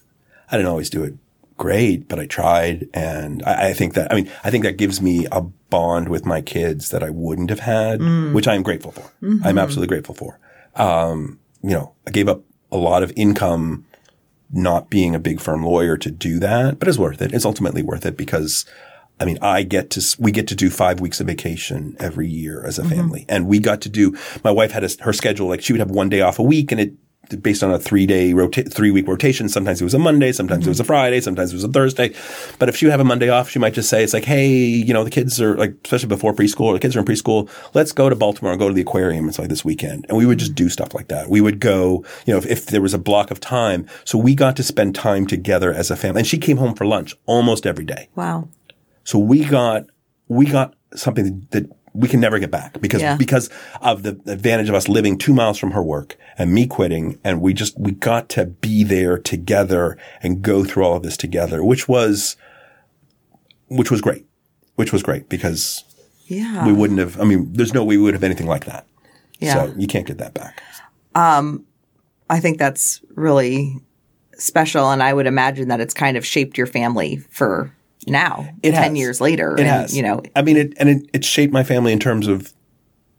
i 0.50 0.56
didn't 0.56 0.68
always 0.68 0.90
do 0.90 1.02
it 1.04 1.14
great 1.56 2.08
but 2.08 2.18
i 2.18 2.26
tried. 2.26 2.88
And 2.92 3.42
i, 3.44 3.70
I 3.70 3.72
think 3.72 3.94
that 3.94 4.12
i 4.12 4.14
mean 4.14 4.30
i 4.44 4.50
think 4.50 4.64
that 4.64 4.76
gives 4.76 5.00
me 5.00 5.26
a 5.32 5.40
bond 5.40 6.08
with 6.08 6.26
my 6.26 6.40
kids 6.42 6.90
that 6.90 7.02
i 7.02 7.10
wouldn't 7.10 7.50
have 7.50 7.60
had 7.60 8.00
mm. 8.00 8.34
which 8.34 8.46
i'm 8.46 8.62
grateful 8.62 8.92
for. 8.92 9.10
Mm-hmm. 9.22 9.46
i'm 9.46 9.58
absolutely 9.58 9.88
grateful 9.88 10.14
for. 10.14 10.38
Um, 10.76 11.38
you 11.62 11.70
know 11.70 11.94
i 12.06 12.10
gave 12.10 12.28
up 12.28 12.42
a 12.70 12.76
lot 12.76 13.02
of 13.02 13.12
income 13.16 13.86
not 14.50 14.90
being 14.90 15.14
a 15.14 15.18
big 15.18 15.40
firm 15.40 15.64
lawyer 15.64 15.96
to 15.96 16.10
do 16.10 16.38
that, 16.38 16.78
but 16.78 16.88
it's 16.88 16.98
worth 16.98 17.22
it. 17.22 17.32
It's 17.32 17.44
ultimately 17.44 17.82
worth 17.82 18.06
it 18.06 18.16
because 18.16 18.64
I 19.20 19.24
mean, 19.24 19.38
I 19.40 19.62
get 19.62 19.90
to, 19.90 20.16
we 20.18 20.32
get 20.32 20.48
to 20.48 20.56
do 20.56 20.70
five 20.70 21.00
weeks 21.00 21.20
of 21.20 21.28
vacation 21.28 21.96
every 22.00 22.28
year 22.28 22.64
as 22.66 22.78
a 22.78 22.82
mm-hmm. 22.82 22.90
family. 22.90 23.26
And 23.28 23.46
we 23.46 23.60
got 23.60 23.80
to 23.82 23.88
do, 23.88 24.16
my 24.42 24.50
wife 24.50 24.72
had 24.72 24.82
a, 24.82 24.88
her 25.02 25.12
schedule, 25.12 25.48
like 25.48 25.62
she 25.62 25.72
would 25.72 25.80
have 25.80 25.90
one 25.90 26.08
day 26.08 26.20
off 26.20 26.38
a 26.38 26.42
week 26.42 26.72
and 26.72 26.80
it 26.80 26.94
based 27.42 27.62
on 27.62 27.70
a 27.70 27.78
three 27.78 28.06
day 28.06 28.32
rota- 28.32 28.64
three 28.64 28.90
week 28.90 29.08
rotation. 29.08 29.48
Sometimes 29.48 29.80
it 29.80 29.84
was 29.84 29.94
a 29.94 29.98
Monday, 29.98 30.32
sometimes 30.32 30.60
mm-hmm. 30.62 30.68
it 30.68 30.70
was 30.70 30.80
a 30.80 30.84
Friday, 30.84 31.20
sometimes 31.20 31.52
it 31.52 31.56
was 31.56 31.64
a 31.64 31.68
Thursday. 31.68 32.14
But 32.58 32.68
if 32.68 32.76
she 32.76 32.86
would 32.86 32.90
have 32.90 33.00
a 33.00 33.04
Monday 33.04 33.28
off, 33.28 33.50
she 33.50 33.58
might 33.58 33.74
just 33.74 33.88
say, 33.88 34.02
it's 34.02 34.12
like, 34.12 34.24
hey, 34.24 34.48
you 34.48 34.92
know, 34.92 35.04
the 35.04 35.10
kids 35.10 35.40
are 35.40 35.56
like, 35.56 35.74
especially 35.84 36.08
before 36.08 36.34
preschool, 36.34 36.72
the 36.72 36.80
kids 36.80 36.96
are 36.96 37.00
in 37.00 37.04
preschool. 37.04 37.48
Let's 37.74 37.92
go 37.92 38.08
to 38.08 38.16
Baltimore 38.16 38.52
and 38.52 38.58
go 38.58 38.68
to 38.68 38.74
the 38.74 38.82
aquarium. 38.82 39.28
It's 39.28 39.38
like 39.38 39.48
this 39.48 39.64
weekend. 39.64 40.06
And 40.08 40.16
we 40.18 40.26
would 40.26 40.38
just 40.38 40.54
do 40.54 40.68
stuff 40.68 40.94
like 40.94 41.08
that. 41.08 41.28
We 41.28 41.40
would 41.40 41.60
go, 41.60 42.04
you 42.26 42.32
know, 42.32 42.38
if, 42.38 42.46
if 42.46 42.66
there 42.66 42.82
was 42.82 42.94
a 42.94 42.98
block 42.98 43.30
of 43.30 43.40
time. 43.40 43.86
So 44.04 44.18
we 44.18 44.34
got 44.34 44.56
to 44.56 44.62
spend 44.62 44.94
time 44.94 45.26
together 45.26 45.72
as 45.72 45.90
a 45.90 45.96
family. 45.96 46.20
And 46.20 46.26
she 46.26 46.38
came 46.38 46.56
home 46.56 46.74
for 46.74 46.86
lunch 46.86 47.14
almost 47.26 47.66
every 47.66 47.84
day. 47.84 48.08
Wow. 48.14 48.48
So 49.04 49.18
we 49.18 49.44
got, 49.44 49.86
we 50.28 50.46
got 50.46 50.74
something 50.94 51.46
that 51.50 51.70
we 51.94 52.08
can 52.08 52.20
never 52.20 52.40
get 52.40 52.50
back 52.50 52.80
because 52.80 53.00
yeah. 53.00 53.16
because 53.16 53.48
of 53.80 54.02
the 54.02 54.20
advantage 54.26 54.68
of 54.68 54.74
us 54.74 54.88
living 54.88 55.16
two 55.16 55.32
miles 55.32 55.58
from 55.58 55.70
her 55.70 55.82
work 55.82 56.16
and 56.36 56.52
me 56.52 56.66
quitting. 56.66 57.18
And 57.22 57.40
we 57.40 57.54
just 57.54 57.78
we 57.78 57.92
got 57.92 58.28
to 58.30 58.46
be 58.46 58.82
there 58.82 59.16
together 59.16 59.96
and 60.20 60.42
go 60.42 60.64
through 60.64 60.84
all 60.84 60.96
of 60.96 61.02
this 61.04 61.16
together 61.16 61.64
which 61.64 61.88
was 61.88 62.36
which 63.68 63.90
was 63.90 64.00
great 64.00 64.26
which 64.74 64.92
was 64.92 65.02
great 65.02 65.28
because 65.28 65.84
yeah. 66.26 66.66
we 66.66 66.72
wouldn't 66.72 66.98
have 66.98 67.20
i 67.20 67.24
mean 67.24 67.52
there's 67.52 67.72
no 67.72 67.84
way 67.84 67.96
we 67.96 68.02
would 68.02 68.14
have 68.14 68.24
anything 68.24 68.46
like 68.46 68.64
that. 68.64 68.86
Yeah. 69.38 69.54
so 69.54 69.74
you 69.76 69.86
can't 69.86 70.06
get 70.06 70.18
that 70.18 70.34
back. 70.34 70.62
Um 71.14 71.64
i 72.28 72.40
think 72.40 72.58
that's 72.58 73.00
really 73.14 73.76
special. 74.36 74.90
And 74.90 75.00
i 75.00 75.14
would 75.14 75.26
imagine 75.28 75.68
that 75.68 75.80
it's 75.80 75.94
kind 75.94 76.16
of 76.16 76.26
shaped 76.26 76.58
your 76.58 76.66
family 76.66 77.18
for 77.30 77.72
now, 78.06 78.48
it 78.62 78.72
10 78.72 78.82
has. 78.82 78.98
years 78.98 79.20
later. 79.20 79.54
It 79.54 79.60
and, 79.60 79.68
has. 79.68 79.96
You 79.96 80.02
know, 80.02 80.22
I 80.34 80.42
mean, 80.42 80.56
it, 80.56 80.74
and 80.78 80.88
it, 80.88 81.10
it 81.12 81.24
shaped 81.24 81.52
my 81.52 81.64
family 81.64 81.92
in 81.92 82.00
terms 82.00 82.26
of 82.26 82.52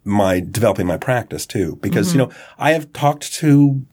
my 0.04 0.40
developing 0.40 0.88
my 0.88 0.98
practice 0.98 1.46
too, 1.46 1.78
because, 1.82 2.10
mm-hmm. 2.10 2.20
you 2.20 2.26
know, 2.28 2.34
I 2.58 2.72
have 2.72 2.92
talked 2.94 3.34
to 3.36 3.86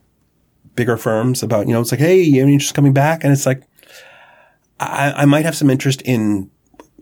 bigger 0.74 0.96
firms 0.96 1.42
about, 1.42 1.66
you 1.66 1.72
know, 1.72 1.80
it's 1.80 1.92
like, 1.92 2.00
Hey, 2.00 2.20
you 2.20 2.44
know, 2.44 2.58
just 2.58 2.74
coming 2.74 2.92
back. 2.92 3.24
And 3.24 3.32
it's 3.32 3.46
like, 3.46 3.62
I, 4.78 5.12
I 5.12 5.24
might 5.24 5.44
have 5.44 5.56
some 5.56 5.70
interest 5.70 6.02
in 6.02 6.50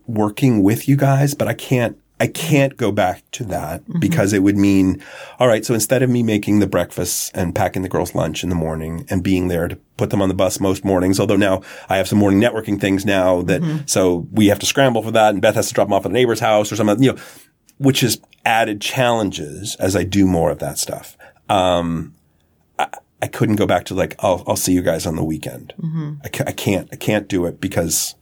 working 0.06 0.62
with 0.62 0.88
you 0.88 0.96
guys, 0.96 1.34
but 1.34 1.48
I 1.48 1.54
can't 1.54 1.99
I 2.20 2.26
can't 2.26 2.76
go 2.76 2.92
back 2.92 3.22
to 3.32 3.44
that 3.44 3.80
mm-hmm. 3.80 3.98
because 3.98 4.34
it 4.34 4.42
would 4.42 4.58
mean, 4.58 5.02
all 5.38 5.48
right, 5.48 5.64
so 5.64 5.72
instead 5.72 6.02
of 6.02 6.10
me 6.10 6.22
making 6.22 6.58
the 6.58 6.66
breakfast 6.66 7.30
and 7.34 7.54
packing 7.54 7.80
the 7.80 7.88
girls' 7.88 8.14
lunch 8.14 8.42
in 8.42 8.50
the 8.50 8.54
morning 8.54 9.06
and 9.08 9.22
being 9.22 9.48
there 9.48 9.68
to 9.68 9.76
put 9.96 10.10
them 10.10 10.20
on 10.20 10.28
the 10.28 10.34
bus 10.34 10.60
most 10.60 10.84
mornings, 10.84 11.18
although 11.18 11.36
now 11.36 11.62
I 11.88 11.96
have 11.96 12.06
some 12.06 12.18
morning 12.18 12.38
networking 12.38 12.78
things 12.78 13.06
now 13.06 13.40
that, 13.42 13.62
mm-hmm. 13.62 13.86
so 13.86 14.28
we 14.32 14.48
have 14.48 14.58
to 14.58 14.66
scramble 14.66 15.02
for 15.02 15.10
that 15.12 15.30
and 15.30 15.40
Beth 15.40 15.54
has 15.54 15.68
to 15.68 15.74
drop 15.74 15.88
them 15.88 15.94
off 15.94 16.04
at 16.04 16.10
a 16.10 16.14
neighbor's 16.14 16.40
house 16.40 16.70
or 16.70 16.76
something, 16.76 17.02
you 17.02 17.14
know, 17.14 17.18
which 17.78 18.02
is 18.02 18.20
added 18.44 18.82
challenges 18.82 19.74
as 19.76 19.96
I 19.96 20.04
do 20.04 20.26
more 20.26 20.50
of 20.50 20.58
that 20.58 20.76
stuff. 20.78 21.16
Um, 21.48 22.14
I, 22.78 22.88
I 23.22 23.28
couldn't 23.28 23.56
go 23.56 23.66
back 23.66 23.86
to 23.86 23.94
like, 23.94 24.14
I'll, 24.18 24.44
I'll 24.46 24.56
see 24.56 24.72
you 24.72 24.82
guys 24.82 25.06
on 25.06 25.16
the 25.16 25.24
weekend. 25.24 25.72
Mm-hmm. 25.80 26.14
I, 26.22 26.28
ca- 26.28 26.44
I 26.46 26.52
can't, 26.52 26.88
I 26.92 26.96
can't 26.96 27.28
do 27.28 27.46
it 27.46 27.62
because 27.62 28.14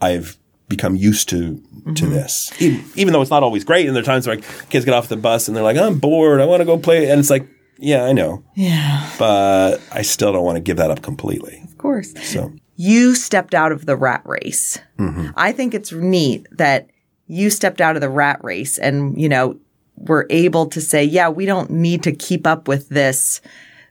I've 0.00 0.38
become 0.76 0.96
used 0.96 1.28
to 1.28 1.54
mm-hmm. 1.54 1.94
to 1.94 2.06
this. 2.06 2.52
Even, 2.60 2.84
even, 2.96 3.12
though 3.12 3.22
it's 3.22 3.30
not 3.30 3.42
always 3.42 3.64
great, 3.64 3.86
and 3.86 3.94
there 3.94 4.02
are 4.02 4.04
times 4.04 4.26
where 4.26 4.36
like, 4.36 4.68
kids 4.70 4.84
get 4.84 4.94
off 4.94 5.08
the 5.08 5.16
bus 5.16 5.48
and 5.48 5.56
they're 5.56 5.64
like, 5.64 5.76
"I'm 5.76 5.98
bored. 5.98 6.40
I 6.40 6.44
want 6.46 6.60
to 6.60 6.64
go 6.64 6.78
play," 6.78 7.10
and 7.10 7.20
it's 7.20 7.30
like, 7.30 7.46
"Yeah, 7.78 8.04
I 8.04 8.12
know." 8.12 8.42
Yeah. 8.54 9.08
But 9.18 9.80
I 9.92 10.02
still 10.02 10.32
don't 10.32 10.44
want 10.44 10.56
to 10.56 10.60
give 10.60 10.78
that 10.78 10.90
up 10.90 11.02
completely. 11.02 11.60
Of 11.64 11.78
course. 11.78 12.14
So 12.22 12.52
you 12.76 13.14
stepped 13.14 13.54
out 13.54 13.72
of 13.72 13.86
the 13.86 13.96
rat 13.96 14.22
race. 14.24 14.78
Mm-hmm. 14.98 15.28
I 15.36 15.52
think 15.52 15.74
it's 15.74 15.92
neat 15.92 16.46
that 16.50 16.88
you 17.26 17.50
stepped 17.50 17.80
out 17.80 17.96
of 17.96 18.00
the 18.00 18.10
rat 18.10 18.40
race 18.42 18.78
and 18.78 19.20
you 19.20 19.28
know 19.28 19.58
were 19.96 20.26
able 20.30 20.66
to 20.66 20.80
say, 20.80 21.04
"Yeah, 21.04 21.28
we 21.28 21.46
don't 21.46 21.70
need 21.70 22.02
to 22.04 22.12
keep 22.12 22.46
up 22.46 22.68
with 22.68 22.88
this," 22.88 23.40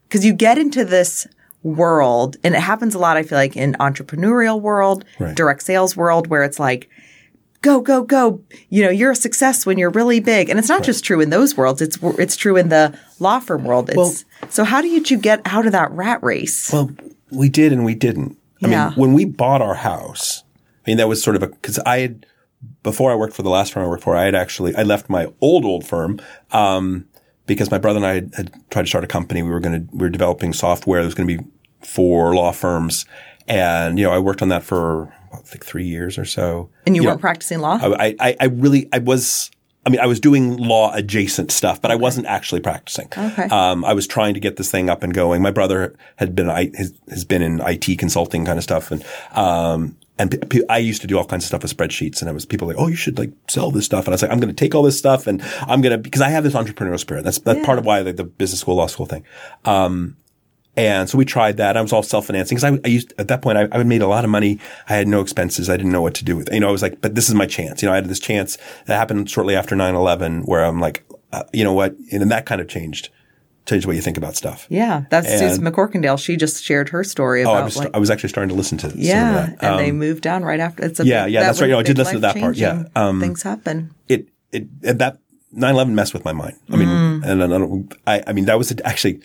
because 0.03 0.25
you 0.25 0.33
get 0.33 0.57
into 0.57 0.83
this 0.83 1.27
world, 1.63 2.37
and 2.43 2.55
it 2.55 2.61
happens 2.61 2.95
a 2.95 2.99
lot, 2.99 3.17
I 3.17 3.23
feel 3.23 3.37
like, 3.37 3.55
in 3.55 3.73
entrepreneurial 3.73 4.59
world, 4.59 5.05
right. 5.19 5.35
direct 5.35 5.63
sales 5.63 5.95
world, 5.95 6.27
where 6.27 6.43
it's 6.43 6.59
like, 6.59 6.89
go, 7.61 7.81
go, 7.81 8.03
go. 8.03 8.41
You 8.69 8.83
know, 8.83 8.89
you're 8.89 9.11
a 9.11 9.15
success 9.15 9.65
when 9.65 9.77
you're 9.77 9.91
really 9.91 10.19
big. 10.19 10.49
And 10.49 10.57
it's 10.57 10.69
not 10.69 10.79
right. 10.79 10.85
just 10.85 11.03
true 11.03 11.21
in 11.21 11.29
those 11.29 11.55
worlds. 11.55 11.81
It's, 11.81 11.97
it's 12.01 12.35
true 12.35 12.57
in 12.57 12.69
the 12.69 12.97
law 13.19 13.39
firm 13.39 13.63
world. 13.63 13.89
It's, 13.89 13.97
well, 13.97 14.13
so 14.49 14.63
how 14.63 14.81
did 14.81 15.11
you 15.11 15.17
get 15.17 15.41
out 15.45 15.65
of 15.65 15.71
that 15.71 15.91
rat 15.91 16.21
race? 16.23 16.71
Well, 16.71 16.91
we 17.31 17.49
did 17.49 17.71
and 17.71 17.85
we 17.85 17.95
didn't. 17.95 18.37
I 18.63 18.67
yeah. 18.67 18.89
mean, 18.89 18.97
when 18.97 19.13
we 19.13 19.25
bought 19.25 19.61
our 19.61 19.75
house, 19.75 20.43
I 20.85 20.89
mean, 20.89 20.97
that 20.97 21.07
was 21.07 21.23
sort 21.23 21.35
of 21.35 21.43
a, 21.43 21.47
cause 21.47 21.79
I 21.85 21.99
had 21.99 22.25
before 22.83 23.11
I 23.11 23.15
worked 23.15 23.35
for 23.35 23.43
the 23.43 23.49
last 23.49 23.73
firm 23.73 23.83
I 23.83 23.87
worked 23.87 24.03
for, 24.03 24.15
I 24.15 24.25
had 24.25 24.35
actually 24.35 24.75
I 24.75 24.83
left 24.83 25.09
my 25.09 25.31
old 25.41 25.65
old 25.65 25.85
firm 25.85 26.19
um, 26.51 27.07
because 27.53 27.71
my 27.71 27.77
brother 27.77 27.97
and 27.97 28.05
I 28.05 28.13
had, 28.15 28.33
had, 28.35 28.69
tried 28.69 28.83
to 28.83 28.87
start 28.87 29.03
a 29.03 29.07
company. 29.07 29.43
We 29.43 29.49
were 29.49 29.59
going 29.59 29.87
to 29.87 29.95
we 29.95 29.99
were 29.99 30.09
developing 30.09 30.53
software 30.53 31.01
that 31.01 31.07
was 31.07 31.15
going 31.15 31.27
to 31.27 31.37
be 31.37 31.49
for 31.81 32.35
law 32.35 32.51
firms, 32.51 33.05
and 33.47 33.97
you 33.97 34.05
know 34.05 34.11
I 34.11 34.19
worked 34.19 34.41
on 34.41 34.49
that 34.49 34.63
for 34.63 35.13
like 35.33 35.63
three 35.63 35.85
years 35.85 36.17
or 36.17 36.25
so. 36.25 36.69
And 36.85 36.95
you, 36.95 37.01
you 37.01 37.07
weren't 37.07 37.19
know, 37.19 37.21
practicing 37.21 37.59
law. 37.59 37.79
I, 37.81 38.15
I 38.19 38.35
I 38.39 38.45
really 38.45 38.87
I 38.91 38.99
was. 38.99 39.51
I 39.83 39.89
mean, 39.89 39.99
I 39.99 40.05
was 40.05 40.19
doing 40.19 40.57
law 40.57 40.93
adjacent 40.93 41.51
stuff, 41.51 41.81
but 41.81 41.89
I 41.89 41.95
wasn't 41.95 42.27
actually 42.27 42.61
practicing. 42.61 43.07
Okay. 43.17 43.45
Um, 43.45 43.83
I 43.83 43.93
was 43.93 44.05
trying 44.05 44.35
to 44.35 44.39
get 44.39 44.57
this 44.57 44.69
thing 44.69 44.91
up 44.91 45.01
and 45.01 45.11
going. 45.11 45.41
My 45.41 45.49
brother 45.49 45.95
had 46.17 46.35
been 46.35 46.49
has, 46.49 46.93
has 47.09 47.25
been 47.25 47.41
in 47.41 47.59
IT 47.61 47.97
consulting 47.97 48.45
kind 48.45 48.59
of 48.59 48.63
stuff, 48.63 48.91
and 48.91 49.03
um, 49.31 49.97
and 50.19 50.49
p- 50.49 50.63
I 50.69 50.77
used 50.77 51.01
to 51.01 51.07
do 51.07 51.17
all 51.17 51.25
kinds 51.25 51.43
of 51.43 51.47
stuff 51.47 51.63
with 51.63 51.75
spreadsheets 51.75 52.21
and 52.21 52.29
I 52.29 52.33
was 52.33 52.45
people 52.45 52.67
like, 52.67 52.77
Oh, 52.77 52.87
you 52.87 52.95
should 52.95 53.17
like 53.17 53.31
sell 53.49 53.71
this 53.71 53.85
stuff. 53.85 54.05
And 54.05 54.09
I 54.09 54.15
was 54.15 54.21
like, 54.21 54.31
I'm 54.31 54.39
going 54.39 54.53
to 54.53 54.59
take 54.59 54.75
all 54.75 54.83
this 54.83 54.97
stuff 54.97 55.25
and 55.27 55.41
I'm 55.61 55.81
going 55.81 55.91
to, 55.91 55.97
because 55.97 56.21
I 56.21 56.29
have 56.29 56.43
this 56.43 56.53
entrepreneurial 56.53 56.99
spirit. 56.99 57.23
That's, 57.23 57.39
that's 57.39 57.59
Yeah. 57.59 57.65
part 57.65 57.79
of 57.79 57.85
why 57.85 58.01
like 58.01 58.17
the 58.17 58.23
business 58.25 58.59
school, 58.61 58.75
law 58.75 58.87
school 58.87 59.05
thing. 59.05 59.23
Um, 59.65 60.17
and 60.77 61.09
so 61.09 61.17
we 61.17 61.25
tried 61.25 61.57
that. 61.57 61.75
I 61.75 61.81
was 61.81 61.91
all 61.91 62.03
self-financing 62.03 62.55
because 62.55 62.79
I, 62.79 62.79
I 62.85 62.87
used, 62.87 63.13
at 63.17 63.27
that 63.27 63.41
point, 63.41 63.57
I, 63.57 63.67
I 63.73 63.79
had 63.79 63.87
made 63.87 64.01
a 64.01 64.07
lot 64.07 64.23
of 64.23 64.29
money. 64.29 64.57
I 64.87 64.95
had 64.95 65.07
no 65.07 65.19
expenses. 65.19 65.69
I 65.69 65.75
didn't 65.75 65.91
know 65.91 66.01
what 66.01 66.13
to 66.15 66.23
do 66.23 66.37
with 66.37 66.47
it. 66.47 66.53
You 66.53 66.61
know, 66.61 66.69
I 66.69 66.71
was 66.71 66.81
like, 66.81 67.01
but 67.01 67.13
this 67.15 67.27
is 67.27 67.35
my 67.35 67.45
chance. 67.45 67.81
You 67.81 67.87
know, 67.87 67.93
I 67.93 67.95
had 67.95 68.05
this 68.05 68.21
chance 68.21 68.57
that 68.85 68.95
happened 68.97 69.29
shortly 69.29 69.53
after 69.55 69.75
9-11 69.75 70.47
where 70.47 70.63
I'm 70.63 70.79
like, 70.79 71.03
uh, 71.33 71.43
you 71.51 71.63
know 71.65 71.73
what? 71.73 71.91
And 72.11 72.21
then 72.21 72.29
that 72.29 72.45
kind 72.45 72.61
of 72.61 72.69
changed, 72.69 73.09
changed 73.65 73.85
the 73.85 73.89
way 73.89 73.95
you 73.95 74.01
think 74.01 74.17
about 74.17 74.35
stuff. 74.35 74.65
yeah, 74.69 75.03
that's 75.09 75.27
Susan 75.29 75.65
And- 75.65 75.75
McCorkindale. 75.75 76.17
She 76.19 76.35
just 76.35 76.63
shared 76.63 76.89
her 76.89 77.03
story 77.03 77.43
Oh, 77.45 77.51
about 77.51 77.61
I 77.61 77.65
was, 77.65 77.77
like 77.77 77.89
I 77.93 77.99
was 77.99 78.09
actually 78.09 78.29
starting 78.29 78.49
to 78.49 78.55
listen 78.55 78.77
to 78.79 78.91
yeah, 78.95 79.31
that. 79.31 79.57
and 79.63 79.79
they 79.79 79.89
Um, 79.91 79.97
moved 79.99 80.23
down 80.23 80.43
right 80.43 80.59
after. 80.59 80.83
It's 80.85 80.99
a 80.99 81.05
yeah, 81.05 81.25
big- 81.25 81.33
yeah, 81.33 81.39
that 81.41 81.45
that's 81.47 81.61
right. 81.61 81.67
You 81.67 81.73
know, 81.73 81.79
I 81.79 81.83
did 81.83 81.97
listen 81.97 82.15
to 82.15 82.19
that 82.21 82.35
part. 82.37 82.55
Yeah. 82.57 82.83
Um, 82.95 83.19
things 83.19 83.43
happen. 83.43 83.91
it 84.07 84.27
it 84.51 84.67
it- 84.81 84.97
that 84.97 85.17
9/11 85.55 85.93
messed 85.95 86.13
with 86.13 86.23
my 86.25 86.31
mind. 86.33 86.55
I 86.71 86.75
mean, 86.77 86.87
Mm. 86.87 87.25
and 87.25 87.43
I 87.43 87.47
don't. 87.47 87.93
I, 88.07 88.23
I 88.27 88.33
mean, 88.33 88.45
that 88.45 88.57
was 88.57 88.73
actually. 88.85 89.19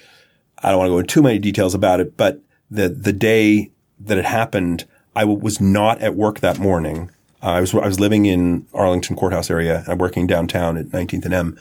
I 0.63 0.71
don't 0.71 0.79
want 0.79 0.89
to 0.89 0.93
go 0.93 0.99
into 0.99 1.13
too 1.15 1.23
many 1.23 1.39
details 1.39 1.75
about 1.75 2.01
it, 2.01 2.17
but 2.17 2.41
the 2.71 2.89
the 2.89 3.13
day 3.13 3.71
that 4.01 4.19
it 4.19 4.25
happened, 4.25 4.85
I 5.15 5.21
w- 5.21 5.39
was 5.39 5.61
not 5.61 6.01
at 6.03 6.15
work 6.17 6.41
that 6.41 6.59
morning. 6.59 7.11
Uh, 7.43 7.47
I 7.51 7.61
was 7.61 7.75
I 7.75 7.87
was 7.87 8.01
living 8.01 8.27
in 8.27 8.67
Arlington 8.75 9.17
Courthouse 9.17 9.51
area. 9.51 9.85
I'm 9.87 9.99
working 9.99 10.27
downtown 10.27 10.77
at 10.77 10.87
19th 10.93 11.25
and 11.27 11.35
M 11.35 11.57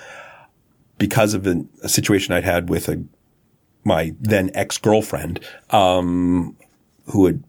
because 0.98 1.34
of 1.34 1.46
a, 1.48 1.66
a 1.84 1.90
situation 1.90 2.34
I'd 2.34 2.44
had 2.44 2.70
with 2.70 2.90
a 2.90 3.04
my 3.84 4.16
then 4.20 4.50
ex 4.54 4.78
girlfriend, 4.78 5.40
um, 5.70 6.56
who 7.08 7.26
had 7.28 7.44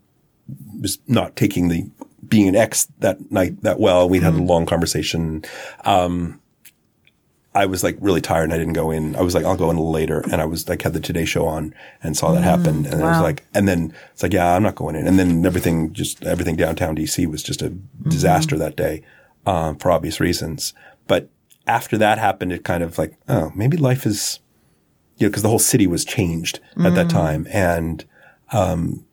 was 0.80 0.99
not 1.07 1.34
taking 1.36 1.68
the 1.68 1.88
being 2.28 2.49
an 2.49 2.57
ex 2.57 2.86
that 2.99 3.30
night 3.30 3.62
that 3.62 3.80
well. 3.80 4.09
We'd 4.09 4.22
had 4.22 4.34
a 4.34 4.42
long 4.42 4.66
conversation. 4.66 5.44
Um, 5.84 6.40
I 7.55 7.64
was 7.64 7.82
like 7.82 7.97
really 8.01 8.20
tired 8.20 8.44
and 8.44 8.53
I 8.53 8.59
didn't 8.59 8.74
go 8.74 8.90
in. 8.90 9.16
I 9.16 9.22
was 9.22 9.34
like, 9.34 9.47
I'll 9.47 9.57
go 9.57 9.70
in 9.70 9.76
a 9.76 9.80
little 9.80 9.90
later. 9.90 10.20
And 10.30 10.42
I 10.42 10.44
was 10.44 10.68
like, 10.68 10.82
had 10.82 10.92
the 10.92 11.01
Today 11.01 11.24
Show 11.24 11.47
on 11.47 11.74
and 12.03 12.14
saw 12.14 12.32
that 12.32 12.42
happen. 12.44 12.84
And 12.84 13.03
I 13.03 13.12
was 13.12 13.22
like, 13.22 13.47
and 13.55 13.66
then 13.66 13.94
it's 14.12 14.22
like, 14.22 14.34
yeah, 14.34 14.55
I'm 14.55 14.62
not 14.62 14.74
going 14.74 14.94
in. 14.94 15.07
And 15.07 15.18
then 15.18 15.47
everything, 15.47 15.94
just 15.94 16.22
everything 16.22 16.57
downtown 16.57 16.97
DC 16.97 17.26
was 17.26 17.42
just 17.42 17.62
a 17.62 17.70
disaster 18.11 18.59
that 18.59 18.76
day, 18.76 19.03
um, 19.47 19.76
for 19.76 19.90
obvious 19.90 20.20
reasons. 20.20 20.74
But 21.07 21.30
after 21.67 21.99
that 21.99 22.19
happened, 22.19 22.53
it 22.53 22.64
kind 22.64 22.83
of 22.83 22.99
like, 22.99 23.17
oh, 23.29 23.53
maybe 23.55 23.77
life 23.77 24.07
is, 24.07 24.41
you 25.17 25.27
know, 25.27 25.31
because 25.31 25.43
the 25.43 25.49
whole 25.49 25.59
city 25.59 25.87
was 25.87 26.05
changed 26.05 26.61
at 26.85 26.95
that 26.95 27.11
time. 27.11 27.47
And, 27.51 28.05
um, 28.53 29.05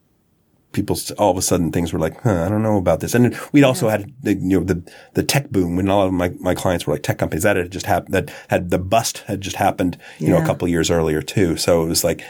people 0.72 0.98
all 1.20 1.30
of 1.30 1.38
a 1.38 1.42
sudden 1.42 1.72
things 1.72 1.94
were 1.94 2.00
like, 2.00 2.20
huh, 2.22 2.46
I 2.46 2.50
don't 2.50 2.64
know 2.64 2.78
about 2.78 3.00
this. 3.00 3.14
And 3.14 3.38
we'd 3.52 3.64
also 3.64 3.90
had 3.90 4.12
the, 4.24 4.34
you 4.34 4.60
know, 4.60 4.64
the, 4.66 4.92
the 5.14 5.24
tech 5.24 5.50
boom 5.52 5.76
when 5.76 5.88
a 5.88 5.96
lot 5.96 6.08
of 6.08 6.14
my, 6.14 6.30
my 6.40 6.56
clients 6.56 6.88
were 6.88 6.94
like 6.94 7.04
tech 7.04 7.20
companies 7.20 7.44
that 7.44 7.56
had 7.56 7.72
just 7.72 7.86
happened, 7.86 8.16
that 8.16 8.34
had 8.50 8.72
the 8.72 8.80
bust 8.80 9.20
had 9.28 9.40
just 9.40 9.56
happened, 9.58 10.00
you 10.18 10.30
know, 10.30 10.38
a 10.42 10.46
couple 10.46 10.66
of 10.66 10.72
years 10.72 10.90
earlier 10.90 11.22
too. 11.22 11.58
So 11.58 11.84
it 11.84 11.88
was 11.88 12.04
like, 12.04 12.22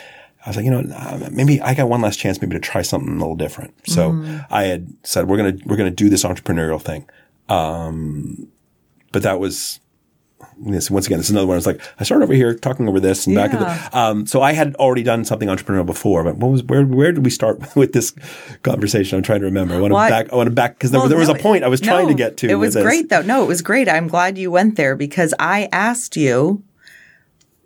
I 0.45 0.49
was 0.49 0.57
like, 0.57 0.65
you 0.65 0.71
know, 0.71 0.93
uh, 0.93 1.29
maybe 1.31 1.61
I 1.61 1.73
got 1.73 1.87
one 1.87 2.01
last 2.01 2.19
chance 2.19 2.41
maybe 2.41 2.53
to 2.53 2.59
try 2.59 2.81
something 2.81 3.09
a 3.09 3.17
little 3.17 3.37
different. 3.37 3.73
So 3.87 4.11
Mm. 4.11 4.45
I 4.51 4.63
had 4.63 4.93
said, 5.03 5.29
we're 5.29 5.37
going 5.37 5.57
to, 5.57 5.65
we're 5.65 5.77
going 5.77 5.89
to 5.89 5.95
do 5.95 6.09
this 6.09 6.25
entrepreneurial 6.25 6.81
thing. 6.81 7.09
Um, 7.47 8.49
but 9.13 9.23
that 9.23 9.39
was, 9.39 9.79
this 10.57 10.89
once 10.91 11.07
again, 11.07 11.19
this 11.19 11.27
is 11.27 11.31
another 11.31 11.47
one. 11.47 11.57
It's 11.57 11.65
like 11.65 11.81
I 11.99 12.03
started 12.03 12.23
over 12.23 12.33
here 12.33 12.53
talking 12.53 12.87
over 12.87 12.99
this 12.99 13.27
and 13.27 13.35
back. 13.35 13.53
At 13.53 13.59
the, 13.59 13.97
um, 13.97 14.25
so 14.25 14.41
I 14.41 14.53
had 14.53 14.75
already 14.75 15.03
done 15.03 15.25
something 15.25 15.47
entrepreneurial 15.47 15.85
before, 15.85 16.23
but 16.23 16.37
what 16.37 16.51
was 16.51 16.63
where? 16.63 16.85
Where 16.85 17.11
did 17.11 17.25
we 17.25 17.31
start 17.31 17.61
with 17.75 17.93
this 17.93 18.13
conversation? 18.63 19.17
I'm 19.17 19.23
trying 19.23 19.39
to 19.39 19.45
remember. 19.45 19.75
I 19.75 19.79
want 19.79 19.91
to 19.91 19.95
Well, 19.95 20.09
back. 20.09 20.31
I 20.31 20.35
want 20.35 20.47
to 20.47 20.55
back 20.55 20.75
because 20.75 20.91
there, 20.91 20.99
Well, 20.99 21.09
there 21.09 21.17
was 21.17 21.29
no, 21.29 21.35
a 21.35 21.39
point 21.39 21.63
I 21.63 21.67
was 21.67 21.81
trying 21.81 22.07
to 22.07 22.13
get 22.13 22.37
to. 22.37 22.49
It 22.49 22.55
was 22.55 22.75
great 22.75 23.09
though. 23.09 23.21
No, 23.21 23.43
it 23.43 23.47
was 23.47 23.61
great. 23.61 23.89
I'm 23.89 24.07
glad 24.07 24.37
you 24.37 24.51
went 24.51 24.75
there 24.75 24.95
because 24.95 25.33
I 25.39 25.69
asked 25.71 26.15
you, 26.15 26.63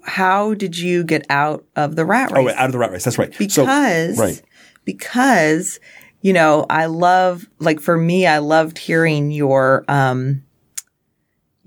how 0.08 0.54
did 0.54 0.78
you 0.78 1.04
get 1.04 1.26
out 1.30 1.66
of 1.76 1.96
the 1.96 2.06
rat 2.06 2.32
race? 2.32 2.48
Oh, 2.50 2.58
out 2.58 2.66
of 2.66 2.72
the 2.72 2.78
rat 2.78 2.92
race. 2.92 3.04
That's 3.04 3.18
right. 3.18 3.38
because 3.38 4.16
so, 4.16 4.24
right. 4.24 4.42
because 4.86 5.80
you 6.22 6.34
know 6.34 6.66
I 6.70 6.86
love 6.86 7.48
like 7.60 7.80
for 7.80 7.98
me 7.98 8.26
I 8.26 8.40
loved 8.40 8.78
hearing 8.78 9.32
your 9.32 9.84
um 9.88 10.44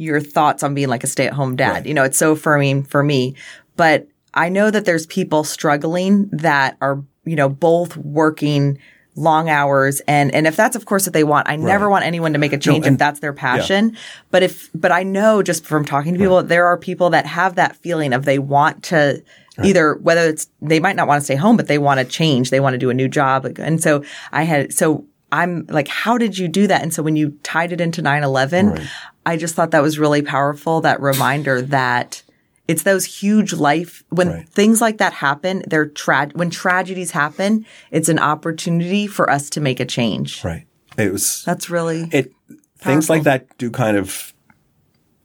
your 0.01 0.20
thoughts 0.20 0.62
on 0.62 0.74
being 0.74 0.88
like 0.88 1.05
a 1.05 1.07
stay 1.07 1.26
at 1.26 1.32
home 1.34 1.57
dad. 1.57 1.70
Right. 1.70 1.86
You 1.86 1.94
know, 1.94 2.05
it's 2.05 2.18
so 2.18 2.32
affirming 2.32 2.84
for 2.84 3.03
me, 3.03 3.34
but 3.76 4.09
I 4.32 4.48
know 4.48 4.70
that 4.70 4.84
there's 4.84 5.07
people 5.07 5.44
struggling 5.44 6.28
that 6.32 6.76
are 6.80 7.03
you 7.24 7.36
know 7.36 7.48
both 7.48 7.96
working 7.98 8.78
long 9.16 9.51
hours 9.51 10.01
and 10.07 10.32
and 10.34 10.46
if 10.46 10.57
that's 10.57 10.76
of 10.76 10.86
course 10.86 11.05
what 11.05 11.12
they 11.12 11.24
want 11.24 11.48
i 11.48 11.57
never 11.57 11.90
want 11.90 12.05
anyone 12.05 12.32
to 12.32 12.38
make 12.38 12.53
a 12.53 12.59
change 12.59 12.84
if 12.84 12.88
and- 12.88 12.98
that's 12.98 13.20
their 13.20 13.32
passion. 13.32 13.96
But 14.30 14.42
if 14.44 14.70
but 14.72 14.92
i 14.92 15.03
know 15.03 15.42
just 15.42 15.66
from 15.66 15.84
talking 15.84 16.14
to 16.14 16.18
people 16.18 16.42
there 16.44 16.66
are 16.66 16.78
people 16.78 17.11
that 17.11 17.26
have 17.26 17.57
that 17.57 17.76
feeling 17.76 18.12
of 18.12 18.24
they 18.24 18.38
want 18.38 18.84
to 18.84 19.22
either 19.64 19.96
whether 19.96 20.22
it's 20.28 20.48
they 20.62 20.80
might 20.80 20.96
not 20.96 21.09
want 21.09 21.20
to 21.20 21.24
stay 21.24 21.34
home 21.34 21.57
but 21.57 21.66
they 21.66 21.76
want 21.76 21.98
to 22.01 22.07
change. 22.07 22.48
They 22.51 22.61
want 22.61 22.74
to 22.74 22.78
do 22.78 22.88
a 22.88 22.94
new 22.94 23.09
job. 23.09 23.44
And 23.59 23.82
so 23.82 24.03
i 24.32 24.44
had 24.44 24.72
so 24.72 25.05
i'm 25.32 25.66
like 25.68 25.88
how 25.88 26.16
did 26.16 26.38
you 26.38 26.48
do 26.48 26.66
that? 26.68 26.80
And 26.82 26.94
so 26.94 27.03
when 27.03 27.16
you 27.16 27.36
tied 27.42 27.72
it 27.72 27.80
into 27.80 28.01
9-11 28.03 28.88
i 29.26 29.36
just 29.36 29.54
thought 29.54 29.70
that 29.70 29.82
was 29.82 29.98
really 29.98 30.22
powerful 30.22 30.80
that 30.80 31.00
reminder 31.00 31.60
that 31.62 32.22
it's 32.68 32.84
those 32.84 33.04
huge 33.04 33.52
life 33.52 34.04
when 34.10 34.28
Right. 34.28 34.48
things 34.48 34.80
like 34.80 34.98
that 34.98 35.12
happen 35.12 35.64
they're 35.66 35.86
tra- 35.86 36.30
when 36.34 36.50
tragedies 36.50 37.10
happen 37.10 37.66
it's 37.90 38.08
an 38.08 38.18
opportunity 38.18 39.06
for 39.06 39.28
us 39.28 39.50
to 39.50 39.60
make 39.60 39.80
a 39.80 39.84
change 39.84 40.44
Right. 40.44 40.66
It 40.96 41.12
was. 41.12 41.42
that's 41.44 41.70
really 41.70 42.08
it 42.12 42.32
things 42.78 43.10
like 43.10 43.24
that 43.24 43.46
do 43.58 43.70
kind 43.70 43.96
of 43.96 44.32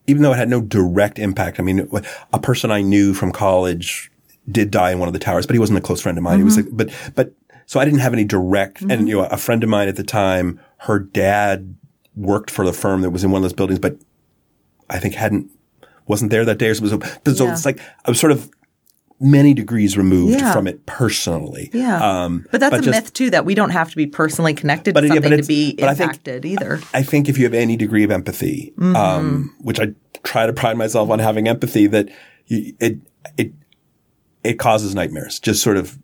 even 0.07 0.21
though 0.21 0.33
it 0.33 0.37
had 0.37 0.49
no 0.49 0.61
direct 0.61 1.19
impact 1.19 1.59
i 1.59 1.63
mean 1.63 1.87
a 2.33 2.39
person 2.39 2.71
i 2.71 2.81
knew 2.81 3.13
from 3.13 3.31
college 3.31 4.11
did 4.49 4.71
die 4.71 4.91
in 4.91 4.99
one 4.99 5.07
of 5.07 5.13
the 5.13 5.19
towers 5.19 5.45
but 5.45 5.53
he 5.53 5.59
wasn't 5.59 5.77
a 5.77 5.81
close 5.81 6.01
friend 6.01 6.17
of 6.17 6.23
mine 6.23 6.39
it 6.39 6.43
was 6.43 6.57
mm-hmm. 6.57 6.77
like, 6.77 6.87
but 6.87 7.13
but 7.15 7.33
so 7.65 7.79
i 7.79 7.85
didn't 7.85 7.99
have 7.99 8.13
any 8.13 8.23
direct 8.23 8.81
and 8.81 8.91
mm-hmm. 8.91 9.07
you 9.07 9.15
know 9.17 9.25
a 9.25 9.37
friend 9.37 9.63
of 9.63 9.69
mine 9.69 9.87
at 9.87 9.95
the 9.95 10.03
time 10.03 10.59
her 10.79 10.99
dad 10.99 11.75
worked 12.15 12.49
for 12.51 12.65
the 12.65 12.73
firm 12.73 13.01
that 13.01 13.09
was 13.11 13.23
in 13.23 13.31
one 13.31 13.39
of 13.39 13.43
those 13.43 13.53
buildings 13.53 13.79
but 13.79 13.97
i 14.89 14.97
think 14.99 15.13
hadn't 15.15 15.49
wasn't 16.07 16.31
there 16.31 16.45
that 16.45 16.57
day 16.57 16.69
or 16.69 16.75
something 16.75 17.01
so, 17.25 17.33
so 17.33 17.45
Yeah. 17.45 17.51
it's 17.53 17.65
like 17.65 17.79
i 18.05 18.11
was 18.11 18.19
sort 18.19 18.31
of 18.31 18.49
many 19.19 19.53
degrees 19.53 19.97
removed 19.97 20.39
Yeah. 20.39 20.51
from 20.53 20.67
it 20.67 20.85
personally 20.85 21.69
yeah 21.73 22.23
um 22.23 22.45
but 22.51 22.59
that's 22.59 22.75
a 22.75 22.81
just- 22.81 22.89
myth 22.89 23.13
too 23.13 23.29
that 23.31 23.45
we 23.45 23.55
don't 23.55 23.69
have 23.71 23.89
to 23.89 23.95
be 23.95 24.07
personally 24.07 24.53
connected 24.53 24.93
But 24.93 25.01
to 25.01 25.07
it- 25.07 25.09
yeah, 25.09 25.15
something 25.21 25.41
to 25.41 25.47
be 25.47 25.73
but 25.75 25.89
I 25.89 25.93
think- 25.93 26.09
impacted 26.11 26.45
either 26.45 26.79
I 26.93 27.01
think 27.03 27.27
if 27.29 27.37
you 27.37 27.45
have 27.45 27.53
any 27.53 27.75
degree 27.77 28.03
of 28.03 28.11
empathy, 28.11 28.73
Mm-hmm. 28.77 28.95
um, 28.95 29.55
which 29.61 29.79
I 29.79 29.93
try 30.23 30.45
to 30.45 30.53
pride 30.53 30.77
myself 30.77 31.09
on 31.09 31.19
having 31.19 31.47
empathy, 31.47 31.87
that 31.87 32.09
you, 32.47 32.73
it 32.79 32.97
it 33.37 33.53
it 34.43 34.59
causes 34.59 34.93
nightmares. 34.93 35.39
Just 35.39 35.61
sort 35.63 35.77
of 35.77 35.97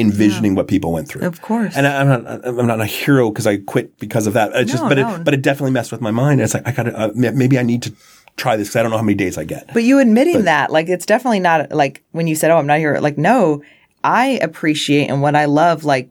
envisioning 0.00 0.54
what 0.54 0.66
people 0.68 0.92
went 0.92 1.08
through. 1.08 1.26
Of 1.26 1.42
course. 1.42 1.76
And 1.76 1.86
I, 1.86 2.00
I'm 2.00 2.08
not 2.08 2.46
I'm 2.46 2.66
not 2.66 2.80
a 2.80 2.86
hero 2.86 3.30
because 3.30 3.46
I 3.46 3.58
quit 3.58 3.98
because 3.98 4.26
of 4.26 4.32
that. 4.34 4.52
It's 4.54 4.70
just, 4.70 4.82
but 4.82 4.98
no. 4.98 5.16
it 5.16 5.24
but 5.24 5.34
it 5.34 5.42
definitely 5.42 5.72
messed 5.72 5.92
with 5.92 6.00
my 6.00 6.10
mind. 6.10 6.40
It's 6.40 6.54
like 6.54 6.66
I 6.66 6.72
got 6.72 6.84
to 6.84 6.98
uh, 6.98 7.10
maybe 7.14 7.58
I 7.58 7.62
need 7.62 7.82
to 7.82 7.92
try 8.36 8.56
this 8.56 8.68
because 8.68 8.76
I 8.76 8.82
don't 8.82 8.90
know 8.90 8.96
how 8.96 9.02
many 9.02 9.14
days 9.14 9.38
I 9.38 9.44
get. 9.44 9.72
But 9.72 9.84
you 9.84 9.98
admitting 9.98 10.44
that, 10.44 10.70
like, 10.70 10.88
it's 10.88 11.06
definitely 11.06 11.40
not 11.40 11.70
like 11.72 12.02
when 12.12 12.26
you 12.26 12.34
said, 12.34 12.50
"Oh, 12.50 12.58
I'm 12.58 12.66
not 12.66 12.78
here." 12.78 12.98
Like, 12.98 13.18
no, 13.18 13.62
I 14.02 14.38
appreciate 14.42 15.08
and 15.08 15.22
what 15.22 15.36
I 15.36 15.44
love, 15.44 15.84
like, 15.84 16.10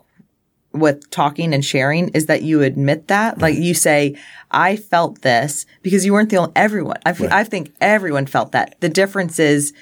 with 0.72 1.10
talking 1.10 1.54
and 1.54 1.66
sharing, 1.66 2.10
is 2.10 2.28
that 2.28 2.44
you 2.44 2.62
admit 2.62 3.08
that. 3.08 3.40
Like, 3.40 3.56
you 3.56 3.74
say, 3.74 4.16
"I 4.52 4.76
felt 4.76 5.22
this," 5.22 5.66
because 5.82 6.06
you 6.06 6.14
weren't 6.14 6.30
the 6.30 6.38
only. 6.38 6.52
Everyone, 6.56 6.98
i 7.06 7.44
think 7.44 7.74
everyone 7.82 8.26
felt 8.26 8.52
that. 8.52 8.80
The 8.80 8.90
difference 8.90 9.40
is, 9.40 9.74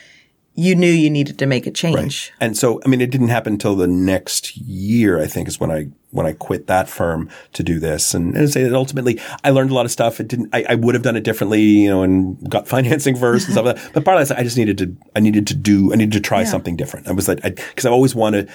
you 0.58 0.76
knew 0.76 0.90
you 0.90 1.10
needed 1.10 1.38
to 1.38 1.46
make 1.46 1.68
a 1.68 1.72
change. 1.72 2.34
And 2.40 2.58
so, 2.58 2.82
I 2.84 2.88
mean, 2.88 3.00
it 3.00 3.12
didn't 3.12 3.28
happen 3.28 3.54
until 3.54 3.76
the 3.76 3.86
next 3.88 4.58
year, 4.58 5.22
I 5.22 5.28
think, 5.28 5.48
is 5.48 5.60
when 5.60 5.70
I, 5.70 5.90
when 6.10 6.26
I 6.26 6.34
quit 6.34 6.66
that 6.66 6.90
firm 6.90 7.30
to 7.54 7.62
do 7.62 7.80
this. 7.80 8.16
And, 8.16 8.36
and 8.36 8.50
say 8.50 8.64
that 8.64 8.74
ultimately 8.74 9.22
I 9.44 9.52
learned 9.52 9.70
a 9.70 9.76
lot 9.76 9.86
of 9.86 9.92
stuff. 9.92 10.20
It 10.20 10.28
didn't, 10.28 10.50
I, 10.54 10.66
I 10.70 10.76
would 10.76 10.96
have 10.96 11.04
done 11.04 11.16
it 11.16 11.24
differently, 11.24 11.62
you 11.62 11.90
know, 11.90 12.02
and 12.02 12.50
got 12.50 12.68
financing 12.76 13.16
first 13.16 13.46
and 13.46 13.54
stuff 13.54 13.66
like 13.66 13.76
that. 13.76 13.94
But 13.94 14.04
part 14.04 14.20
of 14.20 14.28
that, 14.28 14.40
I 14.40 14.44
just 14.44 14.58
needed 14.58 14.80
to, 14.80 14.98
I 15.16 15.20
needed 15.20 15.46
to 15.48 15.54
do, 15.54 15.94
I 15.94 15.96
needed 15.96 16.14
to 16.14 16.22
try 16.22 16.44
something 16.44 16.76
different. 16.76 17.08
I 17.08 17.12
was 17.12 17.28
like, 17.28 17.46
I, 17.46 17.52
cause 17.52 17.86
I've 17.86 17.94
always 17.94 18.16
wanted, 18.16 18.50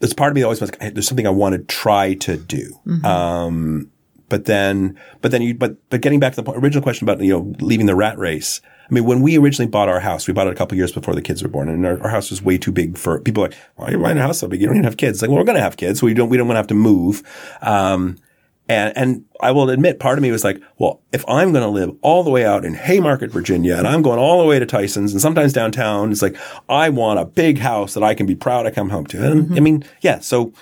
there's 0.00 0.12
part 0.12 0.32
of 0.32 0.34
me 0.34 0.40
that 0.40 0.46
always 0.46 0.60
was, 0.60 0.72
there's 0.72 1.06
something 1.06 1.26
I 1.26 1.30
want 1.30 1.52
to 1.54 1.62
try 1.62 2.14
to 2.14 2.36
do. 2.36 2.80
Um, 3.06 3.90
but 4.28 4.40
But 4.40 4.44
then, 4.46 4.98
but 5.20 5.30
then 5.30 5.42
you, 5.42 5.54
but, 5.54 5.76
but 5.88 6.00
getting 6.00 6.18
back 6.18 6.32
to 6.34 6.42
the 6.42 6.50
original 6.50 6.82
question 6.82 7.08
about, 7.08 7.22
you 7.22 7.32
know, 7.32 7.54
leaving 7.60 7.86
the 7.86 7.94
rat 7.94 8.18
race. 8.18 8.60
I 8.88 8.94
mean, 8.94 9.04
when 9.04 9.22
we 9.22 9.38
originally 9.38 9.70
bought 9.70 9.88
our 9.88 10.00
house, 10.00 10.26
we 10.26 10.34
bought 10.34 10.46
it 10.46 10.52
a 10.52 10.56
couple 10.56 10.76
years 10.76 10.92
before 10.92 11.14
the 11.14 11.22
kids 11.22 11.42
were 11.42 11.48
born 11.48 11.68
and 11.68 11.86
our, 11.86 12.02
our 12.02 12.10
house 12.10 12.30
was 12.30 12.42
way 12.42 12.58
too 12.58 12.72
big 12.72 12.98
for 12.98 13.20
people 13.20 13.42
like, 13.42 13.54
why 13.76 13.86
are 13.86 13.90
you 13.92 13.98
buying 13.98 14.18
a 14.18 14.22
house 14.22 14.38
so 14.38 14.48
big? 14.48 14.60
You 14.60 14.66
don't 14.66 14.76
even 14.76 14.84
have 14.84 14.96
kids. 14.96 15.22
Like, 15.22 15.30
well, 15.30 15.38
we're 15.38 15.44
going 15.44 15.56
to 15.56 15.62
have 15.62 15.76
kids. 15.76 16.00
So 16.00 16.06
we 16.06 16.14
don't, 16.14 16.28
we 16.28 16.36
don't 16.36 16.46
want 16.46 16.56
to 16.56 16.60
have 16.60 16.66
to 16.68 16.74
move. 16.74 17.22
Um, 17.62 18.18
and, 18.66 18.96
and 18.96 19.24
I 19.40 19.50
will 19.50 19.68
admit, 19.68 20.00
part 20.00 20.18
of 20.18 20.22
me 20.22 20.30
was 20.30 20.42
like, 20.42 20.60
well, 20.78 21.02
if 21.12 21.22
I'm 21.28 21.52
going 21.52 21.64
to 21.64 21.68
live 21.68 21.94
all 22.00 22.22
the 22.22 22.30
way 22.30 22.46
out 22.46 22.64
in 22.64 22.74
Haymarket, 22.74 23.30
Virginia, 23.30 23.76
and 23.76 23.86
I'm 23.86 24.00
going 24.00 24.18
all 24.18 24.40
the 24.40 24.46
way 24.46 24.58
to 24.58 24.64
Tyson's 24.64 25.12
and 25.12 25.20
sometimes 25.20 25.52
downtown, 25.52 26.10
it's 26.12 26.22
like, 26.22 26.36
I 26.68 26.88
want 26.88 27.20
a 27.20 27.26
big 27.26 27.58
house 27.58 27.92
that 27.92 28.02
I 28.02 28.14
can 28.14 28.24
be 28.26 28.34
proud 28.34 28.62
to 28.62 28.70
come 28.70 28.88
home 28.88 29.06
to. 29.08 29.30
And 29.30 29.54
I 29.54 29.60
mean, 29.60 29.84
yeah, 30.00 30.20
so 30.20 30.54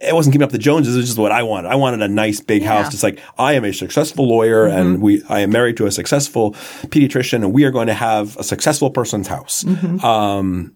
it 0.00 0.14
wasn't 0.14 0.32
keeping 0.32 0.44
up 0.44 0.50
the 0.50 0.58
Joneses. 0.58 0.94
It 0.94 0.98
was 0.98 1.06
just 1.06 1.18
what 1.18 1.30
I 1.32 1.42
wanted. 1.42 1.68
I 1.68 1.74
wanted 1.74 2.00
a 2.02 2.08
nice 2.08 2.40
big 2.40 2.62
Yeah. 2.62 2.82
house. 2.82 2.90
Just 2.90 3.02
like 3.02 3.20
I 3.38 3.52
am 3.52 3.64
a 3.64 3.72
successful 3.72 4.26
lawyer 4.26 4.66
and 4.66 5.02
we, 5.02 5.22
I 5.28 5.40
am 5.40 5.50
married 5.50 5.76
to 5.78 5.86
a 5.86 5.90
successful 5.92 6.52
pediatrician 6.86 7.34
and 7.44 7.52
we 7.52 7.64
are 7.64 7.70
going 7.70 7.86
to 7.88 7.94
have 7.94 8.36
a 8.38 8.42
successful 8.42 8.90
person's 8.90 9.28
house. 9.28 9.64
Um, 10.02 10.74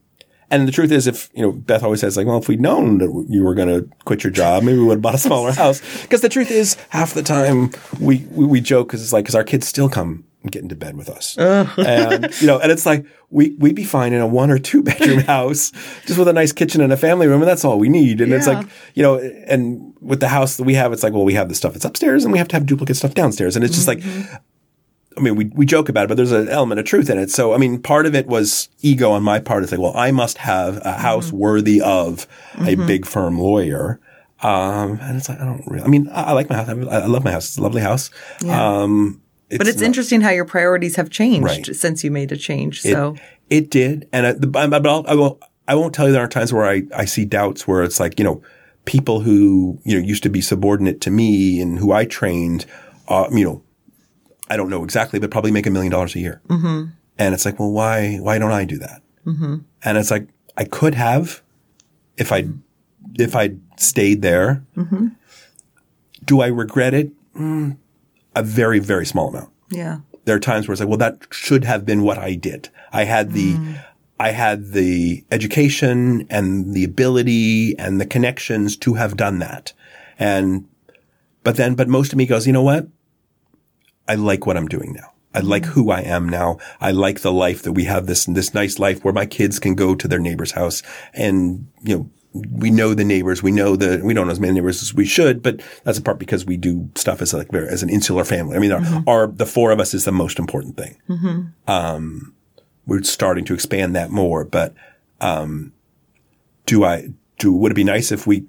and 0.50 0.68
the 0.68 0.72
truth 0.72 0.92
is, 0.92 1.06
if, 1.06 1.30
you 1.34 1.42
know, 1.42 1.52
Beth 1.52 1.82
always 1.82 2.00
says 2.00 2.16
like, 2.18 2.26
well, 2.26 2.36
if 2.38 2.48
we'd 2.48 2.60
known 2.60 2.98
that 2.98 3.26
you 3.28 3.42
were 3.42 3.54
going 3.54 3.68
to 3.68 3.88
quit 4.04 4.22
your 4.22 4.30
job, 4.30 4.62
maybe 4.62 4.78
we 4.78 4.84
would 4.84 4.96
have 4.96 5.02
bought 5.02 5.14
a 5.14 5.18
smaller 5.18 5.52
house. 5.64 5.80
Because 6.02 6.20
the 6.20 6.28
truth 6.28 6.50
is, 6.50 6.76
half 6.90 7.14
the 7.14 7.22
time 7.22 7.70
we, 7.98 8.26
we, 8.30 8.44
we 8.44 8.60
joke 8.60 8.88
because 8.88 9.02
it's 9.02 9.12
like, 9.12 9.24
because 9.24 9.34
our 9.34 9.42
kids 9.44 9.66
still 9.66 9.88
come 9.88 10.24
and 10.44 10.52
get 10.52 10.62
into 10.62 10.76
bed 10.76 10.96
with 10.96 11.08
us. 11.08 11.36
and, 11.78 12.40
you 12.40 12.46
know, 12.46 12.58
and 12.60 12.70
it's 12.70 12.86
like, 12.86 13.04
we, 13.30 13.56
we'd 13.58 13.74
be 13.74 13.84
fine 13.84 14.12
in 14.12 14.20
a 14.20 14.26
one 14.26 14.50
or 14.50 14.58
two 14.58 14.82
bedroom 14.82 15.18
house 15.26 15.72
just 16.06 16.18
with 16.18 16.28
a 16.28 16.32
nice 16.32 16.52
kitchen 16.52 16.80
and 16.80 16.92
a 16.92 16.96
family 16.96 17.26
room. 17.26 17.40
And 17.40 17.48
that's 17.48 17.64
all 17.64 17.78
we 17.78 17.88
need. 17.88 18.20
And 18.20 18.32
it's 18.32 18.46
like, 18.46 18.64
you 18.94 19.02
know, 19.02 19.18
and 19.18 19.94
with 20.00 20.20
the 20.20 20.28
house 20.28 20.56
that 20.58 20.64
we 20.64 20.74
have, 20.74 20.92
it's 20.92 21.02
like, 21.02 21.14
well, 21.14 21.24
we 21.24 21.34
have 21.34 21.48
the 21.48 21.54
stuff 21.54 21.72
that's 21.72 21.84
upstairs 21.84 22.24
and 22.24 22.32
we 22.32 22.38
have 22.38 22.48
to 22.48 22.56
have 22.56 22.66
duplicate 22.66 22.96
stuff 22.96 23.14
downstairs. 23.14 23.56
And 23.56 23.64
it's 23.64 23.74
just 23.74 23.88
like, 23.88 24.02
I 25.16 25.20
mean, 25.20 25.34
we, 25.34 25.46
we 25.46 25.64
joke 25.64 25.88
about 25.88 26.04
it, 26.04 26.08
but 26.08 26.16
there's 26.16 26.32
an 26.32 26.48
element 26.48 26.78
of 26.78 26.84
truth 26.84 27.08
in 27.08 27.18
it. 27.18 27.30
So, 27.30 27.54
I 27.54 27.56
mean, 27.56 27.80
part 27.80 28.04
of 28.04 28.14
it 28.14 28.26
was 28.26 28.68
ego 28.80 29.10
on 29.10 29.22
my 29.22 29.40
part. 29.40 29.62
It's 29.62 29.72
like, 29.72 29.80
well, 29.80 29.96
I 29.96 30.10
must 30.10 30.38
have 30.38 30.76
a 30.84 30.92
house 30.92 31.32
worthy 31.32 31.80
of 31.80 32.26
a 32.58 32.74
big 32.74 33.06
firm 33.06 33.38
lawyer. 33.38 33.98
Um, 34.42 34.98
and 35.00 35.16
it's 35.16 35.30
like, 35.30 35.40
I 35.40 35.44
don't 35.46 35.66
really, 35.66 35.84
I 35.84 35.88
mean, 35.88 36.08
I, 36.08 36.24
I 36.24 36.32
like 36.32 36.50
my 36.50 36.56
house. 36.56 36.68
I, 36.68 36.72
I 36.72 37.06
love 37.06 37.24
my 37.24 37.30
house. 37.30 37.48
It's 37.48 37.56
a 37.56 37.62
lovely 37.62 37.80
house. 37.80 38.10
Um, 38.46 39.22
but 39.50 39.66
it's 39.68 39.80
not- 39.80 39.86
interesting 39.86 40.20
how 40.20 40.30
your 40.30 40.44
priorities 40.44 40.96
have 40.96 41.10
changed 41.10 41.44
Right. 41.68 41.76
since 41.76 42.02
you 42.04 42.10
made 42.10 42.32
a 42.32 42.36
change. 42.36 42.82
So 42.82 43.16
it 43.50 43.70
did, 43.70 44.08
and 44.12 44.26
I, 44.26 44.32
but 44.34 44.86
I'll, 44.86 45.04
I 45.06 45.14
will. 45.14 45.40
I 45.66 45.74
won't 45.74 45.94
tell 45.94 46.06
you 46.06 46.12
there 46.12 46.22
are 46.22 46.28
times 46.28 46.52
where 46.52 46.66
I, 46.66 46.82
I 46.94 47.04
see 47.06 47.24
doubts 47.24 47.66
where 47.66 47.82
it's 47.82 47.98
like 47.98 48.18
you 48.18 48.24
know 48.24 48.42
people 48.84 49.20
who 49.20 49.78
you 49.84 49.98
know 49.98 50.06
used 50.06 50.22
to 50.24 50.28
be 50.28 50.40
subordinate 50.40 51.00
to 51.02 51.10
me 51.10 51.60
and 51.60 51.78
who 51.78 51.92
I 51.92 52.04
trained, 52.04 52.66
uh, 53.08 53.28
you 53.32 53.44
know, 53.44 53.62
I 54.50 54.56
don't 54.56 54.68
know 54.68 54.84
exactly, 54.84 55.18
but 55.18 55.30
probably 55.30 55.50
make 55.52 55.66
a 55.66 55.70
million 55.70 55.90
dollars 55.90 56.14
a 56.14 56.20
year. 56.20 56.42
Mm-hmm. 56.48 56.90
And 57.18 57.34
it's 57.34 57.44
like, 57.46 57.58
well, 57.58 57.70
why 57.70 58.16
why 58.16 58.38
don't 58.38 58.50
I 58.52 58.64
do 58.64 58.78
that? 58.78 59.02
Mm-hmm. 59.26 59.56
And 59.84 59.98
it's 59.98 60.10
like 60.10 60.28
I 60.56 60.64
could 60.64 60.94
have 60.94 61.42
if 62.18 62.30
I 62.32 62.48
if 63.18 63.34
I 63.36 63.54
stayed 63.78 64.20
there. 64.22 64.64
Do 66.24 66.40
I 66.40 66.46
regret 66.46 66.94
it? 66.94 67.12
Mm, 67.34 67.76
a 68.34 68.42
very 68.42 68.78
very 68.78 69.06
small 69.06 69.28
amount 69.28 69.50
yeah. 69.70 69.98
there 70.24 70.36
are 70.36 70.40
times 70.40 70.66
where 70.66 70.72
it's 70.72 70.80
like, 70.80 70.88
well, 70.88 70.98
that 70.98 71.26
should 71.30 71.64
have 71.64 71.84
been 71.84 72.02
what 72.02 72.18
I 72.18 72.34
did. 72.34 72.68
I 72.92 73.04
had 73.04 73.32
the, 73.32 73.56
I 74.18 74.30
had 74.30 74.72
the 74.72 75.24
education 75.30 76.26
and 76.30 76.74
the 76.74 76.84
ability 76.84 77.78
and 77.78 78.00
the 78.00 78.06
connections 78.06 78.76
to 78.78 78.94
have 78.94 79.16
done 79.16 79.38
that. 79.40 79.72
And, 80.18 80.68
but 81.42 81.56
then, 81.56 81.74
but 81.74 81.88
most 81.88 82.12
of 82.12 82.18
me 82.18 82.26
goes, 82.26 82.46
you 82.46 82.52
know 82.52 82.62
what? 82.62 82.88
I 84.06 84.14
like 84.14 84.46
what 84.46 84.56
I'm 84.56 84.68
doing 84.68 84.92
now. 84.92 85.12
I 85.34 85.40
like 85.40 85.64
who 85.64 85.90
I 85.90 86.00
am 86.00 86.28
now. 86.28 86.58
I 86.80 86.92
like 86.92 87.20
the 87.20 87.32
life 87.32 87.62
that 87.62 87.72
we 87.72 87.84
have 87.84 88.06
this, 88.06 88.26
this 88.26 88.54
nice 88.54 88.78
life 88.78 89.02
where 89.02 89.12
my 89.12 89.26
kids 89.26 89.58
can 89.58 89.74
go 89.74 89.96
to 89.96 90.06
their 90.06 90.20
neighbor's 90.20 90.52
house 90.52 90.82
and, 91.12 91.66
you 91.82 91.96
know, 91.96 92.10
we 92.34 92.70
know 92.70 92.94
the 92.94 93.04
neighbors. 93.04 93.42
We 93.42 93.52
know 93.52 93.76
the, 93.76 94.00
we 94.04 94.12
don't 94.12 94.26
know 94.26 94.32
as 94.32 94.40
many 94.40 94.54
neighbors 94.54 94.82
as 94.82 94.92
we 94.92 95.04
should, 95.04 95.40
but 95.42 95.62
that's 95.84 95.98
a 95.98 96.02
part 96.02 96.18
because 96.18 96.44
we 96.44 96.56
do 96.56 96.90
stuff 96.96 97.22
as 97.22 97.32
like, 97.32 97.54
as 97.54 97.82
an 97.82 97.88
insular 97.88 98.24
family. 98.24 98.56
I 98.56 98.58
mean, 98.58 98.72
our, 98.72 99.04
our, 99.06 99.26
the 99.28 99.46
four 99.46 99.70
of 99.70 99.78
us 99.78 99.94
is 99.94 100.04
the 100.04 100.12
most 100.12 100.38
important 100.40 100.76
thing. 100.76 100.96
Um, 101.68 102.34
we're 102.86 103.02
starting 103.04 103.44
to 103.46 103.54
expand 103.54 103.94
that 103.94 104.10
more, 104.10 104.44
but, 104.44 104.74
um, 105.20 105.72
do 106.66 106.84
I, 106.84 107.08
do, 107.38 107.52
would 107.52 107.70
it 107.72 107.76
be 107.76 107.84
nice 107.84 108.10
if 108.10 108.26
we 108.26 108.46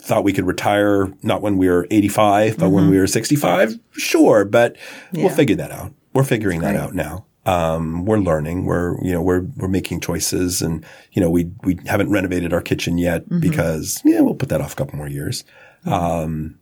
thought 0.00 0.24
we 0.24 0.32
could 0.32 0.46
retire 0.46 1.12
not 1.22 1.40
when 1.40 1.56
we 1.58 1.68
were 1.68 1.86
85, 1.90 2.58
but 2.58 2.70
when 2.70 2.90
we 2.90 2.98
were 2.98 3.06
65? 3.06 3.78
Sure. 3.92 4.44
But 4.44 4.76
we'll 5.12 5.28
figure 5.36 5.56
that 5.56 5.70
out. 5.70 5.92
We're 6.12 6.24
figuring 6.24 6.60
that 6.62 6.74
out 6.76 6.94
now. 6.94 7.24
Um, 7.48 8.04
we're 8.04 8.18
learning. 8.18 8.64
We're, 8.66 9.02
you 9.02 9.12
know, 9.12 9.22
we're, 9.22 9.42
we're 9.56 9.68
making 9.68 10.00
choices 10.00 10.60
and, 10.60 10.84
you 11.12 11.22
know, 11.22 11.30
we, 11.30 11.50
we 11.64 11.78
haven't 11.86 12.10
renovated 12.10 12.52
our 12.52 12.60
kitchen 12.60 12.98
yet 12.98 13.22
because, 13.40 14.00
yeah, 14.04 14.20
we'll 14.20 14.34
put 14.34 14.50
that 14.50 14.60
off 14.60 14.74
a 14.74 14.76
couple 14.76 14.96
more 14.96 15.08
years. 15.08 15.44
Um, 15.86 16.58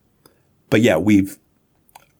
but 0.70 0.80
yeah, 0.82 0.96
we've, 0.96 1.38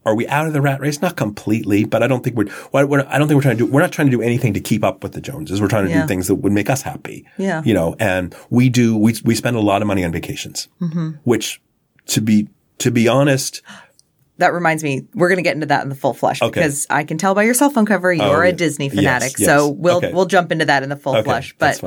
are 0.04 0.14
we 0.14 0.26
out 0.28 0.46
of 0.46 0.52
the 0.52 0.60
rat 0.60 0.80
race? 0.80 1.00
Not 1.02 1.16
completely, 1.16 1.84
but 1.84 2.02
I 2.02 2.06
don't 2.06 2.22
think 2.24 2.36
we're, 2.36 2.46
we're, 2.72 2.86
we're- 2.86 3.06
I 3.08 3.18
don't 3.18 3.28
think 3.28 3.36
we're 3.36 3.42
trying 3.42 3.58
to 3.58 3.66
do, 3.66 3.70
we're 3.72 3.80
not 3.82 3.92
trying 3.92 4.06
to 4.08 4.16
do 4.16 4.22
anything 4.22 4.54
to 4.54 4.60
keep 4.60 4.82
up 4.84 5.02
with 5.02 5.12
the 5.12 5.20
Joneses. 5.20 5.60
We're 5.60 5.68
trying 5.68 5.86
to 5.86 5.90
Yeah. 5.90 6.02
do 6.02 6.08
things 6.08 6.26
that 6.28 6.36
would 6.36 6.52
make 6.52 6.70
us 6.70 6.82
happy. 6.82 7.26
Yeah. 7.38 7.62
You 7.64 7.74
know, 7.74 7.94
and 7.98 8.34
we 8.50 8.68
do, 8.68 8.96
we, 8.96 9.14
we 9.24 9.34
spend 9.34 9.56
a 9.56 9.60
lot 9.60 9.82
of 9.82 9.88
money 9.88 10.04
on 10.04 10.12
vacations, 10.12 10.68
Mm-hmm. 10.80 11.10
which 11.24 11.60
to 12.06 12.20
be, 12.20 12.48
to 12.78 12.90
be 12.90 13.08
honest, 13.08 13.62
That 14.38 14.52
reminds 14.52 14.82
me, 14.84 15.06
we're 15.14 15.28
going 15.28 15.38
to 15.38 15.42
get 15.42 15.54
into 15.54 15.66
that 15.66 15.82
in 15.82 15.88
the 15.88 15.94
full 15.94 16.12
flush 16.12 16.42
Okay. 16.42 16.50
because 16.60 16.86
I 16.90 17.04
can 17.04 17.16
tell 17.16 17.34
by 17.34 17.44
your 17.44 17.54
cell 17.54 17.70
phone 17.70 17.86
cover 17.86 18.12
you're 18.12 18.24
oh, 18.24 18.42
yeah. 18.42 18.50
a 18.50 18.52
Disney 18.52 18.90
fanatic. 18.90 19.32
yes. 19.38 19.46
So 19.48 19.68
we'll 19.70 19.96
Okay. 19.96 20.12
we'll 20.12 20.26
jump 20.26 20.52
into 20.52 20.66
that 20.66 20.82
in 20.82 20.90
the 20.90 20.96
full 20.96 21.14
Okay, 21.16 21.24
flush. 21.24 21.54
But. 21.58 21.80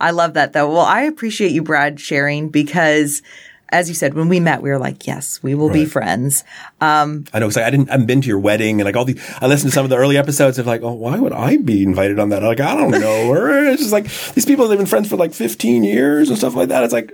I 0.00 0.10
love 0.10 0.34
that 0.34 0.52
though. 0.52 0.68
Well, 0.70 0.80
I 0.82 1.02
appreciate 1.02 1.52
you, 1.52 1.62
Brad, 1.62 1.98
sharing 1.98 2.50
because, 2.50 3.22
as 3.70 3.88
you 3.88 3.94
said, 3.94 4.12
when 4.12 4.28
we 4.28 4.38
met, 4.38 4.60
we 4.60 4.68
were 4.68 4.78
like, 4.78 5.06
yes, 5.06 5.42
we 5.42 5.54
will 5.54 5.70
be 5.70 5.84
Right. 5.84 5.90
friends. 5.92 6.44
Um, 6.82 7.24
I 7.32 7.38
know, 7.38 7.46
cause 7.46 7.56
like, 7.56 7.64
I 7.64 7.70
didn't, 7.70 7.88
I 7.88 7.92
haven't 7.92 8.06
been 8.06 8.20
to 8.20 8.28
your 8.28 8.38
wedding 8.38 8.80
and 8.80 8.84
like 8.86 8.96
all 8.96 9.06
the, 9.06 9.18
I 9.40 9.46
listened 9.46 9.70
to 9.70 9.74
some 9.74 9.84
of 9.84 9.90
the 9.90 9.96
early 9.96 10.18
episodes 10.18 10.58
of 10.58 10.66
like, 10.66 10.82
oh, 10.82 10.92
why 10.92 11.18
would 11.18 11.32
I 11.32 11.56
be 11.56 11.82
invited 11.82 12.18
on 12.18 12.28
that? 12.28 12.42
Like, 12.42 12.60
I 12.60 12.76
don't 12.76 12.90
know. 12.90 13.28
Or 13.30 13.64
it's 13.64 13.80
just 13.80 13.92
like, 13.92 14.04
these 14.34 14.44
people 14.44 14.66
that 14.68 14.72
have 14.72 14.78
been 14.78 14.86
friends 14.86 15.08
for 15.08 15.16
like 15.16 15.32
15 15.32 15.82
years 15.84 16.28
and 16.28 16.36
stuff 16.36 16.54
like 16.54 16.68
that. 16.68 16.84
It's 16.84 16.92
like, 16.92 17.12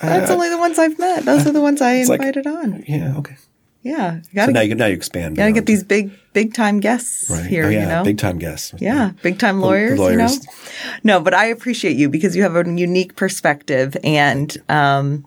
That's 0.00 0.30
uh, 0.30 0.34
only 0.34 0.48
the 0.48 0.56
ones 0.58 0.78
I've 0.78 0.98
met. 0.98 1.26
Those 1.26 1.46
are 1.46 1.52
the 1.52 1.60
ones 1.60 1.82
I 1.82 2.02
like- 2.04 2.20
invited 2.20 2.46
on. 2.46 2.84
yeah, 2.88 3.14
okay. 3.18 3.36
Yeah, 3.82 4.20
gotta 4.34 4.52
now 4.52 4.60
you, 4.60 4.74
now 4.74 4.86
you 4.86 4.94
expand. 4.94 5.36
gotta 5.36 5.52
get 5.52 5.64
these 5.66 5.82
big 5.82 6.10
big 6.34 6.52
time 6.52 6.80
guests 6.80 7.30
Right. 7.30 7.46
here. 7.46 7.64
Oh, 7.64 7.68
yeah. 7.70 7.80
You 7.80 7.86
know, 7.86 8.04
Big 8.04 8.18
time 8.18 8.38
guests. 8.38 8.74
Yeah, 8.78 9.12
big 9.22 9.38
time 9.38 9.60
lawyers, 9.60 9.98
lawyers. 9.98 10.12
you 10.36 10.42
know. 10.42 10.92
No, 11.02 11.20
but 11.20 11.32
I 11.32 11.46
appreciate 11.46 11.96
you 11.96 12.08
because 12.10 12.36
you 12.36 12.42
have 12.42 12.56
a 12.56 12.64
unique 12.70 13.16
perspective 13.16 13.96
and 14.04 14.54
um 14.68 15.24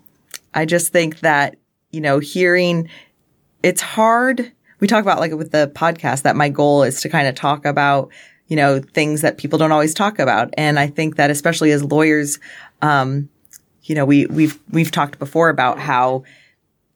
I 0.54 0.66
just 0.66 0.92
think 0.92 1.18
that, 1.20 1.56
you 1.90 2.00
know, 2.00 2.20
hearing 2.20 2.88
it's 3.64 3.80
hard. 3.80 4.52
We 4.78 4.86
talk 4.86 5.02
about 5.02 5.18
like 5.18 5.32
with 5.32 5.50
the 5.50 5.70
podcast 5.74 6.22
that 6.22 6.36
my 6.36 6.48
goal 6.48 6.84
is 6.84 7.00
to 7.00 7.08
kind 7.08 7.26
of 7.26 7.34
talk 7.34 7.64
about, 7.64 8.10
you 8.46 8.54
know, 8.56 8.78
things 8.78 9.22
that 9.22 9.36
people 9.36 9.58
don't 9.58 9.72
always 9.72 9.94
talk 9.94 10.20
about. 10.20 10.54
And 10.56 10.78
I 10.78 10.86
think 10.86 11.16
that 11.16 11.28
especially 11.30 11.72
as 11.72 11.82
lawyers, 11.82 12.38
um, 12.82 13.28
you 13.82 13.96
know, 13.96 14.04
we 14.04 14.26
we've 14.26 14.58
we've 14.70 14.92
talked 14.92 15.18
before 15.18 15.48
about 15.48 15.80
how 15.80 16.22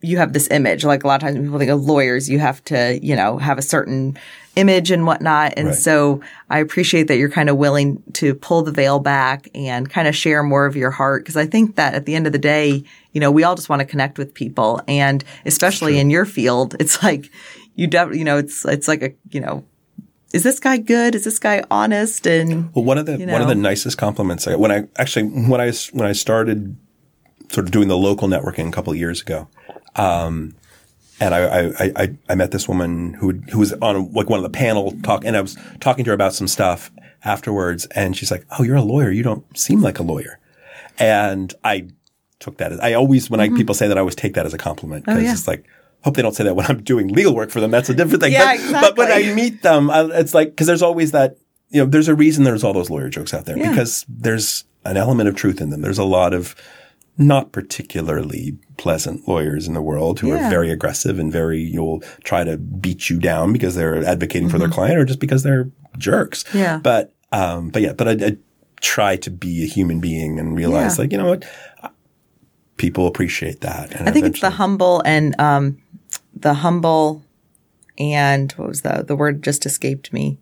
you 0.00 0.16
have 0.18 0.32
this 0.32 0.48
image. 0.50 0.84
Like 0.84 1.02
a 1.02 1.06
lot 1.06 1.22
of 1.22 1.28
times 1.28 1.38
people 1.42 1.58
think 1.58 1.70
of 1.70 1.82
lawyers, 1.82 2.28
you 2.28 2.38
have 2.38 2.62
to, 2.64 2.98
you 3.02 3.16
know, 3.16 3.38
have 3.38 3.58
a 3.58 3.62
certain 3.62 4.16
image 4.54 4.90
and 4.90 5.06
whatnot. 5.06 5.54
And 5.56 5.68
Right. 5.68 5.76
so 5.76 6.20
I 6.50 6.60
appreciate 6.60 7.08
that 7.08 7.16
you're 7.16 7.28
kind 7.30 7.48
of 7.48 7.56
willing 7.56 8.02
to 8.14 8.34
pull 8.34 8.62
the 8.62 8.72
veil 8.72 8.98
back 9.00 9.48
and 9.54 9.88
kind 9.90 10.06
of 10.06 10.14
share 10.14 10.42
more 10.42 10.66
of 10.66 10.76
your 10.76 10.90
heart. 10.90 11.26
Cause 11.26 11.36
I 11.36 11.46
think 11.46 11.76
that 11.76 11.94
at 11.94 12.06
the 12.06 12.14
end 12.14 12.26
of 12.26 12.32
the 12.32 12.38
day, 12.38 12.84
you 13.12 13.20
know, 13.20 13.30
we 13.30 13.42
all 13.42 13.54
just 13.56 13.68
want 13.68 13.80
to 13.80 13.86
connect 13.86 14.18
with 14.18 14.34
people. 14.34 14.80
And 14.86 15.24
especially 15.44 15.98
in 15.98 16.10
your 16.10 16.24
field, 16.24 16.76
it's 16.80 17.02
like 17.02 17.30
you, 17.74 17.86
def- 17.86 18.14
you 18.14 18.24
know, 18.24 18.38
it's, 18.38 18.64
it's 18.64 18.86
like 18.88 19.02
a, 19.02 19.12
you 19.30 19.40
know, 19.40 19.64
is 20.32 20.42
this 20.42 20.60
guy 20.60 20.76
good? 20.76 21.14
Is 21.14 21.24
this 21.24 21.38
guy 21.38 21.64
honest? 21.70 22.26
And 22.26 22.72
Well, 22.74 22.84
one 22.84 22.98
of 22.98 23.06
the 23.06 23.18
You 23.18 23.26
one 23.26 23.40
of 23.40 23.48
the 23.48 23.54
nicest 23.54 23.96
compliments 23.96 24.46
I, 24.46 24.56
when 24.56 24.70
I 24.70 24.84
actually 24.96 25.26
when 25.26 25.60
I 25.60 25.72
when 25.92 26.06
I 26.06 26.12
started 26.12 26.76
sort 27.50 27.66
of 27.66 27.70
doing 27.72 27.88
the 27.88 27.96
local 27.96 28.28
networking 28.28 28.68
a 28.68 28.72
couple 28.72 28.92
of 28.92 28.98
years 28.98 29.20
ago, 29.22 29.48
um, 29.96 30.54
and 31.20 31.34
I, 31.34 31.68
I, 31.68 31.92
I, 31.96 32.16
I 32.28 32.34
met 32.34 32.50
this 32.52 32.68
woman 32.68 33.14
who 33.14 33.32
who 33.50 33.58
was 33.58 33.72
on 33.74 34.12
like 34.12 34.30
one 34.30 34.38
of 34.38 34.44
the 34.44 34.50
panel 34.56 34.94
talk, 35.02 35.24
and 35.24 35.36
I 35.36 35.40
was 35.40 35.56
talking 35.80 36.04
to 36.04 36.10
her 36.10 36.14
about 36.14 36.34
some 36.34 36.46
stuff 36.48 36.90
afterwards, 37.24 37.86
and 37.86 38.16
she's 38.16 38.30
like, 38.30 38.44
"Oh, 38.58 38.62
you're 38.62 38.76
a 38.76 38.82
lawyer. 38.82 39.10
You 39.10 39.22
don't 39.22 39.44
seem 39.58 39.80
like 39.82 39.98
a 39.98 40.02
lawyer," 40.02 40.38
and 40.98 41.52
I 41.64 41.88
took 42.38 42.58
that. 42.58 42.72
As, 42.72 42.80
I 42.80 42.92
always 42.94 43.28
when 43.30 43.40
I 43.40 43.48
people 43.48 43.74
say 43.74 43.88
that, 43.88 43.96
I 43.96 44.00
always 44.00 44.14
take 44.14 44.34
that 44.34 44.46
as 44.46 44.54
a 44.54 44.58
compliment 44.58 45.04
because 45.04 45.18
Mm-hmm. 45.18 45.24
Oh, 45.24 45.28
yeah. 45.28 45.32
it's 45.32 45.48
like. 45.48 45.64
Hope 46.04 46.14
they 46.14 46.22
don't 46.22 46.32
say 46.34 46.44
that 46.44 46.54
when 46.54 46.64
I'm 46.66 46.80
doing 46.84 47.08
legal 47.08 47.34
work 47.34 47.50
for 47.50 47.58
them. 47.60 47.72
That's 47.72 47.88
a 47.88 47.94
different 47.94 48.22
thing. 48.22 48.32
Yeah, 48.32 48.56
but, 48.70 48.94
but 48.94 49.08
when. 49.08 49.10
I 49.30 49.34
meet 49.34 49.62
them, 49.62 49.90
I, 49.90 50.02
it's 50.20 50.32
like 50.32 50.50
because 50.50 50.68
there's 50.68 50.80
always 50.80 51.10
that 51.10 51.38
you 51.70 51.80
know, 51.82 51.86
there's 51.90 52.06
a 52.06 52.14
reason 52.14 52.44
there's 52.44 52.62
all 52.62 52.72
those 52.72 52.88
lawyer 52.88 53.08
jokes 53.08 53.34
out 53.34 53.46
there 53.46 53.58
Yeah. 53.58 53.70
because 53.70 54.06
there's 54.08 54.62
an 54.84 54.96
element 54.96 55.28
of 55.28 55.34
truth 55.34 55.60
in 55.60 55.70
them. 55.70 55.80
There's 55.80 55.98
a 55.98 56.04
lot 56.04 56.34
of 56.34 56.54
not 57.20 57.50
particularly 57.52 58.56
pleasant 58.76 59.26
lawyers 59.26 59.66
in 59.66 59.74
the 59.74 59.82
world 59.82 60.20
who 60.20 60.28
Yeah. 60.28 60.46
are 60.46 60.50
very 60.50 60.70
aggressive 60.70 61.18
and 61.18 61.32
very 61.32 61.60
you'll 61.60 62.00
try 62.22 62.44
to 62.44 62.56
beat 62.56 63.10
you 63.10 63.18
down 63.18 63.52
because 63.52 63.74
they're 63.74 64.04
advocating 64.04 64.48
for 64.48 64.58
their 64.58 64.68
Mm-hmm. 64.68 64.74
client 64.74 64.98
or 64.98 65.04
just 65.04 65.18
because 65.18 65.42
they're 65.42 65.68
jerks. 65.98 66.44
Yeah. 66.54 66.78
But 66.78 67.12
um, 67.32 67.70
but 67.70 67.82
yeah, 67.82 67.92
but 67.92 68.08
I, 68.08 68.26
I 68.26 68.36
try 68.80 69.16
to 69.16 69.30
be 69.30 69.64
a 69.64 69.66
human 69.66 69.98
being 70.00 70.38
and 70.38 70.56
realize 70.56 70.96
Yeah. 70.96 71.02
like 71.02 71.12
you 71.12 71.18
know 71.18 71.28
what 71.28 71.44
people 72.76 73.06
appreciate 73.08 73.60
that. 73.62 73.92
And 73.92 74.08
I 74.08 74.12
think 74.12 74.26
it's 74.26 74.40
the 74.40 74.50
humble 74.50 75.02
and 75.04 75.38
um, 75.40 75.78
the 76.34 76.54
humble 76.54 77.24
and 77.98 78.52
what 78.52 78.68
was 78.68 78.82
the 78.82 79.04
the 79.06 79.16
word 79.16 79.42
just 79.42 79.66
escaped 79.66 80.12
me? 80.12 80.38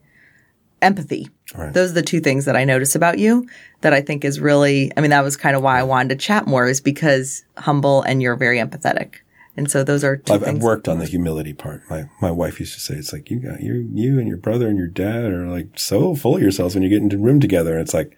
Empathy. 0.82 1.28
Right. 1.56 1.72
Those 1.72 1.92
are 1.92 1.94
the 1.94 2.02
two 2.02 2.20
things 2.20 2.44
that 2.44 2.56
I 2.56 2.64
notice 2.64 2.94
about 2.94 3.18
you 3.18 3.48
that 3.80 3.94
I 3.94 4.02
think 4.02 4.24
is 4.24 4.40
really. 4.40 4.92
I 4.96 5.00
mean, 5.00 5.10
that 5.10 5.24
was 5.24 5.36
kind 5.36 5.56
of 5.56 5.62
why 5.62 5.78
I 5.78 5.82
wanted 5.82 6.10
to 6.10 6.16
chat 6.16 6.46
more, 6.46 6.68
is 6.68 6.80
because 6.80 7.44
humble 7.56 8.02
and 8.02 8.20
you're 8.20 8.36
very 8.36 8.58
empathetic, 8.58 9.14
and 9.56 9.70
so 9.70 9.82
those 9.82 10.04
are 10.04 10.16
2 10.18 10.34
I've, 10.34 10.44
I've 10.44 10.62
worked 10.62 10.86
on 10.86 10.98
the 10.98 11.06
humility 11.06 11.54
part. 11.54 11.82
My 11.88 12.10
my 12.20 12.30
wife 12.30 12.60
used 12.60 12.74
to 12.74 12.80
say, 12.80 12.94
"It's 12.94 13.12
like 13.12 13.30
you 13.30 13.38
got 13.38 13.62
you 13.62 13.88
you 13.94 14.18
and 14.18 14.28
your 14.28 14.36
brother 14.36 14.68
and 14.68 14.76
your 14.76 14.88
dad 14.88 15.24
are 15.32 15.46
like 15.46 15.78
so 15.78 16.14
full 16.14 16.36
of 16.36 16.42
yourselves 16.42 16.74
when 16.74 16.82
you 16.82 16.90
get 16.90 17.02
into 17.02 17.16
a 17.16 17.20
room 17.20 17.40
together." 17.40 17.72
And 17.72 17.80
it's 17.80 17.94
like, 17.94 18.16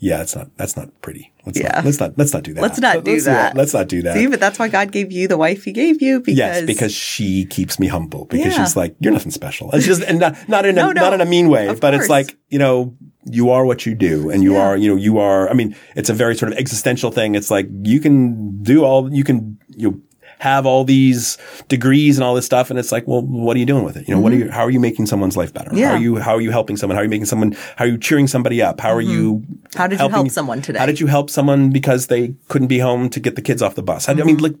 yeah, 0.00 0.22
it's 0.22 0.34
not 0.34 0.50
that's 0.56 0.76
not 0.76 0.88
pretty. 1.02 1.32
Let's 1.46 1.58
Yeah. 1.58 1.72
not, 1.76 1.84
let's 1.84 2.00
not 2.00 2.18
let's 2.18 2.32
not 2.34 2.42
do 2.42 2.54
that. 2.54 2.62
Let's 2.62 2.80
not 2.80 3.04
do 3.04 3.12
let's 3.12 3.24
that. 3.26 3.56
Let's 3.56 3.72
not 3.74 3.86
do 3.88 4.02
that. 4.02 4.14
See, 4.16 4.26
but 4.26 4.40
that's 4.40 4.58
why 4.58 4.68
God 4.68 4.90
gave 4.92 5.12
you 5.12 5.28
the 5.28 5.36
wife 5.38 5.64
He 5.64 5.72
gave 5.72 6.02
you 6.02 6.20
because 6.20 6.36
yes, 6.36 6.62
because 6.66 6.92
she 6.92 7.44
keeps 7.46 7.78
me 7.78 7.86
humble. 7.86 8.24
Because 8.24 8.56
Yeah. 8.56 8.64
she's 8.64 8.76
like, 8.76 8.96
you're 9.00 9.12
nothing 9.12 9.30
special. 9.30 9.70
It's 9.72 9.86
just 9.86 10.02
and 10.02 10.18
not 10.18 10.36
not 10.48 10.64
in 10.66 10.76
a 10.76 10.80
No, 10.86 10.92
no. 10.92 11.00
not 11.02 11.12
in 11.12 11.20
a 11.20 11.26
mean 11.26 11.48
way, 11.48 11.68
but 11.68 11.80
course. 11.92 11.94
it's 12.02 12.08
like 12.10 12.36
you 12.48 12.58
know. 12.58 12.96
You 13.26 13.50
are 13.50 13.66
what 13.66 13.84
you 13.84 13.94
do, 13.94 14.30
and 14.30 14.42
you 14.42 14.54
Yeah. 14.54 14.62
are, 14.62 14.76
you 14.78 14.88
know, 14.88 14.96
you 14.96 15.18
are. 15.18 15.46
I 15.50 15.52
mean, 15.52 15.76
it's 15.94 16.08
a 16.08 16.14
very 16.14 16.34
sort 16.34 16.52
of 16.52 16.58
existential 16.58 17.10
thing. 17.12 17.34
It's 17.34 17.50
like 17.50 17.68
you 17.82 18.00
can 18.00 18.62
do 18.62 18.82
all, 18.82 19.12
you 19.12 19.24
can, 19.24 19.58
you 19.68 19.90
know, 19.90 20.00
have 20.40 20.64
all 20.64 20.84
these 20.84 21.36
degrees 21.68 22.16
and 22.16 22.24
all 22.24 22.34
this 22.34 22.46
stuff, 22.46 22.70
and 22.70 22.78
it's 22.78 22.90
like, 22.90 23.06
well, 23.06 23.20
what 23.22 23.56
are 23.56 23.60
you 23.60 23.66
doing 23.66 23.84
with 23.84 23.94
it? 23.96 24.08
You 24.08 24.14
know, 24.14 24.20
what 24.22 24.32
are 24.32 24.36
you? 24.36 24.50
How 24.50 24.62
are 24.64 24.70
you 24.70 24.80
making 24.80 25.04
someone's 25.06 25.36
life 25.36 25.52
better? 25.52 25.68
Mm-hmm. 25.70 25.78
Yeah. 25.78 25.88
How 25.90 25.94
are 25.96 26.00
you? 26.00 26.16
How 26.16 26.34
are 26.36 26.40
you 26.40 26.50
helping 26.50 26.76
someone? 26.78 26.94
How 26.96 27.00
are 27.02 27.04
you 27.04 27.10
making 27.10 27.26
someone? 27.26 27.52
How 27.76 27.84
are 27.84 27.88
you 27.88 27.98
cheering 27.98 28.26
somebody 28.26 28.62
up? 28.62 28.80
How 28.80 28.90
are 28.92 29.02
you? 29.02 29.36
Mm-hmm. 29.36 29.78
How 29.78 29.86
did 29.86 30.00
you 30.00 30.08
help 30.08 30.30
someone 30.30 30.62
today? 30.62 30.78
How 30.78 30.86
did 30.86 30.98
you 30.98 31.06
help 31.08 31.28
someone 31.30 31.70
because 31.70 32.06
they 32.08 32.34
couldn't 32.48 32.68
be 32.68 32.78
home 32.78 33.10
to 33.10 33.20
get 33.20 33.36
the 33.36 33.42
kids 33.42 33.60
off 33.62 33.74
the 33.74 33.82
bus? 33.82 34.06
How, 34.06 34.12
I 34.14 34.16
mean, 34.24 34.38
like 34.38 34.54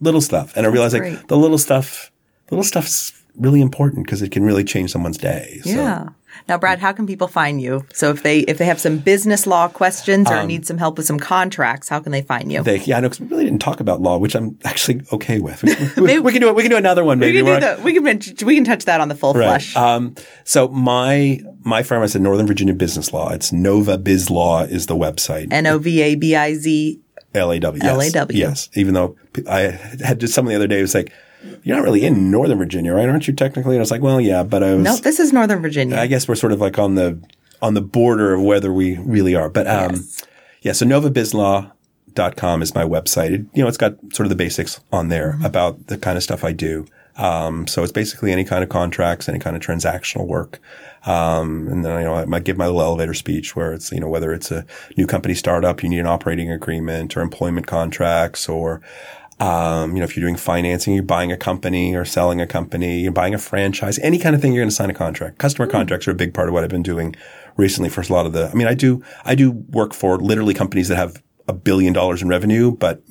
little 0.00 0.20
stuff, 0.20 0.52
and 0.56 0.66
I 0.66 0.68
realized 0.68 0.94
like 0.94 1.02
Mm-hmm. 1.02 1.14
great. 1.16 1.28
the 1.28 1.36
little 1.38 1.58
stuff, 1.58 2.10
the 2.48 2.54
little 2.54 2.64
stuff's 2.64 3.12
really 3.36 3.60
important 3.62 4.04
because 4.04 4.20
it 4.22 4.30
can 4.32 4.44
really 4.44 4.64
change 4.64 4.90
someone's 4.92 5.16
day. 5.18 5.60
So, 5.64 5.70
Yeah. 5.70 6.08
Now, 6.48 6.58
Brad, 6.58 6.78
how 6.78 6.92
can 6.92 7.06
people 7.06 7.28
find 7.28 7.60
you? 7.60 7.84
So 7.92 8.10
if 8.10 8.22
they 8.22 8.40
if 8.40 8.58
they 8.58 8.64
have 8.66 8.80
some 8.80 8.98
business 8.98 9.46
law 9.46 9.68
questions 9.68 10.30
or 10.30 10.44
need 10.44 10.66
some 10.66 10.78
help 10.78 10.96
with 10.96 11.06
some 11.06 11.18
contracts, 11.18 11.88
how 11.88 12.00
can 12.00 12.12
they 12.12 12.22
find 12.22 12.50
you? 12.52 12.58
Um, 12.58 12.64
They, 12.64 12.78
yeah, 12.80 12.96
I 12.98 13.00
know, 13.00 13.08
'cause 13.08 13.20
we 13.20 13.26
really 13.28 13.44
didn't 13.44 13.60
talk 13.60 13.80
about 13.80 14.00
law, 14.00 14.18
which 14.18 14.34
I'm 14.34 14.58
actually 14.64 15.02
okay 15.12 15.38
with. 15.40 15.62
We, 15.96 16.02
we- 16.02 16.18
we 16.20 16.32
can 16.32 16.40
do 16.40 16.48
it. 16.48 16.54
We 16.56 16.62
can 16.62 16.70
do 16.70 16.76
another 16.76 17.04
one, 17.04 17.18
we 17.18 17.26
maybe. 17.26 17.38
can 17.38 17.44
do 17.46 17.50
where 17.66 17.78
I- 17.78 17.82
we 17.82 17.92
can 17.94 18.04
we 18.46 18.54
can 18.54 18.64
touch 18.64 18.84
that 18.86 19.00
on 19.00 19.08
the 19.08 19.14
full 19.14 19.34
flush. 19.34 19.76
Um, 19.76 20.14
so 20.44 20.68
my 20.68 21.40
my 21.64 21.82
firm 21.82 22.02
is 22.02 22.14
in 22.16 22.22
Northern 22.22 22.46
Virginia 22.46 22.74
Business 22.74 23.12
Law. 23.12 23.30
It's 23.30 23.52
Nova 23.52 23.98
Biz 23.98 24.30
Law 24.30 24.62
is 24.62 24.86
the 24.86 24.96
website. 24.96 25.48
N 25.52 25.66
o 25.66 25.78
v 25.78 26.00
a 26.02 26.14
b 26.16 26.34
i 26.34 26.54
z. 26.54 27.00
LAW. 27.34 28.26
Yes. 28.30 28.68
Even 28.74 28.94
though 28.94 29.16
I 29.48 29.60
had 30.04 30.18
just 30.20 30.34
someone 30.34 30.50
the 30.52 30.56
other 30.56 30.66
day 30.66 30.80
was 30.82 30.94
like, 30.94 31.12
"You're 31.62 31.76
not 31.76 31.84
really 31.84 32.04
in 32.04 32.30
Northern 32.30 32.58
Virginia, 32.58 32.92
right? 32.92 33.08
Aren't 33.08 33.26
you 33.28 33.34
technically?" 33.34 33.74
And 33.74 33.80
I 33.80 33.82
was 33.82 33.90
like, 33.90 34.02
"Well, 34.02 34.20
yeah, 34.20 34.42
but 34.42 34.62
I 34.62 34.74
was." 34.74 34.82
No, 34.84 34.96
this 34.96 35.18
is 35.20 35.32
Northern 35.32 35.62
Virginia. 35.62 35.96
I 35.96 36.06
guess 36.06 36.26
we're 36.28 36.34
sort 36.34 36.52
of 36.52 36.60
like 36.60 36.78
on 36.78 36.94
the 36.94 37.18
on 37.62 37.74
the 37.74 37.82
border 37.82 38.34
of 38.34 38.42
whether 38.42 38.72
we 38.72 38.96
really 38.98 39.34
are. 39.34 39.48
But 39.50 39.66
um, 39.66 39.92
Yes. 39.92 40.22
yeah, 40.62 40.72
so 40.72 40.86
novabizlaw.com 40.86 42.62
is 42.62 42.74
my 42.74 42.84
website. 42.84 43.32
It, 43.32 43.40
you 43.54 43.62
know, 43.62 43.68
it's 43.68 43.76
got 43.76 43.94
sort 44.12 44.26
of 44.26 44.30
the 44.30 44.36
basics 44.36 44.80
on 44.92 45.08
there 45.08 45.32
Mm-hmm. 45.32 45.44
about 45.44 45.86
the 45.88 45.98
kind 45.98 46.16
of 46.16 46.22
stuff 46.22 46.44
I 46.44 46.52
do. 46.52 46.86
Um, 47.16 47.66
so 47.66 47.82
it's 47.82 47.92
basically 47.92 48.32
any 48.32 48.44
kind 48.44 48.62
of 48.62 48.70
contracts, 48.70 49.28
any 49.28 49.38
kind 49.38 49.54
of 49.54 49.60
transactional 49.62 50.26
work. 50.26 50.58
Um, 51.04 51.66
and 51.68 51.84
then, 51.84 51.98
you 51.98 52.04
know, 52.04 52.14
I 52.14 52.24
might 52.24 52.44
give 52.44 52.56
my 52.56 52.66
little 52.66 52.80
elevator 52.82 53.12
speech 53.14 53.54
where 53.54 53.72
it's, 53.74 53.90
you 53.92 54.00
know, 54.00 54.08
whether 54.08 54.32
it's 54.32 54.50
a 54.50 54.64
new 54.96 55.06
company 55.06 55.34
startup, 55.34 55.82
you 55.82 55.88
need 55.90 55.98
an 55.98 56.06
operating 56.06 56.50
agreement 56.50 57.16
or 57.16 57.20
employment 57.20 57.66
contracts 57.66 58.48
or, 58.48 58.80
um, 59.40 59.92
you 59.94 59.98
know, 59.98 60.04
if 60.04 60.16
you're 60.16 60.24
doing 60.24 60.36
financing, 60.36 60.94
you're 60.94 61.02
buying 61.02 61.32
a 61.32 61.36
company 61.36 61.94
or 61.96 62.04
selling 62.04 62.40
a 62.40 62.46
company, 62.46 63.00
you're 63.00 63.10
buying 63.12 63.34
a 63.34 63.38
franchise, 63.38 63.98
any 64.00 64.18
kind 64.18 64.34
of 64.36 64.42
thing, 64.42 64.52
you're 64.52 64.62
going 64.62 64.68
to 64.68 64.74
sign 64.74 64.90
a 64.90 64.94
contract. 64.94 65.38
Customer 65.38 65.66
contracts 65.66 66.06
are 66.06 66.10
a 66.10 66.14
big 66.14 66.34
part 66.34 66.48
of 66.48 66.54
what 66.54 66.62
I've 66.62 66.70
been 66.70 66.82
doing 66.82 67.16
recently 67.56 67.88
for 67.88 68.02
a 68.02 68.06
lot 68.12 68.26
of 68.26 68.32
the, 68.32 68.48
I 68.50 68.54
mean, 68.54 68.66
I 68.68 68.74
do, 68.74 69.02
I 69.24 69.34
do 69.34 69.50
work 69.50 69.94
for 69.94 70.18
literally 70.18 70.52
companies 70.54 70.88
that 70.88 70.96
have 70.96 71.22
a 71.48 71.52
billion 71.54 71.92
dollars 71.94 72.22
in 72.22 72.28
revenue, 72.28 72.70
but, 72.70 73.02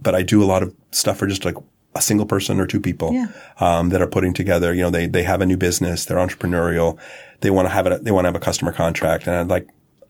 but 0.00 0.14
I 0.14 0.22
do 0.22 0.42
a 0.42 0.46
lot 0.46 0.62
of 0.62 0.74
stuff 0.90 1.16
for 1.18 1.26
just 1.26 1.44
like 1.44 1.56
a 1.96 2.02
single 2.02 2.26
person 2.26 2.60
or 2.60 2.66
two 2.66 2.80
people, 2.80 3.12
Yeah. 3.12 3.26
um, 3.58 3.88
that 3.88 4.02
are 4.02 4.06
putting 4.06 4.34
together, 4.34 4.74
you 4.74 4.82
know, 4.82 4.90
they, 4.90 5.06
they 5.06 5.22
have 5.22 5.40
a 5.40 5.46
new 5.46 5.56
business, 5.56 6.04
they're 6.04 6.18
entrepreneurial, 6.18 6.98
they 7.40 7.50
want 7.50 7.66
to 7.68 7.72
have 7.72 7.86
it, 7.86 8.04
they 8.04 8.10
want 8.10 8.24
to 8.24 8.28
have 8.28 8.36
a 8.36 8.40
customer 8.40 8.72
contract. 8.72 9.26
And 9.26 9.36
I'd 9.36 9.48
like, 9.48 9.68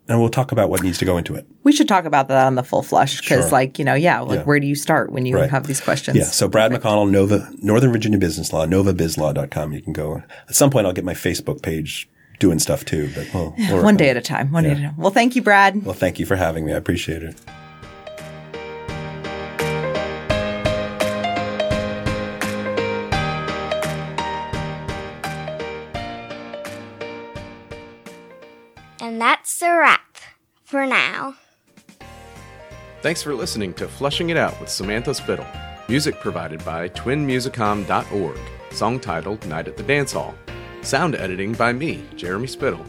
and 0.09 0.21
we'll 0.21 0.29
talk 0.29 0.53
about 0.53 0.69
what 0.71 0.83
needs 0.83 0.99
to 0.99 1.05
go 1.05 1.17
into 1.19 1.35
it. 1.35 1.47
we 1.63 1.73
should 1.73 1.89
talk 1.89 2.05
about 2.05 2.29
that 2.29 2.47
on 2.47 2.55
the 2.57 2.63
full 2.63 2.83
flush 2.83 3.21
because, 3.21 3.45
Sure. 3.45 3.51
like, 3.51 3.79
you 3.79 3.85
know, 3.85 3.95
yeah, 3.95 4.21
like 4.21 4.41
Yeah. 4.41 4.45
where 4.45 4.61
do 4.61 4.67
you 4.67 4.75
start 4.75 5.11
when 5.13 5.25
you 5.27 5.37
Right. 5.37 5.51
have 5.51 5.67
these 5.67 5.81
questions? 5.81 6.17
Yeah. 6.19 6.25
So 6.25 6.47
Brad 6.47 6.71
McConnell, 6.73 7.11
Nova, 7.11 7.49
Northern 7.63 7.91
Virginia 7.93 8.19
Business 8.19 8.53
Law, 8.53 8.67
novabizlaw.com. 8.67 9.73
You 9.73 9.81
can 9.81 9.93
go. 9.95 10.23
At 10.49 10.55
some 10.55 10.71
point, 10.71 10.87
I'll 10.87 10.93
get 10.93 11.05
my 11.05 11.15
Facebook 11.15 11.63
page 11.63 12.09
doing 12.39 12.59
stuff 12.59 12.85
too, 12.85 13.09
but 13.15 13.27
we'll, 13.33 13.83
One 13.83 13.97
day 13.97 14.11
at 14.11 14.17
a 14.17 14.21
time. 14.21 14.53
One 14.53 14.65
day 14.65 14.73
at 14.73 14.79
a 14.79 14.83
time. 14.83 14.95
Well, 14.99 15.11
thank 15.13 15.37
you, 15.37 15.43
Brad. 15.43 15.85
Well, 15.85 15.95
thank 15.95 16.19
you 16.19 16.27
for 16.27 16.37
having 16.37 16.67
me. 16.67 16.73
I 16.73 16.77
appreciate 16.77 17.23
it. 17.23 17.37
That's 29.25 29.63
a 29.63 29.75
wrap 29.75 30.19
for 30.65 30.85
now. 30.85 31.37
Thanks 33.01 33.23
for 33.23 33.35
listening 33.35 33.73
to 33.73 33.89
Fleshing 33.89 34.29
It 34.29 34.37
Out 34.37 34.61
with 34.61 34.69
Samantha 34.69 35.15
Spittle. 35.15 35.47
Music 35.89 36.21
provided 36.21 36.63
by 36.63 36.91
twinmusicom.org. 36.91 38.39
Song 38.71 39.01
titled 39.01 39.47
Night 39.47 39.67
at 39.67 39.79
the 39.79 39.83
Dance 39.83 40.13
Hall. 40.13 40.35
Sound 40.83 41.15
editing 41.15 41.55
by 41.55 41.73
me, 41.73 42.05
Jeremy 42.17 42.47
Spittle. 42.47 42.85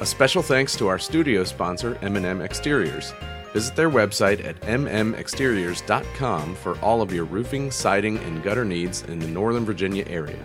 A 0.00 0.04
special 0.04 0.42
thanks 0.42 0.74
to 0.74 0.88
our 0.88 0.98
studio 0.98 1.44
sponsor, 1.44 1.96
M&M 2.02 2.42
Exteriors. 2.42 3.12
Visit 3.52 3.76
their 3.76 3.90
website 3.90 4.44
at 4.44 4.60
mmexteriors.com 4.62 6.56
for 6.56 6.76
all 6.80 7.02
of 7.02 7.12
your 7.12 7.24
roofing, 7.26 7.70
siding, 7.70 8.18
and 8.18 8.42
gutter 8.42 8.64
needs 8.64 9.02
in 9.02 9.20
the 9.20 9.28
Northern 9.28 9.64
Virginia 9.64 10.04
area. 10.08 10.44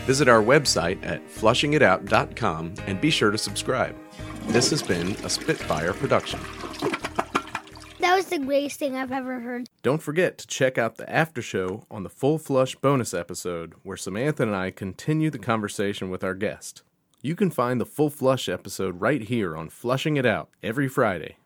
Visit 0.00 0.28
our 0.28 0.42
website 0.42 1.02
at 1.02 1.26
flushingitout.com 1.28 2.74
and 2.86 3.00
be 3.00 3.08
sure 3.08 3.30
to 3.30 3.38
subscribe. 3.38 3.96
This 4.48 4.70
has 4.70 4.82
been 4.82 5.12
a 5.24 5.30
Spitfire 5.30 5.92
production. 5.92 6.40
That 8.00 8.16
was 8.16 8.26
the 8.26 8.38
greatest 8.38 8.78
thing 8.78 8.96
I've 8.96 9.12
ever 9.12 9.40
heard. 9.40 9.68
Don't 9.82 10.02
forget 10.02 10.38
to 10.38 10.46
check 10.46 10.78
out 10.78 10.96
the 10.96 11.08
after 11.08 11.40
show 11.42 11.84
on 11.90 12.02
the 12.02 12.08
Full 12.08 12.38
Flush 12.38 12.74
bonus 12.76 13.14
episode, 13.14 13.74
where 13.82 13.96
Samantha 13.96 14.42
and 14.42 14.56
I 14.56 14.70
continue 14.70 15.30
the 15.30 15.38
conversation 15.38 16.10
with 16.10 16.24
our 16.24 16.34
guest. 16.34 16.82
You 17.22 17.36
can 17.36 17.50
find 17.50 17.80
the 17.80 17.86
Full 17.86 18.10
Flush 18.10 18.48
episode 18.48 19.00
right 19.00 19.22
here 19.22 19.56
on 19.56 19.68
Fleshing 19.68 20.16
It 20.16 20.26
Out 20.26 20.48
every 20.62 20.88
Friday. 20.88 21.36